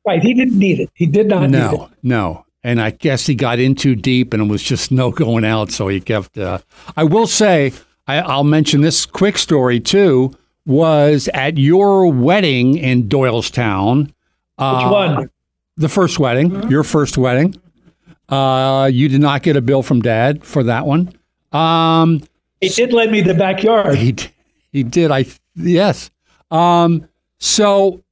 right. 0.06 0.22
He 0.22 0.34
didn't 0.34 0.58
need 0.58 0.78
it. 0.80 0.90
He 0.94 1.06
did 1.06 1.26
not 1.26 1.50
need 1.50 1.56
it. 1.58 1.60
No, 1.72 1.90
no. 2.02 2.45
And 2.66 2.80
I 2.80 2.90
guess 2.90 3.26
he 3.26 3.36
got 3.36 3.60
in 3.60 3.76
too 3.76 3.94
deep 3.94 4.32
and 4.34 4.42
it 4.42 4.48
was 4.48 4.60
just 4.62 4.90
no 5.00 5.10
going 5.12 5.44
out. 5.44 5.70
So 5.70 5.86
he 5.88 6.00
kept. 6.00 6.36
Uh, 6.36 6.58
I 6.96 7.04
will 7.04 7.26
say, 7.28 7.72
I, 8.08 8.16
I'll 8.20 8.42
mention 8.44 8.80
this 8.80 9.06
quick 9.06 9.38
story 9.38 9.78
too, 9.78 10.34
was 10.66 11.28
at 11.32 11.58
your 11.58 12.10
wedding 12.10 12.76
in 12.76 13.08
Doylestown. 13.08 14.06
Which 14.06 14.12
Uh, 14.58 14.88
one? 14.90 15.30
The 15.76 15.88
first 15.88 16.18
wedding, 16.18 16.68
your 16.70 16.82
first 16.82 17.16
wedding. 17.18 17.54
Uh, 18.28 18.90
you 18.92 19.08
did 19.08 19.20
not 19.20 19.42
get 19.42 19.54
a 19.56 19.60
bill 19.60 19.82
from 19.84 20.00
Dad 20.00 20.42
for 20.42 20.62
that 20.64 20.86
one. 20.86 21.12
Um, 21.52 22.22
He 22.60 22.68
did 22.70 22.92
lend 22.92 23.12
me 23.12 23.20
the 23.20 23.34
backyard. 23.34 23.94
he 23.96 24.16
he 24.72 24.82
did. 24.82 25.10
I 25.12 25.26
yes. 25.54 26.10
Um, 26.50 27.06
so 27.38 28.02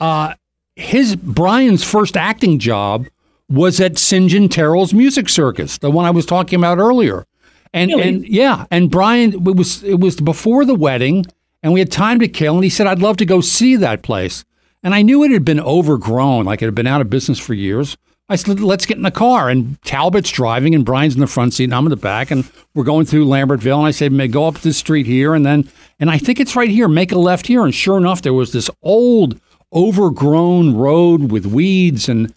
uh, 0.00 0.34
his 0.76 1.16
Brian's 1.16 1.84
first 1.84 2.16
acting 2.16 2.58
job 2.58 3.06
was 3.48 3.80
at 3.80 3.98
St. 3.98 4.30
John 4.30 4.48
Terrell's 4.48 4.92
Music 4.92 5.28
Circus, 5.28 5.78
the 5.78 5.90
one 5.90 6.04
I 6.04 6.10
was 6.10 6.26
talking 6.26 6.58
about 6.58 6.78
earlier. 6.78 7.26
And 7.72 7.90
Really? 7.90 8.02
and 8.02 8.28
yeah, 8.28 8.66
and 8.70 8.90
Brian 8.90 9.32
it 9.34 9.56
was 9.56 9.82
it 9.84 10.00
was 10.00 10.16
before 10.16 10.64
the 10.64 10.74
wedding, 10.74 11.24
and 11.62 11.72
we 11.72 11.80
had 11.80 11.90
time 11.92 12.18
to 12.20 12.28
kill, 12.28 12.54
and 12.54 12.64
he 12.64 12.70
said 12.70 12.86
I'd 12.86 13.00
love 13.00 13.18
to 13.18 13.26
go 13.26 13.40
see 13.40 13.76
that 13.76 14.02
place. 14.02 14.44
And 14.82 14.94
I 14.94 15.02
knew 15.02 15.22
it 15.24 15.30
had 15.32 15.44
been 15.44 15.60
overgrown, 15.60 16.44
like 16.46 16.62
it 16.62 16.66
had 16.66 16.74
been 16.74 16.86
out 16.86 17.00
of 17.00 17.10
business 17.10 17.38
for 17.38 17.52
years. 17.52 17.96
I 18.30 18.36
said, 18.36 18.60
let's 18.60 18.84
get 18.86 18.98
in 18.98 19.02
the 19.02 19.10
car. 19.10 19.48
And 19.48 19.80
Talbott's 19.82 20.30
driving, 20.30 20.74
and 20.74 20.84
Brian's 20.84 21.14
in 21.14 21.20
the 21.20 21.26
front 21.26 21.54
seat, 21.54 21.64
and 21.64 21.74
I'm 21.74 21.86
in 21.86 21.90
the 21.90 21.96
back, 21.96 22.30
and 22.30 22.44
we're 22.74 22.84
going 22.84 23.06
through 23.06 23.26
Lambertville. 23.26 23.78
And 23.78 23.86
I 23.86 23.90
said, 23.90 24.12
"May 24.12 24.28
go 24.28 24.46
up 24.46 24.60
this 24.60 24.76
street 24.76 25.06
here, 25.06 25.34
and 25.34 25.44
then, 25.44 25.68
and 25.98 26.10
I 26.10 26.18
think 26.18 26.38
it's 26.38 26.54
right 26.54 26.68
here. 26.70 26.88
Make 26.88 27.10
a 27.12 27.18
left 27.18 27.46
here." 27.46 27.64
And 27.64 27.74
sure 27.74 27.96
enough, 27.96 28.22
there 28.22 28.34
was 28.34 28.52
this 28.52 28.70
old, 28.82 29.40
overgrown 29.72 30.76
road 30.76 31.32
with 31.32 31.46
weeds, 31.46 32.08
and 32.08 32.32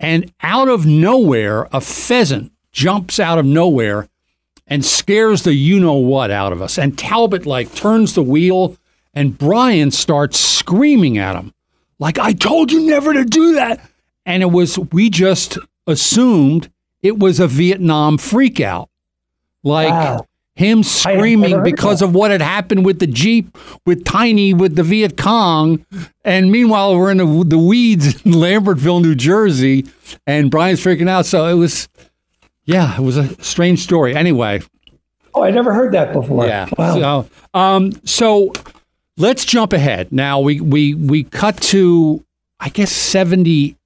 and 0.00 0.32
out 0.42 0.68
of 0.68 0.86
nowhere, 0.86 1.68
a 1.70 1.80
pheasant 1.80 2.52
jumps 2.72 3.20
out 3.20 3.38
of 3.38 3.46
nowhere 3.46 4.08
and 4.66 4.84
scares 4.84 5.42
the 5.42 5.52
you 5.52 5.78
know 5.78 5.94
what 5.94 6.30
out 6.30 6.52
of 6.52 6.62
us. 6.62 6.78
And 6.78 6.98
Talbott 6.98 7.44
like 7.46 7.74
turns 7.74 8.14
the 8.14 8.22
wheel, 8.22 8.76
and 9.14 9.36
Brian 9.36 9.90
starts 9.90 10.38
screaming 10.38 11.18
at 11.18 11.36
him, 11.36 11.52
like, 11.98 12.18
I 12.18 12.32
told 12.32 12.72
you 12.72 12.86
never 12.86 13.12
to 13.12 13.24
do 13.24 13.54
that. 13.54 13.80
And 14.24 14.42
it 14.42 14.50
was, 14.50 14.78
we 14.78 15.10
just 15.10 15.58
assumed 15.86 16.70
it 17.02 17.18
was 17.18 17.38
a 17.38 17.46
Vietnam 17.46 18.16
freakout. 18.16 18.88
Like 19.62 19.92
Wow. 19.92 20.26
Him 20.60 20.82
screaming 20.82 21.62
because 21.62 22.02
of 22.02 22.14
what 22.14 22.30
had 22.30 22.42
happened 22.42 22.84
with 22.84 22.98
the 22.98 23.06
Jeep, 23.06 23.56
with 23.86 24.04
Tiny, 24.04 24.52
with 24.52 24.76
the 24.76 24.82
Viet 24.82 25.16
Cong. 25.16 25.84
And 26.24 26.52
meanwhile, 26.52 26.94
we're 26.96 27.10
in 27.10 27.16
the, 27.16 27.44
the 27.46 27.58
weeds 27.58 28.20
in 28.26 28.32
Lambertville, 28.32 29.00
New 29.02 29.14
Jersey, 29.14 29.86
and 30.26 30.50
Brian's 30.50 30.80
freaking 30.80 31.08
out. 31.08 31.24
So 31.24 31.46
it 31.46 31.54
was, 31.54 31.88
yeah, 32.64 32.94
it 32.96 33.00
was 33.02 33.16
a 33.16 33.42
strange 33.42 33.80
story. 33.80 34.14
Anyway, 34.14 34.60
Oh, 35.34 35.42
I 35.44 35.50
never 35.50 35.72
heard 35.72 35.92
that 35.92 36.12
before. 36.12 36.46
yeah. 36.46 36.68
Wow. 36.76 36.94
So, 37.22 37.30
um, 37.54 37.92
so 38.04 38.52
let's 39.16 39.44
jump 39.44 39.72
ahead. 39.72 40.10
Now 40.12 40.40
we 40.40 40.60
we 40.60 40.94
we 40.94 41.22
cut 41.22 41.56
to 41.72 42.24
I 42.58 42.68
guess 42.68 42.90
seventy. 42.90 43.76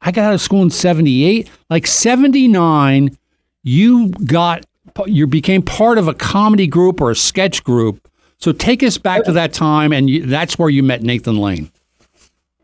I 0.00 0.12
got 0.12 0.26
out 0.26 0.34
of 0.34 0.40
school 0.40 0.62
in 0.62 0.70
seventy 0.70 1.24
eight. 1.24 1.50
Like 1.68 1.88
seventy 1.88 2.46
nine, 2.46 3.18
you 3.64 4.10
got 4.10 4.64
you 5.06 5.26
became 5.26 5.62
part 5.62 5.98
of 5.98 6.08
a 6.08 6.14
comedy 6.14 6.66
group 6.66 7.00
or 7.00 7.10
a 7.10 7.16
sketch 7.16 7.64
group. 7.64 8.08
So 8.38 8.52
take 8.52 8.82
us 8.82 8.98
back 8.98 9.24
to 9.24 9.32
that 9.32 9.52
time, 9.52 9.92
and 9.92 10.10
you, 10.10 10.26
that's 10.26 10.58
where 10.58 10.68
you 10.68 10.82
met 10.82 11.02
Nathan 11.02 11.36
Lane. 11.36 11.70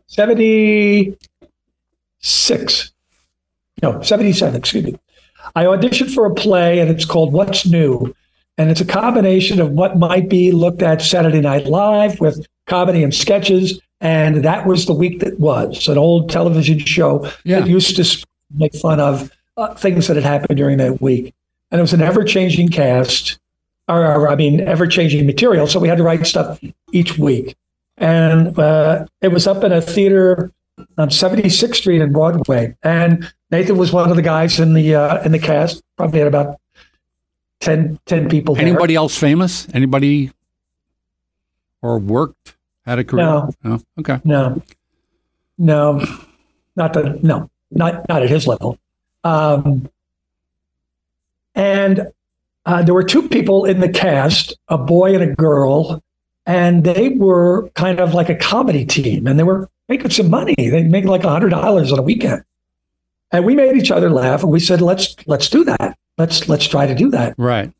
76. 0.07 2.91
No, 3.81 4.01
77, 4.01 4.55
excuse 4.57 4.83
me. 4.83 4.99
I 5.55 5.63
auditioned 5.63 6.13
for 6.13 6.25
a 6.25 6.33
play 6.33 6.79
and 6.79 6.89
it's 6.89 7.05
called 7.05 7.31
What's 7.31 7.65
New? 7.65 8.13
And 8.57 8.69
it's 8.69 8.81
a 8.81 8.85
combination 8.85 9.61
of 9.61 9.71
what 9.71 9.97
might 9.97 10.27
be 10.27 10.51
looked 10.51 10.81
at 10.81 11.01
Saturday 11.01 11.39
Night 11.39 11.67
Live 11.67 12.19
with 12.19 12.45
comedy 12.67 13.03
and 13.03 13.15
sketches. 13.15 13.79
And 14.01 14.43
that 14.43 14.65
was 14.65 14.85
the 14.85 14.93
week 14.93 15.21
that 15.21 15.39
was 15.39 15.87
an 15.87 15.97
old 15.97 16.29
television 16.29 16.79
show 16.79 17.25
Yeah. 17.45 17.61
that 17.61 17.69
used 17.69 17.95
to 17.95 18.25
make 18.53 18.75
fun 18.75 18.99
of 18.99 19.31
uh, 19.55 19.73
things 19.75 20.07
that 20.07 20.17
had 20.17 20.25
happened 20.25 20.57
during 20.57 20.77
that 20.79 21.01
week. 21.01 21.33
And 21.71 21.79
it 21.79 21.81
was 21.81 21.93
an 21.93 22.01
ever 22.01 22.23
changing 22.23 22.69
cast, 22.69 23.39
or, 23.87 24.03
or, 24.03 24.29
I 24.29 24.35
mean, 24.35 24.61
ever 24.61 24.87
changing 24.87 25.25
material. 25.25 25.67
So 25.67 25.79
we 25.79 25.87
had 25.87 25.97
to 25.97 26.03
write 26.03 26.25
stuff 26.25 26.59
each 26.91 27.17
week. 27.17 27.55
And 27.97 28.57
uh, 28.57 29.05
it 29.21 29.29
was 29.29 29.45
up 29.45 29.63
in 29.63 29.71
a 29.71 29.81
theater 29.81 30.51
on 30.97 31.09
76th 31.09 31.75
Street 31.75 32.01
in 32.01 32.11
Broadway. 32.11 32.75
And 32.81 33.31
Nathan 33.51 33.77
was 33.77 33.91
one 33.91 34.09
of 34.09 34.15
the 34.15 34.21
guys 34.21 34.59
in 34.59 34.73
the 34.73 34.95
uh, 34.95 35.21
in 35.23 35.31
the 35.31 35.39
cast. 35.39 35.83
Probably 35.97 36.19
had 36.19 36.27
about 36.27 36.59
10, 37.59 37.99
10 38.05 38.29
people 38.29 38.55
there. 38.55 38.65
Anybody 38.65 38.95
else 38.95 39.17
famous? 39.17 39.67
Anybody 39.73 40.31
or 41.81 41.99
worked 41.99 42.55
had 42.85 42.99
a 42.99 43.03
career? 43.03 43.25
No. 43.25 43.49
Oh, 43.65 43.81
okay. 43.99 44.19
No, 44.23 44.61
no, 45.57 46.05
not 46.75 46.93
the 46.93 47.19
no, 47.21 47.49
not 47.71 48.07
not 48.07 48.23
at 48.23 48.29
his 48.29 48.47
level. 48.47 48.77
Um, 49.23 49.89
and 51.59 52.07
uh, 52.65 52.81
there 52.83 52.93
were 52.93 53.03
two 53.03 53.27
people 53.27 53.65
in 53.65 53.81
the 53.81 53.89
cast, 53.89 54.57
a 54.69 54.77
boy 54.77 55.13
and 55.13 55.23
a 55.23 55.35
girl, 55.35 56.01
and 56.45 56.83
they 56.85 57.09
were 57.09 57.69
kind 57.75 57.99
of 57.99 58.13
like 58.13 58.29
a 58.29 58.35
comedy 58.35 58.85
team, 58.85 59.27
and 59.27 59.37
they 59.37 59.43
were 59.43 59.69
making 59.89 60.11
some 60.11 60.29
money. 60.29 60.55
They 60.57 60.83
make 60.83 61.03
like 61.05 61.25
a 61.25 61.29
hundred 61.29 61.49
dollars 61.49 61.91
on 61.91 61.99
a 61.99 62.03
weekend, 62.03 62.43
and 63.31 63.45
we 63.45 63.55
made 63.55 63.75
each 63.75 63.91
other 63.91 64.09
laugh, 64.09 64.41
and 64.41 64.51
we 64.51 64.59
said, 64.59 64.81
"Let's 64.81 65.15
let's 65.27 65.49
do 65.49 65.65
that. 65.65 65.97
Let's 66.17 66.47
let's 66.47 66.67
try 66.67 66.87
to 66.87 66.95
do 66.95 67.11
that." 67.11 67.35
Right. 67.37 67.71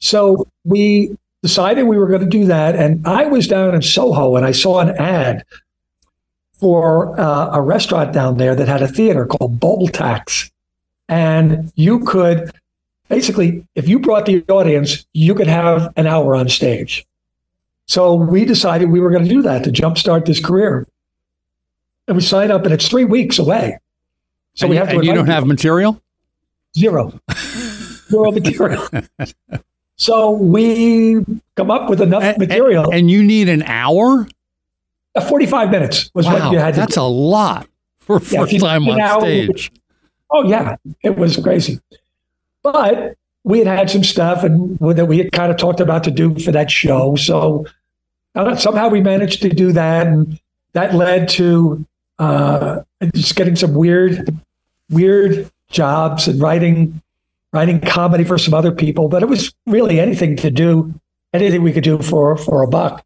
So 0.00 0.46
we 0.64 1.16
decided 1.42 1.84
we 1.84 1.96
were 1.96 2.08
going 2.08 2.20
to 2.20 2.26
do 2.26 2.44
that. 2.46 2.76
And 2.76 3.06
I 3.06 3.26
was 3.26 3.46
down 3.46 3.74
in 3.74 3.82
Soho 3.82 4.36
and 4.36 4.46
I 4.46 4.52
saw 4.52 4.80
an 4.80 4.96
ad 4.96 5.44
for 6.54 7.18
uh, 7.20 7.50
a 7.52 7.60
restaurant 7.60 8.14
down 8.14 8.38
there 8.38 8.54
that 8.54 8.66
had 8.66 8.80
a 8.80 8.88
theater 8.88 9.26
called 9.26 9.60
Bowl 9.60 9.86
Tax. 9.88 10.50
And 11.06 11.70
you 11.76 12.00
could 12.00 12.50
basically, 13.14 13.64
if 13.76 13.86
you 13.88 13.98
brought 14.00 14.26
the 14.26 14.44
audience, 14.48 15.06
you 15.12 15.34
could 15.34 15.46
have 15.46 15.92
an 15.96 16.06
hour 16.06 16.34
on 16.34 16.48
stage. 16.48 17.06
So 17.86 18.14
we 18.14 18.44
decided 18.44 18.90
we 18.90 18.98
were 19.00 19.10
going 19.10 19.22
to 19.24 19.28
do 19.30 19.42
that 19.42 19.62
to 19.64 19.70
jumpstart 19.70 20.26
this 20.26 20.40
career. 20.44 20.86
And 22.08 22.16
we 22.16 22.22
signed 22.22 22.50
up, 22.50 22.64
and 22.64 22.74
it's 22.74 22.88
three 22.88 23.04
weeks 23.04 23.38
away. 23.38 23.78
So 24.54 24.64
and 24.66 24.70
we 24.70 24.76
have 24.76 24.88
to 24.90 24.96
and 24.96 25.04
you 25.04 25.14
don't 25.14 25.26
have 25.28 25.46
material? 25.46 26.02
Zero. 26.76 27.18
Zero 28.10 28.32
material. 28.32 28.86
so 29.96 30.30
we 30.32 31.24
come 31.56 31.70
up 31.70 31.88
with 31.88 32.00
enough 32.00 32.22
And- 32.22 32.38
material. 32.38 32.90
And, 32.92 33.10
you 33.10 33.22
need 33.22 33.48
an 33.48 33.62
hour? 33.62 34.26
Uh, 35.14 35.20
45 35.20 35.70
minutes 35.70 36.10
was 36.14 36.26
Wow, 36.26 36.32
what 36.40 36.52
you 36.52 36.58
had 36.58 36.74
to 36.74 36.80
that's 36.80 36.96
do. 36.96 37.00
a 37.00 37.02
lot 37.02 37.68
for 37.98 38.20
Yeah, 38.30 38.40
first 38.44 38.58
time 38.60 38.88
on 38.88 39.00
hour, 39.00 39.20
stage. 39.20 39.70
Oh, 40.30 40.42
yeah. 40.44 40.76
It 41.04 41.16
was 41.16 41.36
crazy. 41.36 41.80
But 42.64 43.14
we 43.44 43.60
had 43.60 43.68
had 43.68 43.90
some 43.90 44.02
stuff 44.02 44.42
and 44.42 44.76
that 44.80 45.06
we 45.06 45.18
had 45.18 45.30
kind 45.30 45.52
of 45.52 45.58
talked 45.58 45.78
about 45.78 46.02
to 46.04 46.10
do 46.10 46.36
for 46.40 46.50
that 46.50 46.70
show. 46.70 47.14
So 47.14 47.66
uh, 48.34 48.56
somehow 48.56 48.88
we 48.88 49.00
managed 49.00 49.42
to 49.42 49.50
do 49.50 49.70
that. 49.70 50.08
And 50.08 50.40
that 50.72 50.94
led 50.94 51.28
to 51.30 51.86
uh, 52.18 52.80
just 53.14 53.36
getting 53.36 53.54
some 53.54 53.74
weird, 53.74 54.36
weird 54.90 55.48
jobs 55.70 56.26
and 56.26 56.40
writing 56.40 57.00
writing 57.54 57.80
comedy 57.80 58.24
for 58.24 58.36
some 58.36 58.52
other 58.52 58.72
people, 58.72 59.08
but 59.08 59.22
it 59.22 59.28
was 59.28 59.54
really 59.66 60.00
anything 60.00 60.34
to 60.34 60.50
do, 60.50 60.92
anything 61.32 61.62
we 61.62 61.72
could 61.72 61.84
do 61.84 61.96
for 62.02 62.36
for 62.36 62.62
a 62.62 62.66
buck. 62.66 63.04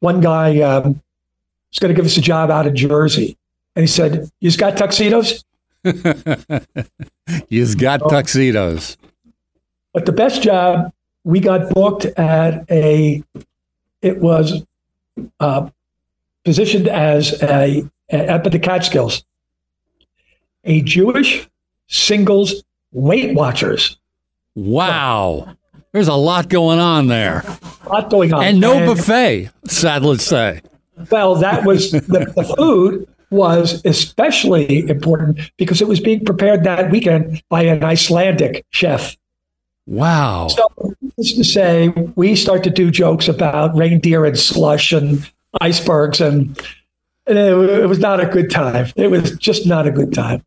One 0.00 0.20
guy 0.20 0.60
um, 0.60 1.00
was 1.70 1.78
going 1.78 1.94
to 1.94 1.94
give 1.94 2.04
us 2.04 2.16
a 2.16 2.20
job 2.20 2.50
out 2.50 2.66
in 2.66 2.74
Jersey, 2.74 3.38
and 3.76 3.84
he 3.84 3.86
said, 3.86 4.28
"You've 4.40 4.58
got 4.58 4.76
tuxedos?" 4.76 5.44
You've 7.48 7.78
got 7.78 8.00
tuxedos. 8.08 8.96
But 9.92 10.06
the 10.06 10.12
best 10.12 10.42
job 10.42 10.92
we 11.24 11.40
got 11.40 11.70
booked 11.74 12.06
at 12.06 12.70
a, 12.70 13.22
it 14.02 14.18
was 14.18 14.64
uh, 15.40 15.68
positioned 16.44 16.88
as 16.88 17.42
a, 17.42 17.82
up 18.10 18.46
at 18.46 18.52
the 18.52 18.58
Catskills, 18.58 19.24
a 20.64 20.80
Jewish 20.82 21.48
singles 21.86 22.62
Weight 22.92 23.34
Watchers. 23.34 23.98
Wow. 24.54 25.54
There's 25.92 26.08
a 26.08 26.14
lot 26.14 26.48
going 26.48 26.78
on 26.78 27.08
there. 27.08 27.44
A 27.84 27.88
lot 27.88 28.10
going 28.10 28.32
on, 28.32 28.44
And 28.44 28.60
no 28.60 28.86
buffet, 28.86 29.50
sad 29.66 30.02
let's 30.02 30.24
say. 30.24 30.62
Well, 31.10 31.36
that 31.36 31.64
was 31.64 31.90
the, 31.92 32.00
the 32.00 32.54
food 32.56 33.08
was 33.30 33.82
especially 33.84 34.88
important 34.88 35.38
because 35.56 35.80
it 35.80 35.88
was 35.88 36.00
being 36.00 36.24
prepared 36.24 36.64
that 36.64 36.90
weekend 36.90 37.42
by 37.48 37.62
an 37.62 37.84
Icelandic 37.84 38.64
chef. 38.70 39.16
Wow. 39.86 40.48
So, 40.48 40.94
needless 41.00 41.32
to 41.34 41.44
say, 41.44 41.88
we 42.16 42.36
start 42.36 42.62
to 42.64 42.70
do 42.70 42.90
jokes 42.90 43.28
about 43.28 43.74
reindeer 43.74 44.24
and 44.24 44.38
slush 44.38 44.92
and 44.92 45.30
icebergs, 45.60 46.20
and, 46.20 46.60
and 47.26 47.38
it, 47.38 47.52
it 47.52 47.86
was 47.86 47.98
not 47.98 48.20
a 48.20 48.26
good 48.26 48.50
time. 48.50 48.92
It 48.96 49.10
was 49.10 49.32
just 49.38 49.66
not 49.66 49.86
a 49.86 49.90
good 49.90 50.12
time. 50.12 50.44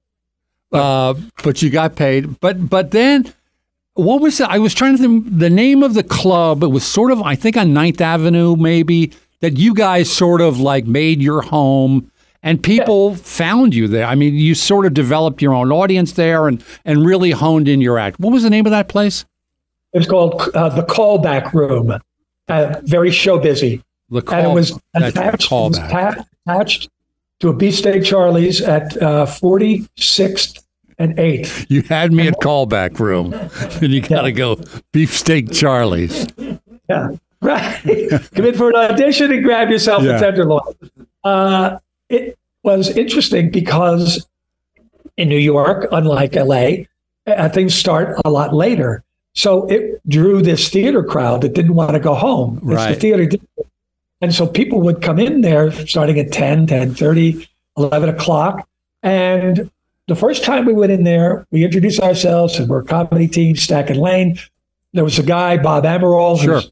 Uh, 0.72 1.16
but 1.44 1.62
you 1.62 1.70
got 1.70 1.96
paid. 1.96 2.40
But 2.40 2.70
but 2.70 2.92
then 2.92 3.34
what 3.96 4.22
was? 4.22 4.40
I 4.40 4.58
was 4.58 4.74
trying 4.74 4.96
to 4.96 5.02
think 5.02 5.40
the 5.40 5.50
name 5.50 5.84
of 5.84 5.96
the 5.96 6.04
club. 6.04 6.64
It 6.64 6.68
was 6.68 6.86
sort 6.86 7.12
of 7.12 7.22
I 7.22 7.36
think 7.36 7.58
on 7.58 7.74
Ninth 7.74 8.00
Avenue 8.00 8.56
maybe 8.56 9.12
that 9.42 9.58
you 9.58 9.74
guys 9.74 10.12
sort 10.12 10.40
of 10.40 10.60
like 10.60 10.86
made 10.86 11.22
your 11.22 11.42
home 11.42 12.10
and 12.44 12.62
people 12.62 13.16
found 13.16 13.74
you 13.76 13.88
there. 13.88 14.06
I 14.06 14.16
mean, 14.16 14.36
you 14.36 14.56
sort 14.56 14.86
of 14.86 14.94
developed 14.94 15.42
your 15.42 15.54
own 15.54 15.72
audience 15.72 16.14
there 16.14 16.48
and 16.48 16.64
and 16.86 17.06
really 17.06 17.32
honed 17.32 17.68
in 17.68 17.82
your 17.82 17.98
act. 18.00 18.20
What 18.20 18.32
was 18.34 18.44
the 18.44 18.50
name 18.50 18.66
of 18.66 18.72
that 18.72 18.88
place? 18.88 19.26
It 19.94 19.98
was 20.00 20.08
called 20.08 20.42
uh, 20.54 20.70
the 20.70 20.84
Callback 20.84 21.54
Room. 21.54 21.94
Uh, 22.48 22.76
very 22.84 23.12
show 23.12 23.38
busy. 23.40 23.84
The 24.10 24.22
call, 24.22 24.40
and 24.40 24.48
it 24.48 24.54
was 24.54 24.80
attached, 24.94 25.50
callback. 25.50 26.26
attached 26.48 26.90
to 27.40 27.50
a 27.50 27.54
beefsteak 27.54 28.04
Charlie's 28.04 28.60
at 28.62 28.96
uh, 29.02 29.26
46th 29.26 30.62
and 30.98 31.16
8th. 31.18 31.66
You 31.70 31.82
had 31.84 32.12
me 32.12 32.28
at 32.28 32.36
callback 32.36 33.00
room, 33.00 33.34
and 33.82 33.92
you 33.94 34.02
got 34.02 34.24
to 34.24 34.32
go 34.32 34.60
beefsteak 34.92 35.52
Charlie's. 35.54 36.28
Yeah, 36.90 37.10
right. 37.42 37.80
Come 38.36 38.46
in 38.46 38.54
for 38.56 38.70
an 38.70 38.76
audition 38.76 39.32
and 39.32 39.44
grab 39.44 39.70
yourself 39.70 40.04
Yeah. 40.04 40.18
a 40.18 40.20
tenderloin. 40.20 40.62
Uh, 41.24 41.78
it 42.12 42.38
was 42.64 42.90
interesting 42.96 43.50
because 43.50 44.26
in 45.18 45.30
New 45.30 45.38
York, 45.38 45.88
unlike 45.92 46.36
LA, 46.36 46.86
uh, 47.28 47.50
things 47.50 47.74
start 47.74 48.20
a 48.26 48.30
lot 48.30 48.54
later. 48.54 49.04
So 49.34 49.66
it 49.68 50.02
drew 50.10 50.42
this 50.42 50.70
theater 50.70 51.04
crowd 51.04 51.42
that 51.42 51.54
didn't 51.54 51.76
want 51.76 51.94
to 51.94 52.00
go 52.00 52.14
home. 52.14 52.58
It's 52.64 52.66
Right. 52.66 52.94
the 52.94 53.00
theater. 53.00 53.30
And 54.22 54.34
so 54.34 54.46
people 54.46 54.82
would 54.82 55.02
come 55.02 55.20
in 55.20 55.42
there 55.42 55.72
starting 55.88 56.20
at 56.20 56.32
10, 56.32 56.68
10 56.68 56.94
30, 56.94 57.48
11 57.78 58.10
o'clock. 58.10 58.68
And 59.04 59.70
the 60.08 60.16
first 60.16 60.44
time 60.44 60.66
we 60.66 60.74
went 60.74 60.92
in 60.92 61.04
there, 61.06 61.48
we 61.52 61.64
introduced 61.64 62.02
ourselves 62.02 62.60
and 62.60 62.68
we're 62.70 62.82
a 62.82 62.86
comedy 62.86 63.28
team, 63.28 63.56
Stack 63.56 63.90
and 63.90 64.00
Lane. 64.00 64.38
There 64.94 65.04
was 65.04 65.18
a 65.18 65.24
guy, 65.24 65.58
Bob 65.58 65.86
Emerald, 65.86 66.42
Sure. 66.42 66.56
who's 66.56 66.72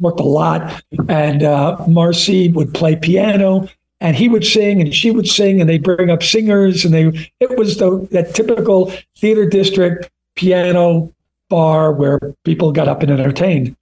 worked 0.00 0.20
a 0.20 0.24
lot. 0.24 0.82
And 1.08 1.42
uh, 1.42 1.76
Marcy 1.86 2.48
would 2.48 2.74
play 2.74 2.96
piano 2.96 3.68
and 4.00 4.16
he 4.16 4.28
would 4.28 4.44
sing 4.44 4.80
and 4.80 4.94
she 4.94 5.10
would 5.10 5.26
sing 5.26 5.60
and 5.60 5.68
they 5.68 5.78
bring 5.78 6.10
up 6.10 6.22
singers 6.22 6.84
and 6.84 6.94
they 6.94 7.30
it 7.40 7.58
was 7.58 7.78
the 7.78 8.06
that 8.10 8.34
typical 8.34 8.92
theater 9.16 9.46
district 9.46 10.10
piano 10.34 11.12
bar 11.48 11.92
where 11.92 12.20
people 12.44 12.72
got 12.72 12.88
up 12.88 13.02
and 13.02 13.10
entertained. 13.10 13.76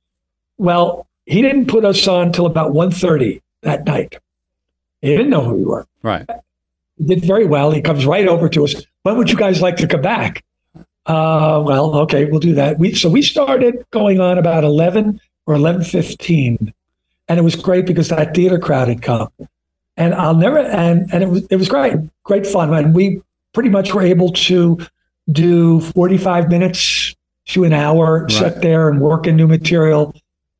Well, 0.58 1.06
he 1.26 1.42
didn't 1.42 1.66
put 1.66 1.84
us 1.84 2.06
on 2.08 2.32
till 2.32 2.46
about 2.46 2.72
1.30 2.72 3.42
that 3.62 3.84
night. 3.84 4.18
He 5.02 5.08
didn't 5.08 5.30
know 5.30 5.42
who 5.42 5.54
we 5.54 5.64
were. 5.64 5.86
Right. 6.02 6.28
He 6.96 7.04
did 7.04 7.24
very 7.24 7.44
well. 7.44 7.70
He 7.72 7.82
comes 7.82 8.06
right 8.06 8.26
over 8.26 8.48
to 8.48 8.64
us. 8.64 8.74
When 9.02 9.16
would 9.18 9.30
you 9.30 9.36
guys 9.36 9.60
like 9.60 9.76
to 9.76 9.86
come 9.86 10.02
back? 10.02 10.44
Uh, 11.04 11.62
well, 11.64 11.94
okay, 11.94 12.24
we'll 12.24 12.40
do 12.40 12.54
that. 12.54 12.78
We 12.78 12.92
so 12.94 13.08
we 13.08 13.22
started 13.22 13.86
going 13.92 14.18
on 14.18 14.38
about 14.38 14.64
eleven 14.64 15.20
or 15.46 15.54
eleven 15.54 15.84
fifteen, 15.84 16.74
and 17.28 17.38
it 17.38 17.42
was 17.42 17.54
great 17.54 17.86
because 17.86 18.08
that 18.08 18.34
theater 18.34 18.58
crowd 18.58 18.88
had 18.88 19.02
come, 19.02 19.30
and 19.96 20.14
I'll 20.14 20.34
never 20.34 20.58
and 20.58 21.12
and 21.12 21.22
it 21.22 21.28
was 21.28 21.46
it 21.46 21.56
was 21.56 21.68
great, 21.68 21.94
great 22.24 22.46
fun, 22.46 22.72
and 22.74 22.94
we 22.94 23.22
pretty 23.52 23.70
much 23.70 23.94
were 23.94 24.02
able 24.02 24.32
to 24.32 24.78
do 25.30 25.80
forty 25.80 26.18
five 26.18 26.48
minutes 26.50 27.14
to 27.46 27.64
an 27.64 27.72
hour, 27.72 28.28
sit 28.28 28.60
there 28.60 28.88
and 28.88 29.00
work 29.00 29.26
in 29.26 29.36
new 29.36 29.46
material, 29.46 30.14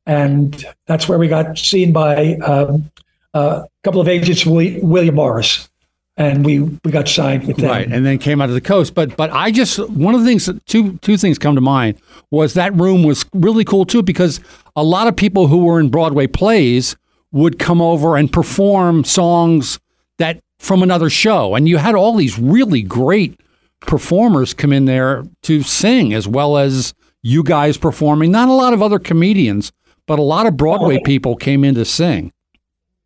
and 0.05 0.65
that's 0.85 1.07
where 1.09 1.17
we 1.17 1.27
got 1.27 1.57
seen 1.57 1.91
by 1.91 2.35
um, 2.35 2.89
uh, 3.33 3.63
a 3.63 3.67
couple 3.83 4.01
of 4.01 4.07
agents, 4.07 4.45
William, 4.45 4.89
William 4.89 5.15
Morris, 5.15 5.69
and 6.15 6.45
we 6.45 6.61
we 6.61 6.91
got 6.91 7.07
signed 7.07 7.45
with 7.45 7.57
them. 7.57 7.69
Right, 7.69 7.87
and 7.87 8.05
then 8.05 8.17
came 8.17 8.41
out 8.41 8.49
of 8.49 8.55
the 8.55 8.61
coast. 8.61 8.95
But 8.95 9.15
but 9.17 9.29
I 9.31 9.51
just 9.51 9.87
one 9.89 10.15
of 10.15 10.21
the 10.21 10.27
things 10.27 10.49
two 10.65 10.97
two 10.99 11.17
things 11.17 11.37
come 11.37 11.55
to 11.55 11.61
mind 11.61 11.99
was 12.31 12.55
that 12.55 12.73
room 12.73 13.03
was 13.03 13.25
really 13.33 13.63
cool 13.65 13.85
too 13.85 14.01
because 14.01 14.39
a 14.75 14.83
lot 14.83 15.07
of 15.07 15.15
people 15.15 15.47
who 15.47 15.65
were 15.65 15.79
in 15.79 15.89
Broadway 15.89 16.25
plays 16.25 16.95
would 17.37 17.59
come 17.59 17.81
over 17.81 18.17
and 18.17 18.33
perform 18.33 19.03
songs 19.03 19.79
that 20.17 20.39
from 20.59 20.81
another 20.81 21.09
show, 21.09 21.53
and 21.53 21.67
you 21.69 21.77
had 21.77 21.93
all 21.93 22.15
these 22.15 22.39
really 22.39 22.81
great 22.81 23.39
performers 23.81 24.55
come 24.55 24.73
in 24.73 24.85
there 24.85 25.23
to 25.43 25.61
sing 25.61 26.13
as 26.13 26.27
well 26.27 26.57
as 26.57 26.95
you 27.21 27.43
guys 27.43 27.77
performing. 27.77 28.31
Not 28.31 28.49
a 28.49 28.53
lot 28.53 28.73
of 28.73 28.81
other 28.81 28.97
comedians, 28.97 29.71
but 30.07 30.17
a 30.17 30.23
lot 30.23 30.47
of 30.47 30.57
Broadway 30.57 30.99
people 31.05 31.35
came 31.35 31.63
in 31.63 31.75
to 31.75 31.85
sing. 31.85 32.33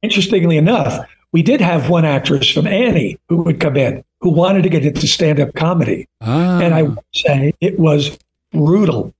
Interestingly 0.02 0.56
enough, 0.58 1.06
we 1.34 1.44
did 1.44 1.60
have 1.60 1.90
one 1.90 2.06
actress 2.06 2.50
from 2.50 2.68
Annie 2.68 3.18
who 3.28 3.44
would 3.44 3.60
come 3.60 3.76
in 3.76 4.04
who 4.22 4.30
wanted 4.30 4.64
to 4.64 4.70
get 4.70 4.86
into 4.86 5.08
stand 5.08 5.40
up 5.40 5.54
comedy. 5.56 6.08
Ah, 6.22 6.60
And 6.62 6.74
I 6.74 6.84
would 6.84 7.00
say 7.14 7.54
it 7.60 7.80
was 7.80 8.18
brutal 8.54 9.14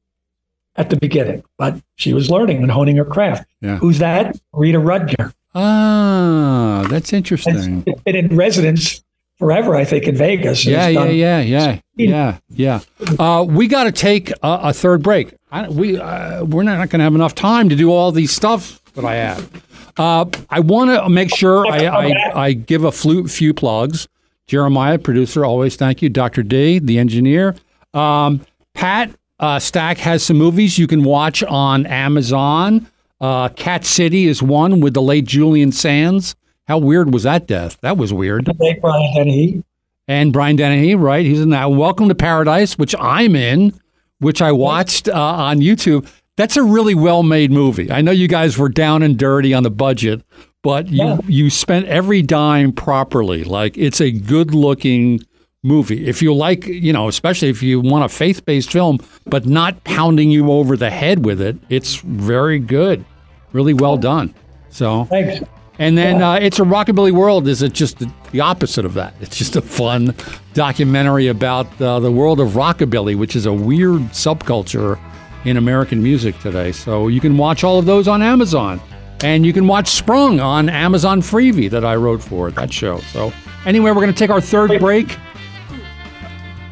at 0.76 0.90
the 0.90 0.96
beginning, 0.98 1.44
but 1.58 1.82
she 1.96 2.14
was 2.14 2.30
learning 2.30 2.62
and 2.64 2.72
honing 2.72 2.98
her 2.98 3.06
craft. 3.06 3.48
Yeah. 3.62 3.78
Who's 3.78 4.00
that? 4.00 4.40
Rita 4.54 4.80
Rudner. 4.80 5.34
ah, 5.54 6.86
that's 6.90 7.14
interesting. 7.14 7.84
It's 7.86 8.02
been 8.02 8.16
in 8.16 8.36
residence 8.36 9.04
forever, 9.38 9.76
I 9.76 9.84
think, 9.84 10.08
in 10.08 10.16
Vegas. 10.16 10.66
Yeah, 10.66 10.88
yeah, 10.88 11.06
yeah, 11.06 11.42
yeah, 11.42 11.80
yeah, 11.96 12.38
yeah. 12.50 12.80
Uh, 13.20 13.44
we 13.48 13.68
got 13.68 13.86
to 13.86 13.92
take 13.92 14.30
a, 14.30 14.36
a 14.44 14.74
third 14.74 15.04
break. 15.04 15.34
I, 15.52 15.68
we 15.68 15.98
uh, 16.00 16.46
we're 16.46 16.64
not 16.64 16.78
going 16.90 17.00
to 17.00 17.04
have 17.04 17.16
enough 17.16 17.36
time 17.36 17.68
to 17.70 17.76
do 17.76 17.92
all 17.92 18.12
these 18.12 18.32
stuff 18.32 18.82
that 18.94 19.04
I 19.04 19.16
have. 19.16 19.64
Uh, 19.98 20.26
I 20.50 20.62
want 20.62 20.90
to 20.92 21.10
make 21.10 21.36
sure 21.36 21.66
I, 21.68 21.86
I, 21.86 22.44
I 22.46 22.54
give 22.54 22.86
a 22.86 22.92
flu, 22.92 23.28
few 23.28 23.54
plugs. 23.54 24.08
Jeremiah, 24.48 24.98
producer, 24.98 25.46
always 25.46 25.76
thank 25.76 26.02
you. 26.02 26.10
Dr. 26.10 26.44
D, 26.44 26.80
the 26.80 26.98
engineer. 26.98 27.56
Um, 27.94 28.46
Pat 28.74 29.12
uh, 29.42 29.60
Stack 29.60 29.98
has 30.00 30.24
some 30.24 30.38
movies 30.38 30.78
you 30.78 30.88
can 30.88 31.04
watch 31.04 31.44
on 31.44 31.86
Amazon. 31.88 32.88
Uh, 33.20 33.50
Cat 33.50 33.86
City 33.86 34.28
is 34.28 34.42
one 34.42 34.80
with 34.82 34.94
the 34.94 35.02
late 35.02 35.26
Julian 35.26 35.72
Sands. 35.72 36.36
How 36.68 36.78
weird 36.78 37.14
was 37.14 37.24
that 37.24 37.48
death? 37.48 37.78
That 37.82 37.98
was 37.98 38.14
weird 38.14 38.48
Late 38.60 38.82
Brian 38.82 39.14
Dennehy. 39.14 39.64
and 40.08 40.32
Brian 40.32 40.56
Dennehy, 40.56 40.96
right? 40.96 41.26
He's 41.26 41.42
in 41.42 41.50
that. 41.50 41.72
Welcome 41.72 42.08
to 42.10 42.16
Paradise, 42.16 42.78
which 42.78 42.96
I'm 43.00 43.36
in, 43.36 43.74
which 44.20 44.42
I 44.42 44.52
watched 44.52 45.10
uh, 45.10 45.14
on 45.14 45.60
YouTube. 45.60 46.08
That's 46.38 46.56
a 46.58 46.64
really 46.64 46.96
well 46.96 47.24
made 47.24 47.52
movie. 47.52 47.92
I 47.92 48.02
know 48.02 48.12
you 48.12 48.28
guys 48.28 48.58
were 48.58 48.70
down 48.70 49.04
and 49.04 49.18
dirty 49.20 49.54
on 49.54 49.64
the 49.64 49.70
budget, 49.72 50.24
but 50.64 50.88
you 50.88 51.00
Yeah. 51.06 51.18
you 51.28 51.50
spent 51.50 51.88
every 51.88 52.22
dime 52.22 52.72
properly. 52.72 53.44
Like 53.44 53.78
it's 53.78 54.00
a 54.00 54.12
good 54.12 54.56
looking 54.56 55.22
movie. 55.64 56.08
If 56.08 56.22
you 56.22 56.34
like, 56.34 56.66
you 56.66 56.92
know, 56.92 57.08
especially 57.08 57.50
if 57.50 57.62
you 57.62 57.80
want 57.80 58.04
a 58.04 58.10
faith 58.10 58.46
based 58.46 58.72
film, 58.72 59.00
but 59.26 59.46
not 59.46 59.84
pounding 59.84 60.32
you 60.32 60.52
over 60.52 60.76
the 60.76 60.90
head 60.90 61.24
with 61.24 61.40
it, 61.40 61.58
it's 61.70 61.98
very 61.98 62.58
good, 62.58 63.06
really 63.54 63.74
well 63.74 63.98
done. 63.98 64.34
So 64.70 65.06
Thanks. 65.06 65.46
and 65.78 65.98
then 65.98 66.22
uh, 66.22 66.34
It's 66.42 66.60
a 66.60 66.64
Rockabilly 66.64 67.12
World 67.12 67.48
is 67.48 67.62
it 67.62 67.74
just 67.74 68.00
the, 68.00 68.12
the 68.32 68.40
opposite 68.40 68.86
of 68.86 68.96
that. 68.96 69.14
It's 69.22 69.38
just 69.38 69.56
a 69.56 69.62
fun 69.62 70.16
documentary 70.54 71.28
about 71.28 71.80
uh, 71.80 72.00
the 72.00 72.12
world 72.12 72.40
of 72.40 72.50
rockabilly, 72.50 73.16
which 73.16 73.36
is 73.36 73.46
a 73.46 73.54
weird 73.54 74.02
subculture 74.14 75.00
in 75.46 75.58
American 75.58 76.02
music 76.02 76.40
today. 76.40 76.72
So 76.72 77.08
you 77.08 77.20
can 77.22 77.38
watch 77.38 77.64
all 77.64 77.78
of 77.78 77.86
those 77.86 78.08
on 78.08 78.22
Amazon. 78.24 78.82
And 79.24 79.46
you 79.46 79.54
can 79.54 79.68
watch 79.68 79.88
Sprung 79.90 80.40
on 80.40 80.68
Amazon 80.68 81.22
Freevee 81.22 81.70
that 81.70 81.86
I 81.86 81.96
wrote 81.96 82.24
for 82.24 82.50
that 82.50 82.74
show. 82.74 82.98
So 83.02 83.32
anyway, 83.68 83.92
we're 83.92 84.02
going 84.02 84.12
to 84.12 84.18
take 84.18 84.32
our 84.32 84.42
third 84.42 84.80
break. 84.80 85.16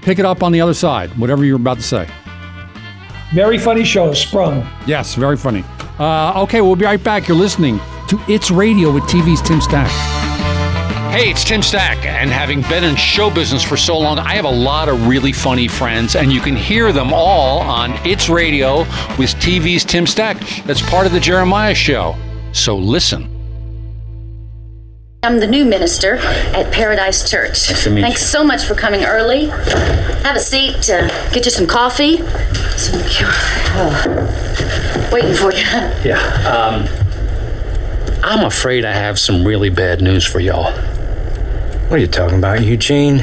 Pick 0.10 0.18
it 0.18 0.26
up 0.26 0.42
on 0.42 0.52
the 0.52 0.60
other 0.60 0.74
side, 0.74 1.16
whatever 1.20 1.46
you're 1.46 1.58
about 1.58 1.78
to 1.78 1.84
say. 1.84 2.10
Very 3.32 3.60
funny 3.60 3.84
show, 3.84 4.12
Sprung. 4.12 4.68
Yes, 4.88 5.14
very 5.14 5.38
funny. 5.38 5.64
Uh, 6.00 6.42
okay, 6.42 6.62
we'll 6.62 6.76
be 6.76 6.86
right 6.86 7.04
back. 7.04 7.28
You're 7.28 7.38
listening 7.38 7.78
to 8.08 8.20
It's 8.28 8.50
Radio 8.50 8.92
with 8.92 9.04
TV's 9.04 9.40
Tim 9.40 9.62
Stack. 9.62 9.88
Hey, 11.12 11.30
it's 11.30 11.44
Tim 11.44 11.62
Stack, 11.62 12.04
and 12.08 12.32
having 12.32 12.64
been 12.64 12.84
in 12.84 12.96
show 12.96 13.30
business 13.30 13.62
for 13.62 13.78
so 13.78 14.00
long, 14.00 14.18
I 14.18 14.34
have 14.34 14.46
a 14.46 14.50
lot 14.50 14.90
of 14.90 15.06
really 15.06 15.32
funny 15.32 15.68
friends, 15.68 16.16
and 16.16 16.34
you 16.34 16.42
can 16.42 16.56
hear 16.56 16.92
them 16.92 17.14
all 17.14 17.60
on 17.60 17.92
It's 18.04 18.30
Radio 18.30 18.80
with 19.20 19.36
TV's 19.36 19.86
Tim 19.86 20.08
Stack. 20.08 20.40
That's 20.66 20.82
part 20.90 21.06
of 21.06 21.12
the 21.12 21.20
Jeremiah 21.20 21.76
Show. 21.76 22.16
So 22.52 22.76
listen. 22.76 23.39
I'm 25.22 25.42
the 25.42 25.48
new 25.48 25.66
minister 25.66 26.16
at 26.16 26.72
Paradise 26.72 27.30
Church. 27.30 27.68
to 27.84 27.90
meet 27.90 28.02
Thanks 28.02 28.22
you. 28.22 28.28
so 28.28 28.42
much 28.42 28.64
for 28.64 28.74
coming 28.74 29.04
early. 29.04 29.48
Have 29.48 30.38
a 30.38 30.40
seat. 30.40 30.90
Uh, 30.90 31.10
get 31.32 31.44
you 31.44 31.52
some 31.52 31.68
coffee. 31.68 32.18
Some, 32.78 33.02
cure. 33.04 33.28
oh, 33.76 35.10
waiting 35.12 35.34
for 35.36 35.52
you. 35.52 35.60
Yeah. 36.06 36.22
Um, 36.48 36.88
I'm 38.24 38.46
afraid 38.46 38.86
I 38.86 38.94
have 38.94 39.20
some 39.20 39.44
really 39.46 39.70
bad 39.70 40.02
news 40.02 40.24
for 40.26 40.40
y'all. 40.40 40.72
What 40.72 41.94
are 41.94 41.98
you 41.98 42.08
talking 42.08 42.38
about, 42.38 42.64
Eugene? 42.64 43.18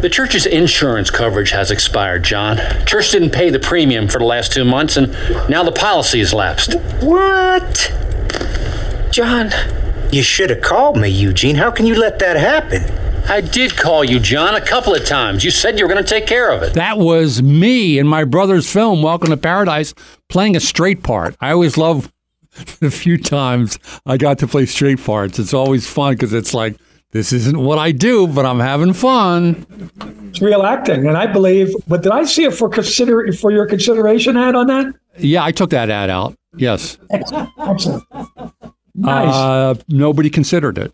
The 0.00 0.08
church's 0.10 0.46
insurance 0.46 1.10
coverage 1.10 1.50
has 1.52 1.70
expired, 1.70 2.24
John. 2.24 2.56
Church 2.86 3.12
didn't 3.12 3.30
pay 3.30 3.50
the 3.50 3.60
premium 3.60 4.08
for 4.08 4.18
the 4.18 4.24
last 4.24 4.52
two 4.52 4.64
months, 4.64 4.96
and 4.96 5.12
now 5.48 5.62
the 5.62 5.70
policy 5.70 6.18
has 6.18 6.34
lapsed. 6.34 6.74
What? 7.00 7.92
John, 9.12 9.50
you 10.12 10.22
should 10.22 10.50
have 10.50 10.60
called 10.60 10.98
me, 10.98 11.08
Eugene. 11.08 11.56
How 11.56 11.70
can 11.70 11.86
you 11.86 11.94
let 11.94 12.18
that 12.18 12.36
happen? 12.36 12.82
I 13.30 13.40
did 13.40 13.76
call 13.76 14.04
you, 14.04 14.20
John, 14.20 14.54
a 14.54 14.60
couple 14.60 14.94
of 14.94 15.06
times. 15.06 15.42
You 15.42 15.50
said 15.50 15.78
you 15.78 15.86
were 15.86 15.92
going 15.92 16.04
to 16.04 16.08
take 16.08 16.26
care 16.26 16.52
of 16.52 16.62
it. 16.62 16.74
That 16.74 16.98
was 16.98 17.42
me 17.42 17.98
in 17.98 18.06
my 18.06 18.24
brother's 18.24 18.70
film, 18.70 19.02
Welcome 19.02 19.30
to 19.30 19.36
Paradise, 19.38 19.94
playing 20.28 20.54
a 20.54 20.60
straight 20.60 21.02
part. 21.02 21.34
I 21.40 21.52
always 21.52 21.78
love 21.78 22.12
the 22.80 22.90
few 22.90 23.16
times 23.16 23.78
I 24.04 24.18
got 24.18 24.38
to 24.40 24.46
play 24.46 24.66
straight 24.66 25.02
parts. 25.02 25.38
It's 25.38 25.54
always 25.54 25.88
fun 25.88 26.14
because 26.14 26.34
it's 26.34 26.52
like 26.52 26.76
this 27.12 27.32
isn't 27.32 27.58
what 27.58 27.78
I 27.78 27.92
do, 27.92 28.26
but 28.26 28.44
I'm 28.44 28.60
having 28.60 28.92
fun. 28.92 29.66
It's 30.28 30.42
real 30.42 30.62
acting, 30.62 31.06
and 31.06 31.16
I 31.16 31.26
believe. 31.26 31.74
But 31.86 32.02
did 32.02 32.12
I 32.12 32.24
see 32.24 32.44
it 32.44 32.54
for 32.54 32.68
consider 32.68 33.32
for 33.32 33.50
your 33.50 33.66
consideration 33.66 34.36
ad 34.36 34.54
on 34.56 34.66
that? 34.66 34.94
Yeah, 35.18 35.44
I 35.44 35.52
took 35.52 35.70
that 35.70 35.88
ad 35.88 36.10
out. 36.10 36.36
Yes. 36.56 36.98
Excellent. 37.10 37.50
Excellent. 37.58 38.04
Nice. 38.94 39.34
Uh, 39.34 39.74
nobody 39.88 40.30
considered 40.30 40.78
it. 40.78 40.92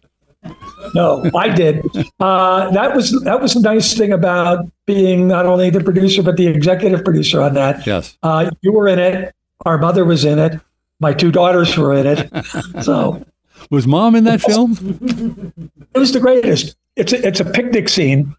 No, 0.94 1.28
I 1.34 1.48
did. 1.48 1.84
Uh, 2.20 2.70
that 2.70 2.94
was 2.94 3.20
that 3.22 3.42
was 3.42 3.54
the 3.54 3.60
nice 3.60 3.96
thing 3.96 4.12
about 4.12 4.70
being 4.86 5.26
not 5.26 5.46
only 5.46 5.68
the 5.68 5.82
producer 5.82 6.22
but 6.22 6.36
the 6.36 6.46
executive 6.46 7.04
producer 7.04 7.42
on 7.42 7.54
that. 7.54 7.86
Yes. 7.86 8.16
Uh, 8.22 8.50
you 8.62 8.72
were 8.72 8.88
in 8.88 8.98
it. 8.98 9.34
Our 9.66 9.78
mother 9.78 10.04
was 10.04 10.24
in 10.24 10.38
it. 10.38 10.60
My 11.00 11.12
two 11.12 11.32
daughters 11.32 11.76
were 11.76 11.92
in 11.92 12.06
it. 12.06 12.46
So 12.84 13.24
Was 13.70 13.86
mom 13.86 14.14
in 14.14 14.24
that 14.24 14.40
film? 14.40 14.72
it 15.94 15.98
was 15.98 16.12
the 16.12 16.20
greatest. 16.20 16.76
It's 16.96 17.12
a, 17.12 17.26
it's 17.26 17.40
a 17.40 17.44
picnic 17.44 17.88
scene, 17.88 18.34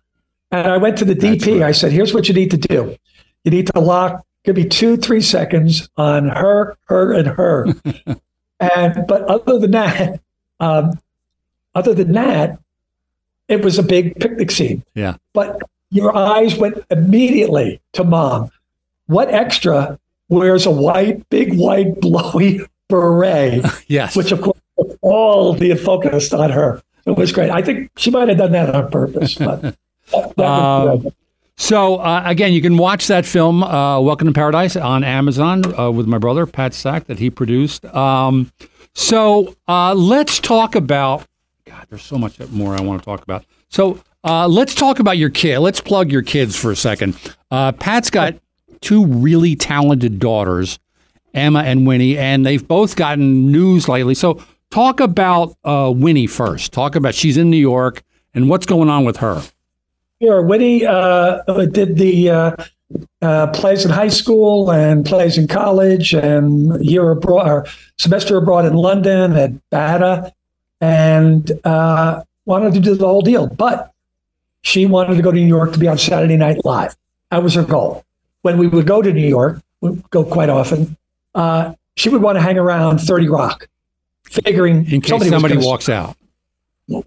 and 0.52 0.68
I 0.68 0.78
went 0.78 0.98
to 1.00 1.06
the 1.06 1.14
DP. 1.14 1.64
I 1.64 1.72
said, 1.72 1.92
"Here's 1.92 2.14
what 2.14 2.28
you 2.28 2.34
need 2.34 2.52
to 2.52 2.58
do. 2.58 2.96
You 3.44 3.52
need 3.52 3.68
to 3.68 3.80
lock. 3.80 4.26
Give 4.44 4.56
me 4.56 4.66
two, 4.68 4.98
three 4.98 5.22
seconds 5.22 5.90
on 5.98 6.30
her, 6.30 6.78
her, 6.86 7.14
and 7.14 7.28
her." 7.28 7.68
and 8.60 9.06
but 9.08 9.24
other 9.24 9.60
than 9.60 9.72
that, 9.72 10.20
um, 10.60 11.00
other 11.76 11.94
than 11.94 12.12
that, 12.14 12.60
it 13.48 13.64
was 13.64 13.80
a 13.80 13.84
big 13.84 14.20
picnic 14.20 14.52
scene. 14.52 14.84
Yeah. 14.94 15.16
But 15.34 15.60
your 15.92 16.16
eyes 16.16 16.56
went 16.56 16.84
immediately 16.90 17.82
to 17.94 18.04
mom. 18.04 18.52
What 19.08 19.30
extra 19.34 20.00
wears 20.28 20.66
a 20.66 20.72
white, 20.72 21.28
big 21.30 21.58
white, 21.58 22.00
blowy 22.00 22.62
beret? 22.90 23.66
Yes. 23.88 24.16
which 24.16 24.32
of 24.32 24.42
course 24.42 24.60
all 25.02 25.54
the 25.54 25.76
focused 25.76 26.34
on 26.34 26.50
her. 26.52 26.82
It 27.06 27.12
was 27.18 27.32
great. 27.32 27.50
I 27.50 27.62
think 27.62 27.90
she 27.98 28.12
might 28.12 28.30
have 28.30 28.38
done 28.38 28.52
that 28.52 28.74
on 28.74 28.92
purpose, 28.92 29.36
but 29.36 29.62
that, 30.12 30.36
that 30.36 30.46
Um. 30.46 31.08
So 31.60 31.98
uh, 31.98 32.24
again, 32.26 32.54
you 32.54 32.62
can 32.62 32.78
watch 32.78 33.08
that 33.08 33.26
film, 33.26 33.64
uh, 33.64 34.00
"Welcome 34.00 34.28
to 34.30 34.34
Paradise," 34.34 34.78
on 34.78 35.04
Amazon 35.04 35.78
uh, 35.78 35.92
with 35.92 36.08
my 36.08 36.18
brother 36.18 36.46
Pat 36.46 36.74
Stack 36.74 37.06
that 37.08 37.20
he 37.20 37.30
produced. 37.30 37.84
Um, 37.86 38.52
so 38.96 39.56
uh, 39.68 39.94
let's 39.94 40.40
talk 40.40 40.76
about. 40.76 41.28
God, 41.66 41.86
there's 41.90 42.02
so 42.02 42.18
much 42.18 42.40
more 42.50 42.76
I 42.76 42.82
want 42.82 43.02
to 43.02 43.06
talk 43.06 43.22
about. 43.22 43.44
So 43.68 44.02
uh, 44.24 44.48
let's 44.48 44.74
talk 44.74 45.00
about 45.00 45.18
your 45.18 45.30
kid. 45.30 45.60
Let's 45.60 45.82
plug 45.82 46.14
your 46.14 46.22
kids 46.22 46.56
for 46.56 46.72
a 46.72 46.78
second. 46.78 47.18
Uh, 47.52 47.74
Pat's 47.74 48.10
got 48.10 48.36
two 48.80 49.06
really 49.06 49.58
talented 49.58 50.18
daughters, 50.18 50.80
Emma 51.34 51.60
and 51.60 51.86
Winnie, 51.86 52.18
and 52.18 52.46
they've 52.46 52.66
both 52.66 52.96
gotten 52.96 53.52
news 53.52 53.90
lately. 53.90 54.16
So 54.16 54.42
talk 54.72 55.02
about 55.02 55.58
Winnie 55.66 56.26
first. 56.26 56.72
Talk 56.72 56.96
about 56.96 57.16
she's 57.16 57.36
in 57.36 57.50
New 57.50 57.58
York 57.58 58.02
and 58.34 58.50
what's 58.50 58.66
going 58.66 58.88
on 58.90 59.04
with 59.04 59.18
her. 59.18 59.44
Sure. 60.22 60.42
Winnie 60.42 60.86
uh, 60.86 61.42
did 61.72 61.98
the 61.98 62.30
uh, 62.30 62.56
uh, 63.22 63.48
plays 63.48 63.86
in 63.86 63.92
high 63.92 64.10
school 64.10 64.72
and 64.72 65.06
plays 65.06 65.38
in 65.38 65.48
college 65.48 66.14
and 66.14 66.84
year 66.84 67.12
abroad 67.12 67.48
or 67.48 67.66
semester 67.98 68.38
abroad 68.38 68.66
in 68.66 68.74
London 68.74 69.34
at 69.34 69.70
BADA 69.70 70.34
and 70.82 71.52
uh, 71.64 72.24
wanted 72.46 72.74
to 72.74 72.80
do 72.80 72.96
the 72.96 73.08
whole 73.08 73.22
deal. 73.22 73.48
But 73.48 73.94
she 74.62 74.86
wanted 74.86 75.16
to 75.16 75.22
go 75.22 75.32
to 75.32 75.38
New 75.38 75.48
York 75.48 75.74
to 75.74 75.80
be 75.80 75.88
on 75.88 75.98
Saturday 75.98 76.38
Night 76.38 76.66
Live. 76.66 76.96
That 77.32 77.44
was 77.44 77.54
her 77.54 77.64
goal. 77.64 78.04
When 78.42 78.58
we 78.58 78.68
would 78.68 78.88
go 78.88 79.02
to 79.02 79.12
New 79.14 79.28
York, 79.28 79.62
we 79.82 79.92
would 79.92 80.10
go 80.10 80.24
quite 80.24 80.50
often, 80.50 80.98
uh, 81.36 81.74
she 81.96 82.10
would 82.10 82.22
want 82.22 82.38
to 82.38 82.42
hang 82.42 82.58
around 82.58 83.00
30 83.00 83.28
Rock, 83.30 83.68
figuring 84.24 84.90
In 84.92 85.02
case 85.02 85.10
somebody 85.10 85.30
somebody 85.30 85.58
walks 85.58 85.90
out. 85.90 86.16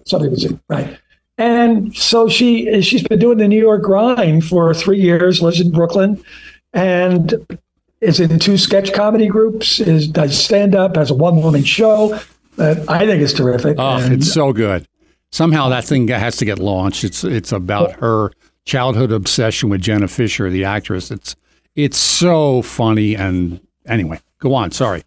somebody 0.07 0.31
was 0.31 0.45
in, 0.45 0.61
right. 0.69 0.99
And 1.43 1.93
so 1.97 2.29
she 2.29 2.81
she's 2.83 3.03
been 3.03 3.19
doing 3.19 3.39
the 3.39 3.49
New 3.49 3.61
York 3.61 3.83
grind 3.83 4.45
for 4.45 4.73
three 4.73 5.01
years, 5.01 5.43
lives 5.43 5.61
in 5.61 5.73
Brooklyn, 5.73 6.23
and 6.73 7.35
is 8.01 8.21
in 8.21 8.39
two 8.39 8.57
sketch 8.57 8.93
comedy 8.93 9.27
groups, 9.27 9.81
is 9.81 10.07
does 10.07 10.41
stand 10.41 10.77
up, 10.77 10.95
has 10.95 11.11
a 11.11 11.15
one 11.15 11.43
woman 11.43 11.65
show 11.65 12.17
that 12.55 12.89
I 12.89 13.07
think 13.07 13.23
is 13.23 13.35
terrific. 13.35 13.77
Oh, 13.77 13.97
And 13.97 14.13
it's 14.13 14.33
so 14.33 14.53
good. 14.53 14.87
Somehow 15.33 15.69
that 15.71 15.85
thing 15.85 16.07
has 16.07 16.37
to 16.37 16.45
get 16.45 16.61
launched. 16.61 17.03
It's 17.03 17.25
it's 17.25 17.51
about 17.51 17.95
her 17.95 18.31
childhood 18.65 19.11
obsession 19.11 19.69
with 19.69 19.81
Jenna 19.81 20.07
Fisher, 20.07 20.49
the 20.49 20.65
actress. 20.65 21.11
It's 21.11 21.35
it's 21.75 21.99
so 21.99 22.63
funny 22.63 23.17
and 23.17 23.61
anyway, 23.85 24.21
go 24.39 24.55
on. 24.55 24.71
Sorry. 24.71 25.03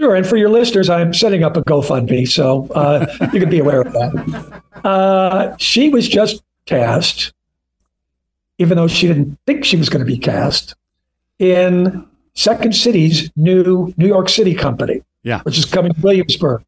Sure. 0.00 0.14
And 0.14 0.26
for 0.26 0.38
your 0.38 0.48
listeners, 0.48 0.88
I'm 0.88 1.12
setting 1.12 1.44
up 1.44 1.58
a 1.58 1.62
GoFundMe, 1.62 2.26
so 2.26 2.66
uh, 2.74 3.04
you 3.34 3.40
can 3.40 3.50
be 3.50 3.58
aware 3.58 3.82
of 3.82 3.92
that. 3.92 4.62
Uh, 4.82 5.54
she 5.58 5.90
was 5.90 6.08
just 6.08 6.42
cast, 6.64 7.34
even 8.56 8.78
though 8.78 8.88
she 8.88 9.06
didn't 9.08 9.38
think 9.46 9.62
she 9.62 9.76
was 9.76 9.90
going 9.90 10.00
to 10.00 10.10
be 10.10 10.16
cast, 10.16 10.74
in 11.38 12.06
Second 12.32 12.74
City's 12.74 13.30
new 13.36 13.92
New 13.98 14.06
York 14.06 14.30
City 14.30 14.54
company, 14.54 15.02
Yeah. 15.22 15.42
which 15.42 15.58
is 15.58 15.66
coming 15.66 15.92
to 15.92 16.00
Williamsburg. 16.00 16.64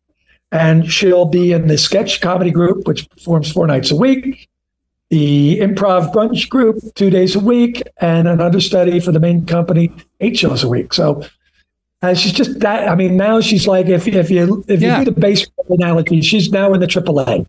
And 0.50 0.92
she'll 0.92 1.24
be 1.24 1.52
in 1.52 1.68
the 1.68 1.78
sketch 1.78 2.20
comedy 2.20 2.50
group, 2.50 2.86
which 2.86 3.08
performs 3.08 3.50
four 3.50 3.66
nights 3.66 3.90
a 3.90 3.96
week, 3.96 4.50
the 5.08 5.58
improv 5.60 6.12
brunch 6.12 6.50
group, 6.50 6.76
two 6.96 7.08
days 7.08 7.34
a 7.34 7.40
week, 7.40 7.82
and 7.98 8.28
an 8.28 8.42
understudy 8.42 9.00
for 9.00 9.10
the 9.12 9.20
main 9.20 9.46
company, 9.46 9.90
eight 10.20 10.36
shows 10.36 10.62
a 10.62 10.68
week. 10.68 10.92
So 10.92 11.24
uh, 12.02 12.14
she's 12.14 12.32
just 12.32 12.58
that. 12.60 12.88
I 12.88 12.94
mean, 12.94 13.16
now 13.16 13.40
she's 13.40 13.66
like, 13.66 13.86
if 13.86 14.06
if 14.08 14.30
you 14.30 14.64
if 14.68 14.80
Yeah. 14.80 14.98
you 15.00 15.04
do 15.04 15.10
the 15.12 15.20
baseball 15.20 15.66
analogy, 15.70 16.20
she's 16.22 16.50
now 16.50 16.72
in 16.74 16.80
the 16.80 16.86
AAA. 16.86 17.46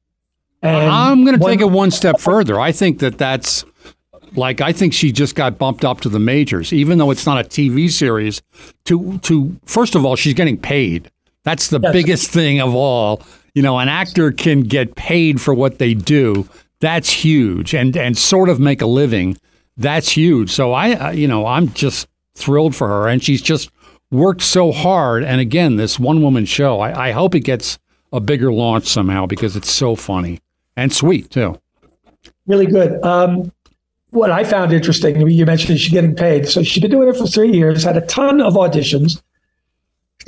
And 0.61 0.89
I'm 0.91 1.25
going 1.25 1.37
to 1.37 1.43
take 1.45 1.59
it 1.59 1.69
one 1.69 1.91
step 1.91 2.19
further. 2.19 2.57
I 2.59 2.71
think 2.71 2.99
that 2.99 3.17
that's 3.17 3.65
like 4.35 4.61
I 4.61 4.71
think 4.71 4.93
she 4.93 5.11
just 5.11 5.35
got 5.35 5.57
bumped 5.57 5.83
up 5.83 6.01
to 6.01 6.09
the 6.09 6.19
majors, 6.19 6.71
even 6.71 6.97
though 6.97 7.11
it's 7.11 7.25
not 7.25 7.43
a 7.45 7.47
TV 7.47 7.89
series. 7.91 8.41
To 8.85 9.17
to 9.19 9.55
first 9.65 9.95
of 9.95 10.05
all, 10.05 10.15
she's 10.15 10.33
getting 10.33 10.57
paid. 10.57 11.09
That's 11.43 11.67
the 11.67 11.79
Yes. 11.81 11.91
biggest 11.93 12.31
thing 12.31 12.61
of 12.61 12.73
all. 12.73 13.21
You 13.53 13.61
know, 13.61 13.77
an 13.77 13.89
actor 13.89 14.31
can 14.31 14.61
get 14.61 14.95
paid 14.95 15.39
for 15.41 15.53
what 15.53 15.77
they 15.77 15.93
do. 15.93 16.47
That's 16.79 17.09
huge, 17.09 17.73
and 17.75 17.95
and 17.97 18.17
sort 18.17 18.49
of 18.49 18.59
make 18.59 18.81
a 18.81 18.85
living. 18.87 19.37
That's 19.77 20.09
huge. 20.09 20.49
So 20.51 20.71
I, 20.73 21.11
you 21.11 21.27
know, 21.27 21.45
I'm 21.45 21.73
just 21.73 22.07
thrilled 22.35 22.75
for 22.75 22.87
her, 22.87 23.07
and 23.07 23.21
she's 23.23 23.41
just 23.41 23.69
worked 24.13 24.41
so 24.41 24.71
hard. 24.71 25.23
And 25.23 25.41
again, 25.41 25.75
this 25.75 25.99
one 25.99 26.21
woman 26.21 26.45
show. 26.45 26.79
I, 26.79 27.09
I 27.09 27.11
hope 27.11 27.35
it 27.35 27.41
gets 27.41 27.79
a 28.13 28.19
bigger 28.19 28.53
launch 28.53 28.85
somehow 28.85 29.25
because 29.25 29.55
it's 29.55 29.71
so 29.71 29.95
funny 29.95 30.39
and 30.77 30.93
sweet 30.93 31.29
too. 31.31 31.59
really 32.47 32.65
good. 32.65 33.03
Um, 33.03 33.51
what 34.11 34.29
I 34.31 34.43
found 34.43 34.71
interesting, 34.71 35.27
you 35.27 35.45
mentioned 35.45 35.79
she's 35.79 35.91
getting 35.91 36.15
paid. 36.15 36.47
So 36.47 36.61
she's 36.61 36.81
been 36.81 36.91
doing 36.91 37.09
it 37.09 37.17
for 37.17 37.25
three 37.25 37.51
years, 37.51 37.83
had 37.83 37.97
a 37.97 38.01
ton 38.01 38.41
of 38.41 38.53
auditions, 38.53 39.21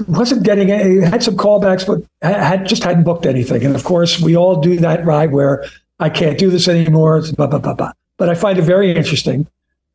wasn't 0.07 0.43
getting 0.43 0.71
any, 0.71 1.01
had 1.01 1.21
some 1.21 1.37
callbacks, 1.37 1.85
but 1.85 2.01
had 2.27 2.65
just 2.65 2.83
hadn't 2.83 3.03
booked 3.03 3.27
anything. 3.27 3.63
And 3.63 3.75
of 3.75 3.83
course, 3.83 4.19
we 4.19 4.35
all 4.35 4.59
do 4.59 4.77
that 4.77 5.05
ride 5.05 5.31
where 5.31 5.65
I 5.99 6.09
can't 6.09 6.37
do 6.39 6.49
this 6.49 6.67
anymore. 6.67 7.21
Blah, 7.37 7.47
blah, 7.47 7.59
blah, 7.59 7.75
blah. 7.75 7.91
But 8.17 8.29
I 8.29 8.33
find 8.33 8.57
it 8.57 8.63
very 8.63 8.91
interesting, 8.91 9.45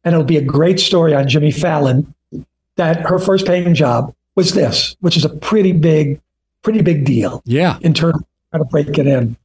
and 0.04 0.14
it'll 0.14 0.24
be 0.24 0.36
a 0.36 0.42
great 0.42 0.78
story 0.78 1.14
on 1.14 1.26
Jimmy 1.26 1.50
Fallon 1.50 2.14
that 2.80 3.02
her 3.02 3.18
first 3.18 3.46
paying 3.46 3.74
job 3.74 4.14
was 4.36 4.54
this, 4.54 4.96
which 5.00 5.16
is 5.18 5.24
a 5.24 5.28
pretty 5.28 5.72
big, 5.72 6.18
pretty 6.62 6.80
big 6.80 7.04
deal 7.04 7.42
Yeah. 7.44 7.78
in 7.82 7.92
terms 7.92 8.16
of 8.16 8.24
how 8.52 8.58
to 8.58 8.64
break 8.64 8.96
it 8.98 9.06
in. 9.06 9.36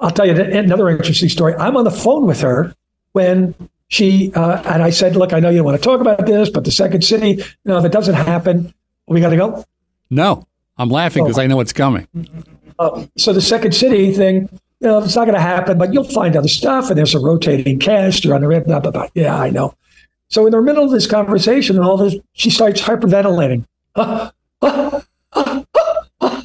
I'll 0.00 0.10
tell 0.10 0.26
you 0.26 0.34
another 0.34 0.88
interesting 0.90 1.28
story. 1.28 1.54
I'm 1.54 1.76
on 1.76 1.84
the 1.84 1.92
phone 1.92 2.26
with 2.26 2.40
her 2.40 2.74
when 3.12 3.54
she 3.86 4.32
uh, 4.34 4.60
and 4.66 4.82
I 4.82 4.90
said, 4.90 5.14
"Look, 5.14 5.32
I 5.32 5.38
know 5.38 5.48
you 5.50 5.58
don't 5.58 5.66
want 5.66 5.80
to 5.80 5.84
talk 5.84 6.00
about 6.00 6.26
this, 6.26 6.50
but 6.50 6.64
the 6.64 6.72
second 6.72 7.04
city, 7.04 7.28
you 7.36 7.44
know, 7.66 7.78
if 7.78 7.84
it 7.84 7.92
doesn't 7.92 8.14
happen, 8.14 8.74
we 9.06 9.20
got 9.20 9.30
to 9.30 9.36
go." 9.36 9.64
No, 10.10 10.48
I'm 10.76 10.88
laughing 10.88 11.22
because 11.24 11.38
I 11.38 11.46
know 11.46 11.60
it's 11.60 11.72
coming. 11.72 12.08
Uh, 12.80 13.06
so 13.16 13.32
the 13.32 13.40
second 13.40 13.74
city 13.76 14.12
thing, 14.12 14.48
you 14.80 14.88
know, 14.88 14.98
it's 14.98 15.14
not 15.14 15.26
going 15.26 15.36
to 15.36 15.40
happen, 15.40 15.78
but 15.78 15.92
you'll 15.92 16.02
find 16.02 16.34
other 16.36 16.48
stuff, 16.48 16.88
and 16.88 16.98
there's 16.98 17.14
a 17.14 17.20
rotating 17.20 17.78
cast. 17.78 18.24
You're 18.24 18.34
on 18.34 18.40
the 18.40 18.48
red, 18.48 18.64
blah 18.64 18.80
blah 18.80 18.90
blah. 18.90 19.06
Yeah, 19.14 19.38
I 19.38 19.50
know. 19.50 19.74
So 20.32 20.46
in 20.46 20.52
the 20.52 20.62
middle 20.62 20.84
of 20.84 20.90
this 20.90 21.06
conversation 21.06 21.76
and 21.76 21.84
all 21.84 21.98
this, 21.98 22.16
she 22.32 22.48
starts 22.48 22.80
hyperventilating. 22.80 23.66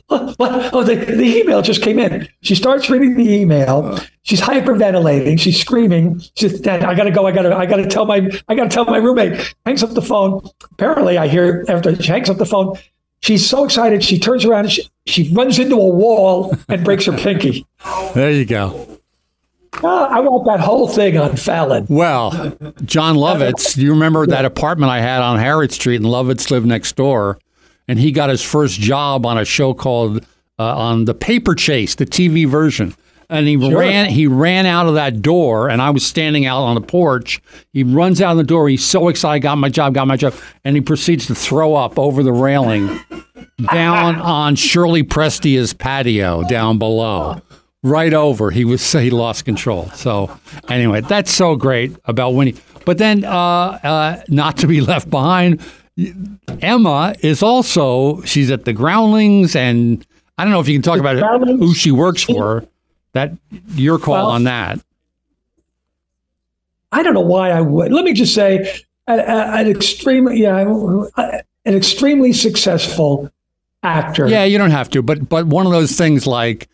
Oh, 0.10 0.84
the, 0.84 0.96
the 0.96 1.38
email 1.38 1.62
just 1.62 1.82
came 1.82 1.98
in. 1.98 2.28
She 2.42 2.54
starts 2.54 2.90
reading 2.90 3.16
the 3.16 3.30
email. 3.30 3.98
She's 4.24 4.42
hyperventilating. 4.42 5.40
She's 5.40 5.60
screaming. 5.60 6.22
She's, 6.36 6.66
I 6.68 6.96
gotta 6.96 7.12
go. 7.12 7.26
I 7.28 7.32
gotta. 7.32 7.56
I 7.56 7.66
gotta 7.66 7.88
tell 7.88 8.06
my. 8.06 8.30
I 8.50 8.56
gotta 8.56 8.70
tell 8.70 8.86
my 8.86 8.98
roommate. 8.98 9.56
Hangs 9.66 9.84
up 9.84 9.92
the 9.92 10.02
phone. 10.02 10.42
Apparently, 10.72 11.18
I 11.18 11.28
hear 11.28 11.64
after 11.70 11.96
she 12.02 12.12
hangs 12.12 12.30
up 12.30 12.38
the 12.38 12.46
phone, 12.46 12.76
she's 13.22 13.48
so 13.48 13.64
excited. 13.64 14.04
She 14.04 14.20
turns 14.20 14.44
around 14.44 14.70
she, 14.70 14.90
she 15.06 15.34
runs 15.34 15.60
into 15.60 15.76
a 15.76 15.88
wall 15.88 16.54
and 16.68 16.84
breaks 16.84 17.06
her 17.06 17.14
pinky. 17.14 17.66
There 18.14 18.32
you 18.32 18.46
go. 18.46 18.97
Ah, 19.84 20.08
I 20.10 20.20
want 20.22 20.46
that 20.46 20.60
whole 20.60 20.88
thing 20.88 21.18
on 21.18 21.36
Fallon. 21.36 21.86
Well, 21.90 22.32
Jon 22.86 23.16
Lovitz, 23.16 23.76
do 23.76 23.82
you 23.82 23.92
remember 23.92 24.26
that 24.28 24.46
apartment 24.46 24.92
I 24.92 25.00
had 25.02 25.22
on 25.22 25.40
Harriet 25.40 25.72
Street 25.72 25.98
and 25.98 26.06
Lovitz 26.06 26.50
lived 26.52 26.66
next 26.66 26.96
door? 26.96 27.38
And 27.88 28.00
he 28.00 28.12
got 28.12 28.30
his 28.30 28.42
first 28.44 28.80
job 28.80 29.26
on 29.26 29.38
a 29.38 29.46
show 29.46 29.74
called 29.74 30.26
uh, 30.60 30.76
on 30.78 31.06
the 31.06 31.14
Paper 31.14 31.56
Chase, 31.56 31.96
the 31.96 32.06
TV 32.06 32.48
version. 32.48 32.94
and 33.30 33.48
he 33.48 33.60
Sure. 33.60 33.78
ran 33.80 34.10
he 34.10 34.26
ran 34.26 34.66
out 34.66 34.88
of 34.88 34.96
that 34.96 35.22
door 35.22 35.70
and 35.70 35.82
I 35.82 35.90
was 35.92 36.06
standing 36.06 36.46
out 36.46 36.64
on 36.64 36.76
the 36.76 36.82
porch. 36.82 37.42
He 37.74 37.84
runs 37.84 38.22
out 38.22 38.32
of 38.32 38.38
the 38.38 38.44
door. 38.44 38.68
He's 38.70 38.84
so 38.86 39.10
excited, 39.10 39.42
got 39.42 39.58
my 39.58 39.70
job, 39.70 39.94
got 39.94 40.08
my 40.08 40.18
job, 40.18 40.34
and 40.64 40.76
he 40.76 40.82
proceeds 40.82 41.28
to 41.28 41.36
throw 41.36 41.76
up 41.76 42.00
over 42.00 42.24
the 42.24 42.34
railing 42.34 43.00
down 43.72 44.16
on 44.22 44.56
Shirley 44.56 45.04
Prestia's 45.04 45.74
patio 45.74 46.44
down 46.48 46.78
below. 46.78 47.42
Right 47.84 48.14
over. 48.14 48.52
He 48.52 48.66
was 48.66 48.92
he 48.92 49.10
lost 49.10 49.46
control. 49.46 49.90
So 49.92 50.36
anyway, 50.68 51.02
that's 51.02 51.32
so 51.32 51.56
great 51.56 51.96
about 52.06 52.32
Winnie. 52.32 52.56
But 52.86 52.98
then 52.98 53.24
uh, 53.24 53.30
uh, 53.32 54.22
not 54.28 54.58
to 54.58 54.68
be 54.68 54.82
left 54.94 55.10
behind, 55.10 55.62
Emma 56.62 57.16
is 57.22 57.44
also 57.44 58.22
she's 58.24 58.50
at 58.52 58.66
the 58.66 58.74
Groundlings 58.74 59.56
and 59.56 60.06
I 60.38 60.44
don't 60.44 60.52
know 60.54 60.60
if 60.60 60.68
you 60.68 60.76
can 60.76 60.82
talk 60.82 61.00
about 61.00 61.18
it, 61.18 61.48
who 61.60 61.74
she 61.74 61.92
works 61.92 62.24
for. 62.24 62.66
That 63.14 63.34
your 63.74 63.98
call 63.98 64.16
Well- 64.16 64.30
on 64.30 64.44
that. 64.44 64.80
I 66.92 67.04
don't 67.04 67.14
know 67.14 67.20
why 67.22 67.50
I 67.52 67.62
would. 67.62 67.92
Let 67.92 68.06
me 68.06 68.14
just 68.14 68.34
say, 68.34 68.60
an, 69.08 69.20
an 69.20 69.68
extremely, 69.68 70.40
yeah, 70.42 70.62
an 71.18 71.42
extremely 71.66 72.32
successful 72.32 73.30
actor. 73.84 74.28
Yeah, 74.28 74.46
you 74.46 74.58
don't 74.58 74.72
have 74.72 74.90
to, 74.92 75.02
but 75.02 75.28
but 75.28 75.48
one 75.48 75.66
of 75.66 75.72
those 75.74 75.98
things 75.98 76.26
like, 76.26 76.70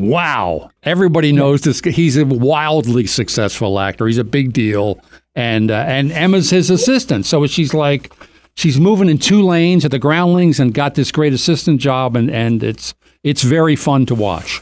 wow, 0.00 0.70
everybody 0.82 1.32
knows 1.32 1.62
this. 1.62 1.80
He's 1.80 2.16
a 2.16 2.24
wildly 2.26 3.06
successful 3.06 3.78
actor. 3.78 4.06
He's 4.06 4.18
a 4.18 4.24
big 4.24 4.52
deal, 4.52 5.00
and 5.34 5.70
uh, 5.70 5.84
and 5.86 6.12
Emma's 6.12 6.50
his 6.50 6.70
assistant. 6.70 7.26
So 7.26 7.46
she's 7.46 7.74
like, 7.74 8.12
she's 8.54 8.78
moving 8.80 9.08
in 9.08 9.18
two 9.18 9.42
lanes 9.42 9.84
at 9.84 9.90
the 9.90 9.98
Groundlings 9.98 10.58
and 10.60 10.72
got 10.74 10.94
this 10.94 11.10
great 11.12 11.32
assistant 11.32 11.80
job, 11.80 12.16
and 12.16 12.30
and 12.30 12.62
it's 12.62 12.94
it's 13.22 13.42
very 13.42 13.76
fun 13.76 14.06
to 14.06 14.14
watch. 14.14 14.60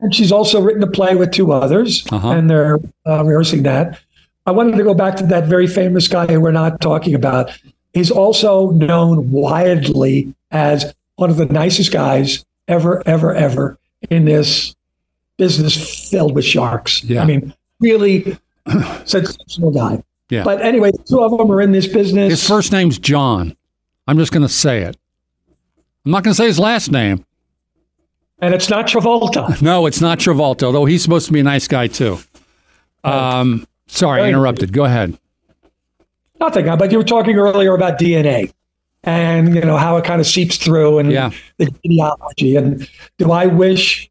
And 0.00 0.14
she's 0.14 0.32
also 0.32 0.60
written 0.60 0.82
a 0.82 0.86
play 0.88 1.14
with 1.14 1.30
two 1.30 1.52
others, 1.52 2.04
Uh-huh. 2.10 2.30
and 2.30 2.50
they're 2.50 2.78
uh, 3.06 3.24
rehearsing 3.24 3.62
that. 3.64 3.98
I 4.46 4.50
wanted 4.50 4.76
to 4.76 4.82
go 4.82 4.94
back 4.94 5.14
to 5.16 5.26
that 5.26 5.46
very 5.46 5.68
famous 5.68 6.08
guy 6.08 6.26
who 6.26 6.40
we're 6.40 6.50
not 6.50 6.80
talking 6.80 7.14
about. 7.14 7.56
He's 7.94 8.10
also 8.10 8.70
known 8.70 9.30
widely 9.30 10.34
as 10.50 10.92
one 11.16 11.30
of 11.30 11.36
the 11.36 11.46
nicest 11.46 11.92
guys 11.92 12.44
ever, 12.66 13.02
ever, 13.06 13.32
ever 13.32 13.78
in 14.10 14.24
this 14.24 14.74
business 15.38 16.08
filled 16.10 16.34
with 16.34 16.44
sharks. 16.44 17.02
Yeah. 17.04 17.22
I 17.22 17.24
mean, 17.26 17.54
really 17.80 18.36
sensational 19.04 19.70
guy. 19.72 20.02
Yeah. 20.30 20.44
But 20.44 20.62
anyway, 20.62 20.92
two 21.08 21.20
of 21.22 21.36
them 21.36 21.50
are 21.50 21.60
in 21.60 21.72
this 21.72 21.86
business. 21.86 22.30
His 22.30 22.46
first 22.48 22.72
name's 22.72 22.98
John. 22.98 23.56
I'm 24.06 24.18
just 24.18 24.32
going 24.32 24.42
to 24.42 24.48
say 24.48 24.82
it. 24.82 24.96
I'm 26.04 26.10
not 26.12 26.24
going 26.24 26.32
to 26.32 26.36
say 26.36 26.46
his 26.46 26.58
last 26.58 26.90
name. 26.90 27.24
and 28.40 28.54
it's 28.54 28.68
not 28.70 28.86
Travolta. 28.86 29.60
No, 29.62 29.86
it's 29.86 30.00
not 30.00 30.18
Travolta, 30.18 30.64
although 30.64 30.84
he's 30.84 31.02
supposed 31.02 31.26
to 31.26 31.32
be 31.32 31.40
a 31.40 31.44
nice 31.44 31.68
guy 31.68 31.86
too. 31.86 32.18
Um, 33.04 33.66
sorry, 33.86 34.22
I 34.22 34.28
interrupted. 34.28 34.72
Go 34.72 34.84
ahead. 34.84 35.18
Nothing. 36.40 36.66
But 36.66 36.90
you 36.90 36.98
were 36.98 37.04
talking 37.04 37.36
earlier 37.36 37.74
about 37.74 37.98
DNA 37.98 38.52
and 39.04 39.54
you 39.54 39.60
know 39.62 39.76
how 39.76 39.96
it 39.96 40.04
kind 40.04 40.20
of 40.20 40.26
seeps 40.26 40.56
through 40.56 40.98
and 40.98 41.10
Yeah. 41.10 41.30
the 41.58 41.70
genealogy. 41.84 42.56
And 42.56 42.88
do 43.18 43.32
I 43.32 43.46
wish 43.46 44.10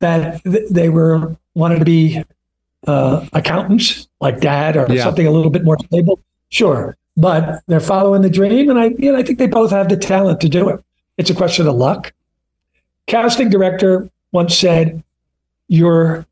that 0.00 0.42
th- 0.44 0.68
they 0.70 0.88
were 0.88 1.36
wanted 1.54 1.78
to 1.80 1.84
be 1.84 2.22
uh, 2.86 3.26
accountants 3.34 4.08
like 4.20 4.40
dad 4.40 4.76
or 4.76 4.86
Yeah. 4.90 5.02
something 5.04 5.26
a 5.26 5.30
little 5.30 5.50
bit 5.50 5.64
more 5.64 5.76
stable? 5.86 6.18
Sure, 6.48 6.96
but 7.16 7.60
they're 7.66 7.80
following 7.80 8.22
the 8.22 8.30
dream, 8.30 8.70
and 8.70 8.78
I 8.78 8.86
you 8.98 9.12
know, 9.12 9.18
I 9.18 9.22
think 9.22 9.38
they 9.38 9.46
both 9.46 9.70
have 9.70 9.88
the 9.88 9.96
talent 9.96 10.40
to 10.40 10.48
do 10.48 10.68
it. 10.70 10.80
It's 11.18 11.28
a 11.30 11.34
question 11.34 11.66
of 11.68 11.74
luck. 11.76 12.12
Casting 13.06 13.50
director 13.50 14.08
once 14.32 14.56
said, 14.56 15.02
"Your 15.68 16.24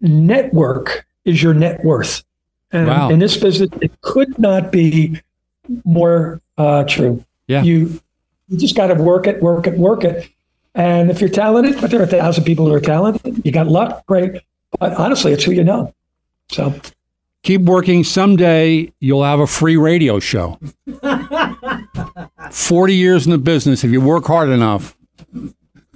network 0.00 1.06
is 1.24 1.42
your 1.42 1.54
net 1.54 1.84
worth." 1.84 2.22
And 2.72 2.86
Wow. 2.88 3.10
in 3.10 3.18
this 3.18 3.36
business, 3.36 3.70
it 3.80 3.90
could 4.02 4.38
not 4.38 4.70
be 4.72 5.20
more 5.84 6.40
uh, 6.58 6.84
true. 6.84 7.24
Yeah. 7.48 7.62
You 7.62 8.00
you 8.48 8.58
just 8.58 8.76
got 8.76 8.88
to 8.88 8.94
work 8.94 9.26
it, 9.26 9.42
work 9.42 9.66
it, 9.66 9.76
work 9.76 10.04
it. 10.04 10.28
And 10.74 11.10
if 11.10 11.20
you're 11.20 11.30
talented, 11.30 11.80
but 11.80 11.90
there 11.90 12.00
are 12.00 12.04
a 12.04 12.08
thousand 12.08 12.44
people 12.44 12.66
who 12.66 12.74
are 12.74 12.80
talented, 12.80 13.44
you 13.44 13.50
got 13.50 13.66
luck, 13.66 14.04
great. 14.06 14.42
But 14.78 14.92
honestly, 14.94 15.32
it's 15.32 15.44
who 15.44 15.52
you 15.52 15.64
know. 15.64 15.94
So 16.50 16.74
Keep 17.46 17.60
working. 17.60 18.02
Someday 18.02 18.92
you'll 18.98 19.22
have 19.22 19.38
a 19.38 19.46
free 19.46 19.76
radio 19.76 20.18
show. 20.18 20.58
40 22.50 22.94
years 22.94 23.24
in 23.24 23.30
the 23.30 23.38
business. 23.38 23.84
If 23.84 23.92
you 23.92 24.00
work 24.00 24.24
hard 24.24 24.48
enough, 24.48 24.96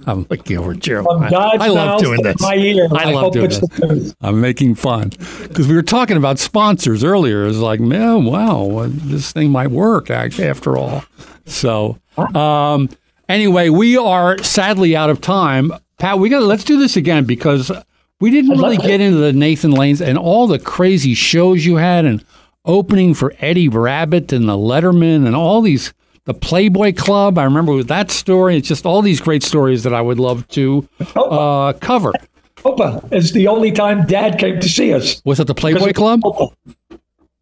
I'm 0.07 0.25
looking 0.29 0.57
over 0.57 0.73
Jeremiah. 0.73 1.31
I 1.33 1.67
love 1.67 1.99
doing 1.99 2.21
this. 2.23 2.41
my 2.41 2.55
ear, 2.55 2.87
I, 2.91 3.09
I 3.09 3.13
love 3.13 3.33
doing 3.33 3.49
this. 3.49 4.15
I'm 4.21 4.41
making 4.41 4.75
fun 4.75 5.09
because 5.43 5.67
we 5.67 5.75
were 5.75 5.81
talking 5.81 6.17
about 6.17 6.39
sponsors 6.39 7.03
earlier. 7.03 7.45
It's 7.45 7.57
like, 7.57 7.79
man, 7.79 8.25
wow, 8.25 8.63
well, 8.63 8.89
this 8.89 9.31
thing 9.31 9.51
might 9.51 9.71
work 9.71 10.09
actually 10.09 10.47
after 10.47 10.77
all. 10.77 11.03
So, 11.45 11.97
um, 12.35 12.89
anyway, 13.29 13.69
we 13.69 13.97
are 13.97 14.41
sadly 14.43 14.95
out 14.95 15.09
of 15.09 15.21
time. 15.21 15.71
Pat, 15.99 16.19
we 16.19 16.29
got 16.29 16.39
to 16.39 16.45
let's 16.45 16.63
do 16.63 16.79
this 16.79 16.95
again 16.97 17.25
because 17.25 17.71
we 18.19 18.31
didn't 18.31 18.57
really 18.57 18.77
get 18.77 19.01
into 19.01 19.17
the 19.17 19.33
Nathan 19.33 19.71
Lanes 19.71 20.01
and 20.01 20.17
all 20.17 20.47
the 20.47 20.59
crazy 20.59 21.13
shows 21.13 21.65
you 21.65 21.75
had 21.77 22.05
and 22.05 22.23
opening 22.65 23.13
for 23.13 23.33
Eddie 23.39 23.67
Rabbitt 23.69 24.31
and 24.31 24.47
the 24.47 24.53
Letterman 24.57 25.25
and 25.25 25.35
all 25.35 25.61
these. 25.61 25.93
The 26.25 26.33
Playboy 26.33 26.93
Club. 26.93 27.37
I 27.37 27.43
remember 27.43 27.81
that 27.83 28.11
story. 28.11 28.57
It's 28.57 28.67
just 28.67 28.85
all 28.85 29.01
these 29.01 29.19
great 29.19 29.43
stories 29.43 29.83
that 29.83 29.93
I 29.93 30.01
would 30.01 30.19
love 30.19 30.47
to 30.49 30.87
uh, 31.15 31.73
cover. 31.73 32.13
Opa 32.57 33.11
is 33.11 33.31
the 33.31 33.47
only 33.47 33.71
time 33.71 34.05
Dad 34.05 34.37
came 34.37 34.59
to 34.59 34.69
see 34.69 34.93
us. 34.93 35.21
Was 35.25 35.39
it 35.39 35.47
the 35.47 35.55
Playboy 35.55 35.93
Club? 35.93 36.21
Copa. 36.21 36.55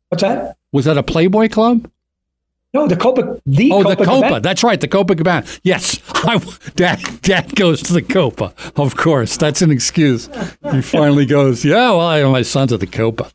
What's 0.08 0.24
that? 0.24 0.56
Was 0.72 0.86
that 0.86 0.98
a 0.98 1.04
Playboy 1.04 1.50
Club? 1.50 1.92
No, 2.74 2.88
the 2.88 2.96
Copa. 2.96 3.42
The 3.46 3.72
Oh, 3.72 3.84
Copa. 3.84 3.96
the 3.96 4.06
Copa. 4.06 4.22
Cabana. 4.22 4.40
That's 4.42 4.64
right, 4.64 4.80
the 4.80 4.88
Copacabana. 4.88 5.60
Yes, 5.64 6.00
I, 6.24 6.38
Dad. 6.76 7.02
Dad 7.22 7.56
goes 7.56 7.82
to 7.84 7.94
the 7.94 8.02
Copa. 8.02 8.54
Of 8.78 8.96
course, 8.96 9.36
that's 9.38 9.62
an 9.62 9.72
excuse. 9.72 10.30
He 10.72 10.82
finally 10.82 11.26
goes. 11.26 11.66
Yeah, 11.66 11.76
well, 11.92 12.02
I, 12.02 12.24
my 12.24 12.44
son's 12.44 12.72
at 12.72 12.80
the 12.80 12.88
Copa. 12.88 13.32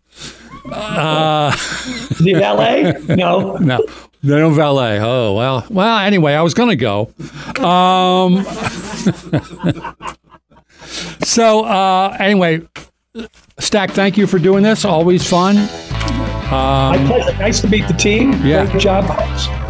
The 0.65 2.33
valet? 2.39 2.95
No. 3.15 3.57
No, 3.59 3.85
they 4.25 4.39
don't 4.39 4.55
valet. 4.55 4.99
Oh 5.01 5.35
well. 5.35 5.67
Well, 5.71 5.99
anyway, 5.99 6.35
I 6.35 6.43
was 6.43 6.55
gonna 6.55 6.77
go. 6.77 7.13
Um. 7.59 8.45
so 11.23 11.65
uh, 11.65 12.17
anyway, 12.19 12.63
Stack, 13.59 13.91
thank 13.91 14.17
you 14.17 14.27
for 14.27 14.39
doing 14.39 14.63
this. 14.63 14.85
Always 14.85 15.29
fun. 15.29 15.57
My 16.51 17.03
pleasure. 17.07 17.39
Nice 17.39 17.61
to 17.61 17.69
meet 17.69 17.87
the 17.87 17.95
team. 17.95 18.33
Yeah. 18.45 18.67
Great 18.71 18.83
job. 18.83 19.05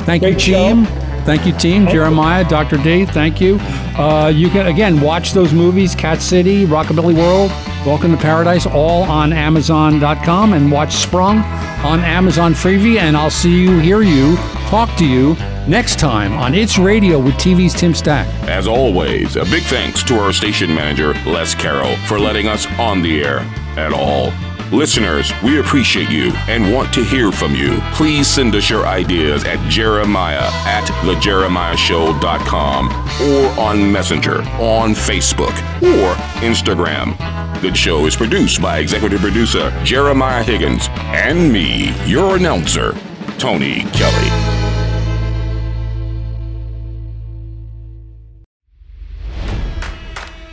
Thank 0.04 0.22
Great 0.22 0.46
you, 0.46 0.54
show. 0.54 1.00
Team. 1.24 1.36
Thank 1.36 1.46
you, 1.46 1.58
team. 1.58 1.86
Jeremiah, 1.88 2.48
Dr. 2.48 2.76
D, 2.78 3.04
thank 3.04 3.40
you. 3.40 3.58
Uh, 3.96 4.32
you 4.34 4.48
can, 4.50 4.66
again, 4.66 5.00
watch 5.00 5.32
those 5.32 5.52
movies 5.52 5.94
Cat 5.94 6.20
City, 6.20 6.66
Rockabilly 6.66 7.14
World, 7.14 7.50
Welcome 7.84 8.12
to 8.12 8.16
Paradise, 8.16 8.64
all 8.64 9.02
on 9.02 9.34
Amazon.com, 9.34 10.54
and 10.54 10.72
watch 10.72 10.94
Sprung 10.94 11.40
on 11.84 12.00
Amazon 12.00 12.54
Freevee. 12.54 12.98
And 12.98 13.14
I'll 13.14 13.28
see 13.28 13.60
you, 13.60 13.78
hear 13.78 14.00
you, 14.00 14.36
talk 14.68 14.96
to 14.96 15.06
you 15.06 15.34
next 15.68 15.98
time 15.98 16.32
on 16.32 16.54
It's 16.54 16.78
Radio 16.78 17.18
with 17.18 17.34
TV's 17.34 17.74
Tim 17.74 17.92
Stack. 17.92 18.26
As 18.48 18.66
always, 18.66 19.36
a 19.36 19.44
big 19.44 19.64
thanks 19.64 20.02
to 20.04 20.18
our 20.18 20.32
station 20.32 20.74
manager, 20.74 21.12
Les 21.26 21.54
Carroll, 21.54 21.94
for 22.06 22.18
letting 22.18 22.48
us 22.48 22.66
on 22.78 23.02
the 23.02 23.22
air 23.22 23.40
at 23.76 23.92
all. 23.92 24.32
Listeners, 24.74 25.32
we 25.44 25.60
appreciate 25.60 26.10
you 26.10 26.32
and 26.48 26.74
want 26.74 26.92
to 26.94 27.04
hear 27.04 27.30
from 27.30 27.54
you. 27.54 27.78
Please 27.92 28.26
send 28.26 28.56
us 28.56 28.68
your 28.68 28.88
ideas 28.88 29.44
at 29.44 29.60
jeremiah 29.70 30.50
at 30.66 30.84
thejeremiahshow.com 31.04 32.88
or 33.22 33.60
on 33.60 33.92
Messenger, 33.92 34.42
on 34.58 34.90
Facebook, 34.90 35.54
or 35.80 36.16
Instagram. 36.42 37.16
The 37.62 37.72
show 37.72 38.06
is 38.06 38.16
produced 38.16 38.60
by 38.60 38.80
executive 38.80 39.20
producer 39.20 39.70
Jeremiah 39.84 40.42
Higgins 40.42 40.88
and 40.90 41.52
me, 41.52 41.94
your 42.04 42.34
announcer, 42.36 42.96
Tony 43.38 43.84
Kelly. 43.92 44.43